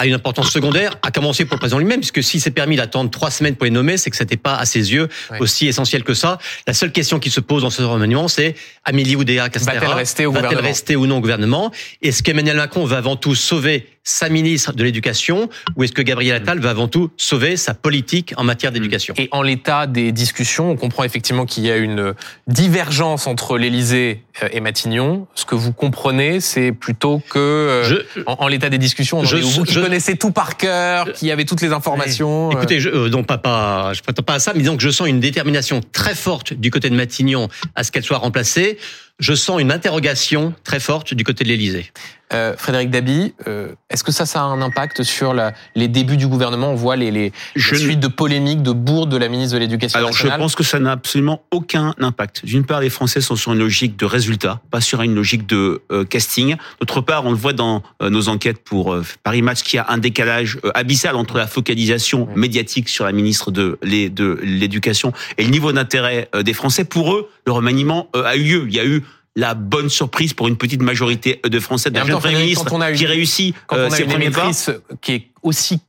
a 0.00 0.06
une 0.06 0.14
importance 0.14 0.50
secondaire, 0.50 0.96
à 1.02 1.10
commencer 1.10 1.44
pour 1.44 1.56
le 1.56 1.60
président 1.60 1.78
lui-même, 1.78 2.00
puisque 2.00 2.22
s'il 2.22 2.40
s'est 2.40 2.50
permis 2.50 2.76
d'attendre 2.76 3.10
trois 3.10 3.30
semaines 3.30 3.54
pour 3.54 3.66
les 3.66 3.70
nommer, 3.70 3.98
c'est 3.98 4.08
que 4.08 4.16
c'était 4.16 4.38
pas 4.38 4.56
à 4.56 4.64
ses 4.64 4.92
yeux 4.92 5.08
aussi 5.40 5.68
essentiel 5.68 6.04
que 6.04 6.14
ça. 6.14 6.38
La 6.66 6.72
seule 6.72 6.90
question 6.90 7.18
qui 7.18 7.30
se 7.30 7.40
pose 7.40 7.62
dans 7.62 7.70
ce 7.70 7.82
remaniement, 7.82 8.26
c'est 8.26 8.54
Amélie 8.84 9.14
Oudéa 9.14 9.50
Castera 9.50 9.74
va-t-elle 9.74 9.92
rester, 9.92 10.26
va 10.26 10.48
rester 10.48 10.96
ou 10.96 11.06
non 11.06 11.18
au 11.18 11.20
gouvernement? 11.20 11.70
Est-ce 12.00 12.22
qu'Emmanuel 12.22 12.56
Macron 12.56 12.86
va 12.86 12.96
avant 12.96 13.16
tout 13.16 13.34
sauver 13.34 13.86
sa 14.02 14.28
ministre 14.28 14.72
de 14.72 14.82
l'Éducation 14.82 15.48
ou 15.76 15.84
est-ce 15.84 15.92
que 15.92 16.02
Gabriel 16.02 16.36
Attal 16.36 16.58
va 16.58 16.70
avant 16.70 16.88
tout 16.88 17.10
sauver 17.16 17.56
sa 17.56 17.74
politique 17.74 18.32
en 18.36 18.44
matière 18.44 18.72
d'éducation? 18.72 19.14
Et 19.18 19.28
en 19.30 19.42
l'état 19.42 19.86
des 19.86 20.10
discussions, 20.12 20.70
on 20.70 20.76
comprend 20.76 21.04
effectivement 21.04 21.44
qu'il 21.44 21.66
y 21.66 21.70
a 21.70 21.76
une 21.76 22.14
divergence 22.46 23.26
entre 23.26 23.58
l'Élysée 23.58 24.24
euh, 24.42 24.48
et 24.52 24.60
Matignon. 24.60 25.26
Ce 25.34 25.44
que 25.44 25.54
vous 25.54 25.72
comprenez, 25.72 26.40
c'est 26.40 26.72
plutôt 26.72 27.22
que 27.30 27.38
euh, 27.38 28.24
en, 28.26 28.48
l'état 28.48 28.70
des 28.70 28.78
discussions, 28.78 29.18
on 29.20 29.24
je, 29.24 29.36
vous 29.36 29.64
qui 29.64 29.74
connaissez 29.74 30.16
tout 30.16 30.30
par 30.30 30.56
cœur, 30.56 31.12
qui 31.12 31.30
avez 31.30 31.44
toutes 31.44 31.60
les 31.60 31.72
informations. 31.72 32.50
Euh. 32.50 32.52
Écoutez, 32.52 32.80
je, 32.80 33.08
non 33.08 33.22
pas 33.22 33.38
pas, 33.38 33.92
je 33.92 34.02
prétends 34.02 34.22
pas 34.22 34.34
à 34.34 34.38
ça, 34.38 34.52
mais 34.54 34.60
disons 34.60 34.76
que 34.76 34.82
je 34.82 34.90
sens 34.90 35.08
une 35.08 35.20
détermination 35.20 35.80
très 35.92 36.14
forte 36.14 36.54
du 36.54 36.70
côté 36.70 36.88
de 36.88 36.94
Matignon 36.94 37.48
à 37.74 37.84
ce 37.84 37.92
qu'elle 37.92 38.04
soit 38.04 38.18
remplacée. 38.18 38.78
Je 39.18 39.34
sens 39.34 39.60
une 39.60 39.70
interrogation 39.70 40.54
très 40.64 40.80
forte 40.80 41.12
du 41.12 41.24
côté 41.24 41.44
de 41.44 41.50
l'Élysée. 41.50 41.92
Euh, 42.32 42.54
Frédéric 42.56 42.90
Dabi, 42.90 43.34
euh, 43.48 43.72
est-ce 43.88 44.04
que 44.04 44.12
ça, 44.12 44.24
ça 44.24 44.42
a 44.42 44.44
un 44.44 44.62
impact 44.62 45.02
sur 45.02 45.34
la, 45.34 45.52
les 45.74 45.88
débuts 45.88 46.16
du 46.16 46.28
gouvernement? 46.28 46.70
On 46.70 46.76
voit 46.76 46.94
les, 46.94 47.10
les, 47.10 47.32
suites 47.56 47.98
de 47.98 48.06
polémiques, 48.06 48.62
de 48.62 48.70
bourdes 48.70 49.10
de 49.10 49.16
la 49.16 49.28
ministre 49.28 49.54
de 49.54 49.58
l'Éducation 49.58 49.98
nationale. 49.98 50.34
Alors, 50.34 50.38
je 50.38 50.42
pense 50.42 50.54
que 50.54 50.62
ça 50.62 50.78
n'a 50.78 50.92
absolument 50.92 51.42
aucun 51.50 51.92
impact. 51.98 52.44
D'une 52.44 52.64
part, 52.64 52.80
les 52.80 52.90
Français 52.90 53.20
sont 53.20 53.34
sur 53.34 53.52
une 53.52 53.58
logique 53.58 53.96
de 53.96 54.04
résultat, 54.04 54.60
pas 54.70 54.80
sur 54.80 55.02
une 55.02 55.14
logique 55.14 55.46
de 55.48 55.82
euh, 55.90 56.04
casting. 56.04 56.54
D'autre 56.78 57.00
part, 57.00 57.26
on 57.26 57.30
le 57.30 57.36
voit 57.36 57.52
dans 57.52 57.82
nos 58.00 58.28
enquêtes 58.28 58.62
pour 58.62 58.96
Paris 59.24 59.42
Match, 59.42 59.62
qu'il 59.62 59.76
y 59.76 59.80
a 59.80 59.86
un 59.88 59.98
décalage 59.98 60.58
abyssal 60.74 61.16
entre 61.16 61.36
la 61.36 61.46
focalisation 61.46 62.28
médiatique 62.36 62.88
sur 62.88 63.04
la 63.04 63.12
ministre 63.12 63.50
de 63.50 63.78
l'Éducation 63.82 65.12
et 65.36 65.44
le 65.44 65.50
niveau 65.50 65.72
d'intérêt 65.72 66.28
des 66.42 66.54
Français. 66.54 66.84
Pour 66.84 67.14
eux, 67.14 67.28
le 67.46 67.52
remaniement 67.52 68.08
a 68.14 68.36
eu 68.36 68.44
lieu. 68.44 68.64
Il 68.68 68.74
y 68.74 68.80
a 68.80 68.84
eu 68.84 69.02
la 69.36 69.54
bonne 69.54 69.88
surprise 69.88 70.34
pour 70.34 70.48
une 70.48 70.56
petite 70.56 70.82
majorité 70.82 71.40
de 71.44 71.60
Français 71.60 71.90
d'un 71.90 72.04
jeune 72.04 72.18
Premier 72.18 72.38
ministre 72.38 72.92
qui 72.94 73.06
réussit 73.06 73.54
quand 73.66 73.76
on 73.76 73.80
a 73.80 73.82
euh, 73.84 73.90
ses 73.90 74.04
premiers 74.04 74.30
pas. 74.30 74.50
qui 75.00 75.12
est 75.12 75.26
aussi 75.42 75.80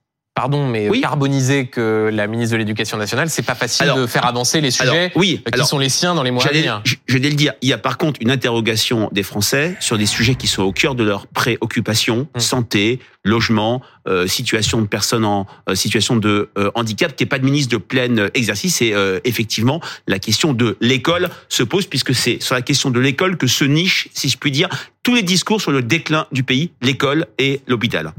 pardon, 0.42 0.68
mais 0.68 0.90
Oui. 0.90 1.02
carbonisé 1.02 1.68
que 1.68 2.10
la 2.12 2.26
ministre 2.26 2.54
de 2.54 2.58
l'Éducation 2.58 2.98
nationale, 2.98 3.30
c'est 3.30 3.44
pas 3.44 3.54
facile 3.54 3.84
Alors, 3.84 3.98
de 3.98 4.08
faire 4.08 4.26
avancer 4.26 4.60
les 4.60 4.82
Alors, 4.82 4.96
sujets 4.96 5.12
oui, 5.16 5.42
qui 5.46 5.54
alors, 5.54 5.68
sont 5.68 5.78
les 5.78 5.90
siens 5.90 6.16
dans 6.16 6.24
les 6.24 6.32
mois 6.32 6.44
à 6.46 6.50
venir. 6.52 6.82
je 6.84 7.18
vais 7.18 7.30
le 7.30 7.36
dire, 7.36 7.54
il 7.62 7.70
y 7.70 7.74
a 7.74 7.78
par 7.78 8.00
contre 8.00 8.20
une 8.24 8.32
interrogation 8.32 9.10
des 9.12 9.22
Français 9.22 9.76
sur 9.80 10.00
des 10.00 10.08
sujets 10.08 10.34
qui 10.34 10.48
sont 10.48 10.64
au 10.64 10.72
cœur 10.72 10.96
de 10.96 11.04
leurs 11.04 11.28
préoccupations 11.28 12.28
Mm. 12.36 12.40
santé, 12.40 13.00
logement, 13.24 13.82
euh, 14.08 14.26
situation 14.26 14.82
de 14.82 14.88
personnes 14.88 15.26
en 15.26 15.46
euh, 15.70 15.76
situation 15.76 16.16
de 16.16 16.50
euh, 16.58 16.72
handicap, 16.74 17.16
qui 17.16 17.24
est 17.24 17.28
pas 17.28 17.38
de 17.38 17.46
ministre 17.46 17.72
de 17.72 17.78
plein 17.78 18.28
exercice. 18.34 18.82
Et 18.82 18.96
effectivement, 19.24 19.80
la 20.08 20.18
question 20.18 20.54
de 20.54 20.76
l'école 20.82 21.30
se 21.50 21.62
pose 21.64 21.86
puisque 21.86 22.16
c'est 22.16 22.42
sur 22.42 22.56
la 22.56 22.62
question 22.64 22.90
de 22.90 23.00
l'école 23.00 23.38
que 23.38 23.46
se 23.48 23.64
niche, 23.64 24.08
si 24.14 24.28
je 24.28 24.38
puis 24.38 24.50
dire, 24.52 24.70
tous 25.04 25.14
les 25.14 25.24
discours 25.24 25.62
sur 25.62 25.72
le 25.72 25.84
déclin 25.84 26.26
du 26.32 26.44
pays, 26.44 26.72
l'école 26.82 27.28
et 27.38 27.62
l'hôpital. 27.68 28.14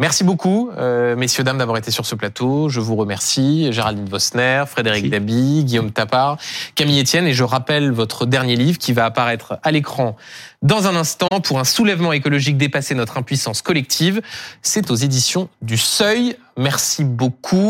Merci 0.00 0.22
beaucoup, 0.22 0.70
euh, 0.78 1.16
messieurs, 1.16 1.42
dames, 1.42 1.58
d'avoir 1.58 1.76
été 1.76 1.90
sur 1.90 2.06
ce 2.06 2.14
plateau. 2.14 2.68
Je 2.68 2.78
vous 2.78 2.94
remercie. 2.94 3.72
Géraldine 3.72 4.08
Vosner, 4.08 4.62
Frédéric. 4.68 5.10
Dabi, 5.10 5.64
Guillaume 5.64 5.90
Tapard, 5.90 6.38
Camille 6.76 7.00
Etienne. 7.00 7.26
Et 7.26 7.34
je 7.34 7.42
rappelle 7.42 7.90
votre 7.90 8.24
dernier 8.24 8.54
livre 8.54 8.78
qui 8.78 8.92
va 8.92 9.04
apparaître 9.04 9.58
à 9.64 9.72
l'écran 9.72 10.14
dans 10.62 10.86
un 10.86 10.94
instant 10.94 11.40
pour 11.42 11.58
un 11.58 11.64
soulèvement 11.64 12.12
écologique 12.12 12.56
dépasser 12.56 12.94
notre 12.94 13.16
impuissance 13.16 13.60
collective. 13.60 14.22
C'est 14.62 14.92
aux 14.92 14.94
éditions 14.94 15.48
du 15.62 15.76
Seuil. 15.76 16.36
Merci 16.56 17.02
beaucoup. 17.02 17.66